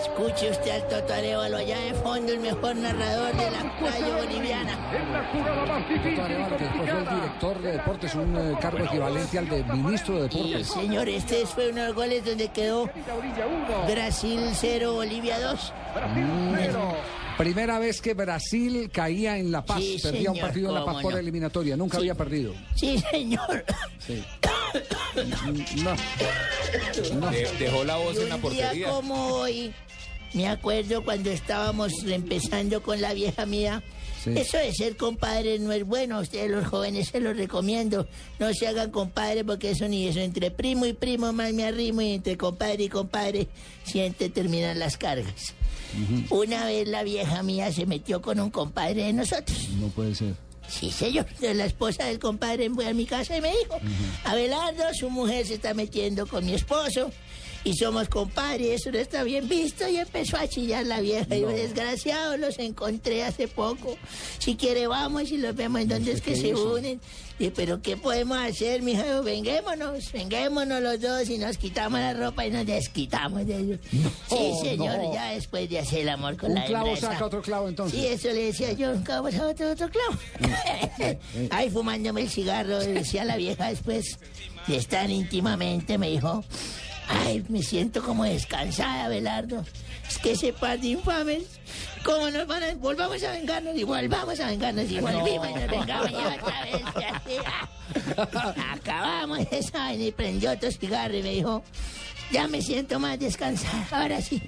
[0.00, 4.72] Escuche usted al Toto Arevalo allá de fondo, el mejor narrador de la playa boliviana.
[4.92, 8.84] Es la jugada más difícil y Después fue el director de deportes, un eh, cargo
[8.84, 10.66] equivalente al de ministro de Sí, deportes.
[10.68, 12.88] señor, este fue uno de los goles donde quedó
[13.90, 15.72] Brasil 0, Bolivia 2.
[16.14, 16.54] Mm.
[17.38, 21.00] Primera vez que Brasil caía en La Paz, Sí, perdía un partido en La Paz
[21.00, 21.18] por no.
[21.18, 22.00] eliminatoria, nunca Sí.
[22.02, 22.52] había perdido.
[22.74, 23.64] Sí, señor.
[24.04, 24.22] Sí.
[25.76, 25.94] No.
[27.20, 27.30] No.
[27.30, 28.88] De- dejó la voz Y en la un día portería.
[28.90, 29.72] como hoy,
[30.34, 33.82] me acuerdo cuando estábamos empezando con la vieja mía.
[34.34, 34.40] Sí.
[34.40, 38.06] Eso de ser compadre no es bueno, ustedes los jóvenes se los recomiendo.
[38.38, 40.20] No se hagan compadre porque eso ni eso.
[40.20, 43.48] Entre primo y primo más me arrimo y entre compadre y compadre
[43.84, 45.54] siempre terminan las cargas.
[46.30, 49.68] Una vez la vieja mía se metió con un compadre de nosotros.
[49.80, 50.34] No puede ser.
[50.68, 51.26] Sí, señor.
[51.40, 53.78] La esposa del compadre fue a mi casa y me dijo,
[54.24, 57.10] Abelardo, su mujer se está metiendo con mi esposo
[57.68, 59.86] y somos compadres, eso no está bien visto.
[59.88, 61.36] Y empezó a chillar la vieja.
[61.36, 63.96] Y yo, desgraciado, los encontré hace poco.
[64.38, 66.74] Si quiere, vamos y los vemos en donde es que se hizo?
[66.74, 67.00] unen.
[67.40, 69.06] Y, pero ¿qué podemos hacer, mija?
[69.06, 73.78] Yo, Venguémonos, venguémonos los dos y nos quitamos la ropa y nos desquitamos de ellos.
[74.28, 75.14] sí, señor, no.
[75.14, 77.12] ya después de hacer el amor con Un la clavo hembra esa.
[77.12, 78.00] saca otro clavo entonces.
[78.00, 80.18] Sí, eso le decía yo, un clavo saca otro, otro clavo.
[81.50, 84.18] Ay, fumándome el cigarro, decía la vieja después
[84.66, 86.44] de estar íntimamente, me dijo,
[87.08, 89.64] ay, me siento como descansada, Belardo.
[90.08, 91.44] Es que ese par de infames,
[92.04, 92.74] ¿cómo nos van a...
[92.74, 96.82] Volvamos a vengarnos y volvamos a vengarnos y volvimos y nos vengamos y otra vez.
[98.72, 101.62] Acabamos esa y prendió otro cigarro y me dijo,
[102.30, 104.40] ya me siento más descansada, ahora sí.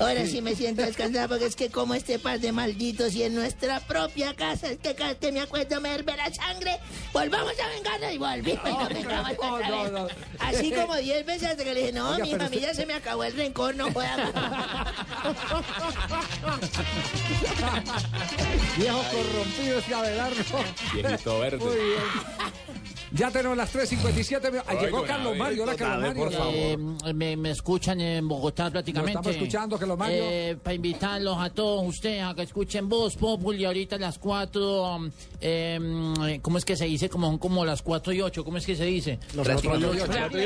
[0.00, 3.34] Ahora sí me siento descansada porque es que como este par de malditos y en
[3.34, 6.78] nuestra propia casa es que cada vez que me acuerdo me herve la sangre,
[7.12, 9.92] volvamos a vengarnos y volvimos y nos vengamos no, otra no, vez.
[9.92, 10.08] no.
[10.38, 12.94] Así como diez veces hasta que le dije, no, Oiga, mi familia usted- se me
[12.94, 14.90] acabó el rencor, no joda
[18.78, 20.64] Viejo corrompido ese Abelardo.
[20.94, 21.58] Viejito verde.
[21.64, 22.69] Muy bien.
[23.12, 24.50] Ya tenemos las 3.57.
[24.52, 25.62] mi- Ah, Llegó Oiga, Carlos Mario.
[25.64, 26.22] Hola, Carlos Mario.
[26.24, 26.54] por favor.
[26.54, 26.78] Eh,
[27.14, 29.14] me, me escuchan en Bogotá prácticamente.
[29.14, 30.16] Lo estamos escuchando, Carlos Mario.
[30.22, 34.96] Eh, para invitarlos a todos ustedes a que escuchen Voz Populi ahorita a las 4.
[34.96, 35.10] um,
[35.40, 37.08] eh, ¿Cómo es que se dice?
[37.08, 38.44] Como, como las 4 y 8.
[38.44, 39.18] ¿Cómo es que se dice?
[39.34, 39.84] Los cuatro y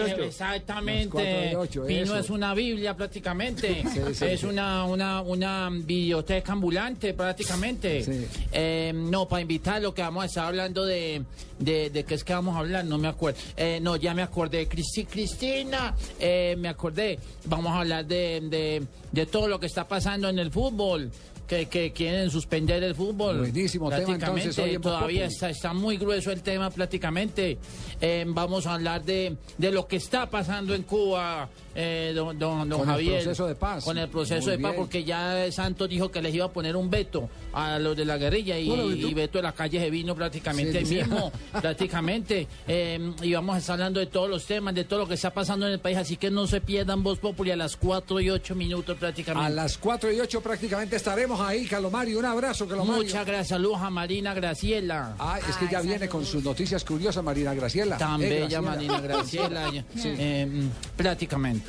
[0.00, 0.22] ocho.
[0.22, 1.58] Exactamente.
[1.86, 3.82] Pino es una Biblia prácticamente.
[3.94, 4.46] Sí, sí, es sí.
[4.46, 8.02] una, una, una biblioteca ambulante prácticamente.
[8.02, 8.26] Sí.
[8.52, 11.22] Eh, no, para invitarlo que vamos a estar hablando de,
[11.58, 13.38] de, de qué es que vamos a hablar, no me acuerdo.
[13.56, 14.68] Eh, no, ya me acordé.
[14.68, 17.18] Cristi, Cristina, eh, me acordé.
[17.46, 18.82] Vamos a hablar de, de,
[19.12, 21.10] de todo lo que está pasando en el fútbol.
[21.46, 23.40] Que, que quieren suspender el fútbol.
[23.40, 27.58] Buenísimo tema, entonces, hoy en Voz todavía está, está muy grueso el tema prácticamente.
[28.00, 32.68] Eh, vamos a hablar de, de lo que está pasando en Cuba, eh, don, don,
[32.68, 33.22] don Con el Javier.
[33.22, 33.84] proceso de paz.
[33.84, 36.76] Con el proceso Muy de paz, porque ya Santos dijo que les iba a poner
[36.76, 40.72] un veto a los de la guerrilla y, veto de las calles de vino prácticamente
[40.72, 40.94] Sí, ahí sí.
[40.96, 42.46] mismo, prácticamente.
[42.66, 45.32] Eh, y vamos a estar hablando de todos los temas, de todo lo que está
[45.32, 48.30] pasando en el país, así que no se pierdan Voz Populi a las 4 y
[48.30, 49.46] 8 minutos prácticamente.
[49.46, 52.18] A las 4 y 8 prácticamente estaremos ahí, Carlos Mario.
[52.18, 53.02] Un abrazo, Carlos Mario.
[53.02, 55.16] Muchas gracias, saludos a Marina Graciela.
[55.18, 57.96] Ah, es que ya viene con sus noticias curiosas, Marina Graciela.
[57.98, 58.62] Tan Eh, bella Graciela.
[58.62, 59.72] Marina Graciela.
[60.04, 60.96] eh, mm,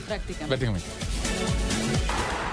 [0.08, 0.48] prácticamente.
[0.48, 0.88] Prácticamente.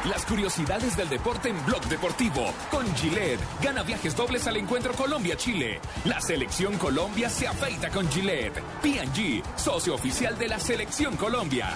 [0.09, 2.52] Las curiosidades del deporte en Blog Deportivo.
[2.73, 3.40] Con Gillette.
[3.62, 5.81] Gana viajes dobles al encuentro Colombia-Chile.
[6.06, 8.60] La selección Colombia se afeita con Gillette.
[8.82, 11.69] PG, socio oficial de la selección Colombia.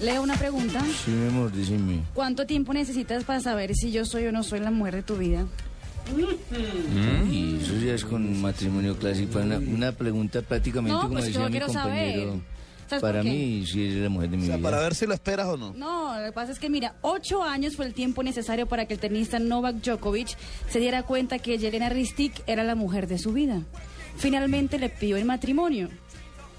[0.00, 0.80] Leo una pregunta.
[1.04, 2.04] Sí, mi amor, decime.
[2.14, 5.16] ¿Cuánto tiempo necesitas para saber si yo soy o no soy la mujer de tu
[5.16, 5.46] vida?
[7.30, 9.38] Y eso ya es con matrimonio clásico.
[9.38, 12.22] Una, una pregunta prácticamente No, como pues decía mi quiero compañero.
[12.32, 12.40] saber.
[12.86, 14.58] ¿Sabes Para mí, si eres la mujer de mi vida.
[14.58, 15.72] Para ver si lo esperas o no.
[15.72, 18.92] No, lo que pasa es que, mira, ocho años fue el tiempo necesario para que
[18.94, 20.36] el tenista Novak Djokovic
[20.68, 23.62] se diera cuenta que Yelena Ristic era la mujer de su vida.
[24.16, 25.88] Finalmente le pidió el matrimonio.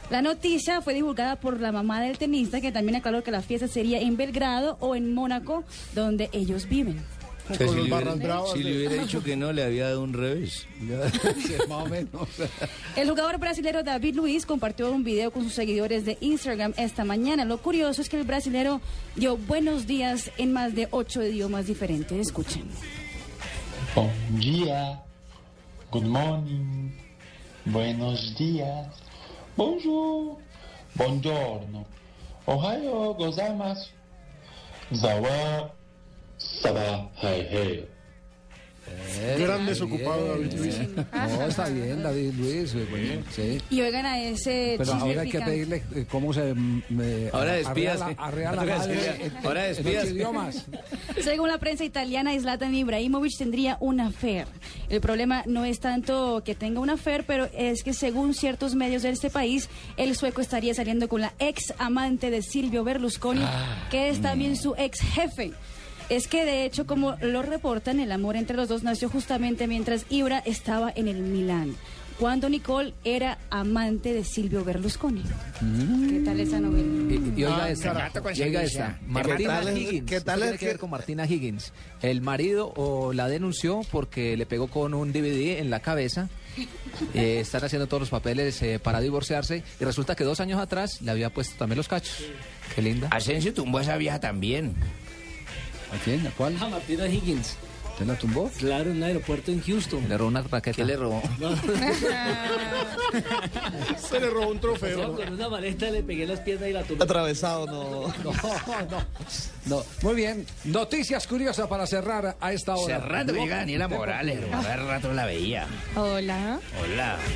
[0.09, 3.67] La noticia fue divulgada por la mamá del tenista, que también aclaró que la fiesta
[3.67, 5.63] sería en Belgrado o en Mónaco,
[5.93, 7.03] donde ellos viven.
[7.49, 8.13] O sea, con si le hubiera-.
[8.53, 10.65] Si de- le hubiera dicho que no, le había dado un revés.
[11.69, 12.27] Más o menos.
[12.95, 17.45] El jugador brasileño David Luiz compartió un video con sus seguidores de Instagram esta mañana.
[17.45, 18.81] Lo curioso es que el brasilero
[19.15, 22.19] dio buenos días en más de ocho idiomas diferentes.
[22.19, 22.63] Escuchen.
[23.95, 24.09] Bom
[24.39, 25.01] dia,
[25.91, 26.91] good morning,
[27.63, 28.87] buenos días,
[29.55, 30.37] bonjour,
[30.95, 31.85] buongiorno,
[32.45, 33.89] ohayo gozaimasu,
[34.93, 35.71] zawa,
[37.21, 37.87] hey.
[39.39, 40.75] Gran desocupado David Luis.
[41.11, 42.75] No, está bien, David Luis.
[42.75, 43.57] eh, bueno, sí.
[43.71, 46.53] Y oigan a ese Pero ahora hay que pedirle eh, cómo se.
[46.53, 48.15] mm, eh, Ahora arrea despídase.
[48.15, 48.61] la- arrea la
[49.43, 50.65] Ahora idiomas.
[51.23, 54.45] Según la prensa italiana, Zlatan Ibrahimovic tendría una affair.
[54.87, 59.01] El problema no es tanto que tenga una affair, pero es que según ciertos medios
[59.01, 59.67] de este país,
[59.97, 63.43] el sueco estaría saliendo con la ex amante de Silvio Berlusconi,
[63.89, 65.53] que es también su ex jefe.
[66.09, 70.05] Es que de hecho, como lo reportan, el amor entre los dos nació justamente mientras
[70.09, 71.75] Ibra estaba en el Milán,
[72.19, 75.23] cuando Nicole era amante de Silvio Berlusconi.
[76.09, 77.11] ¿Qué tal esa novela?
[77.11, 80.05] Y, y oiga Ah, esta, y oiga esta, ¿Qué Martina tal Higgins.
[80.09, 81.73] qué tal ¿Qué es tiene que que- ver con Martina Higgins?
[82.03, 86.29] El marido o la denunció porque le pegó con un DVD en la cabeza.
[87.15, 91.01] Eh, están haciendo todos los papeles eh, para divorciarse y resulta que dos años atrás
[91.01, 92.23] le había puesto también los cachos.
[92.75, 93.07] Qué linda.
[93.11, 94.75] Asensio tumbó a esa vieja también.
[95.95, 96.27] ¿A quién?
[96.27, 96.57] ¿A cuál?
[96.61, 97.55] A Martina Higgins.
[97.97, 98.51] ¿Te la tumbó?
[98.57, 100.09] Claro, en un aeropuerto en Houston.
[100.09, 100.75] Le robó una raqueta.
[100.75, 101.21] ¿Qué le robó?
[103.97, 105.15] Se le robó un trofeo.
[105.15, 107.05] Con una maleta le pegué las piernas y la tumbé.
[107.05, 108.13] Atravesado, no.
[108.25, 108.33] No,
[108.91, 109.05] no.
[109.65, 109.83] No.
[110.01, 110.45] Muy bien.
[110.65, 113.23] Noticias curiosas para cerrar a esta hora.
[113.25, 115.65] Que llega Daniela Morales, hace rato la veía.
[115.95, 116.59] Hola.
[116.83, 117.17] Hola.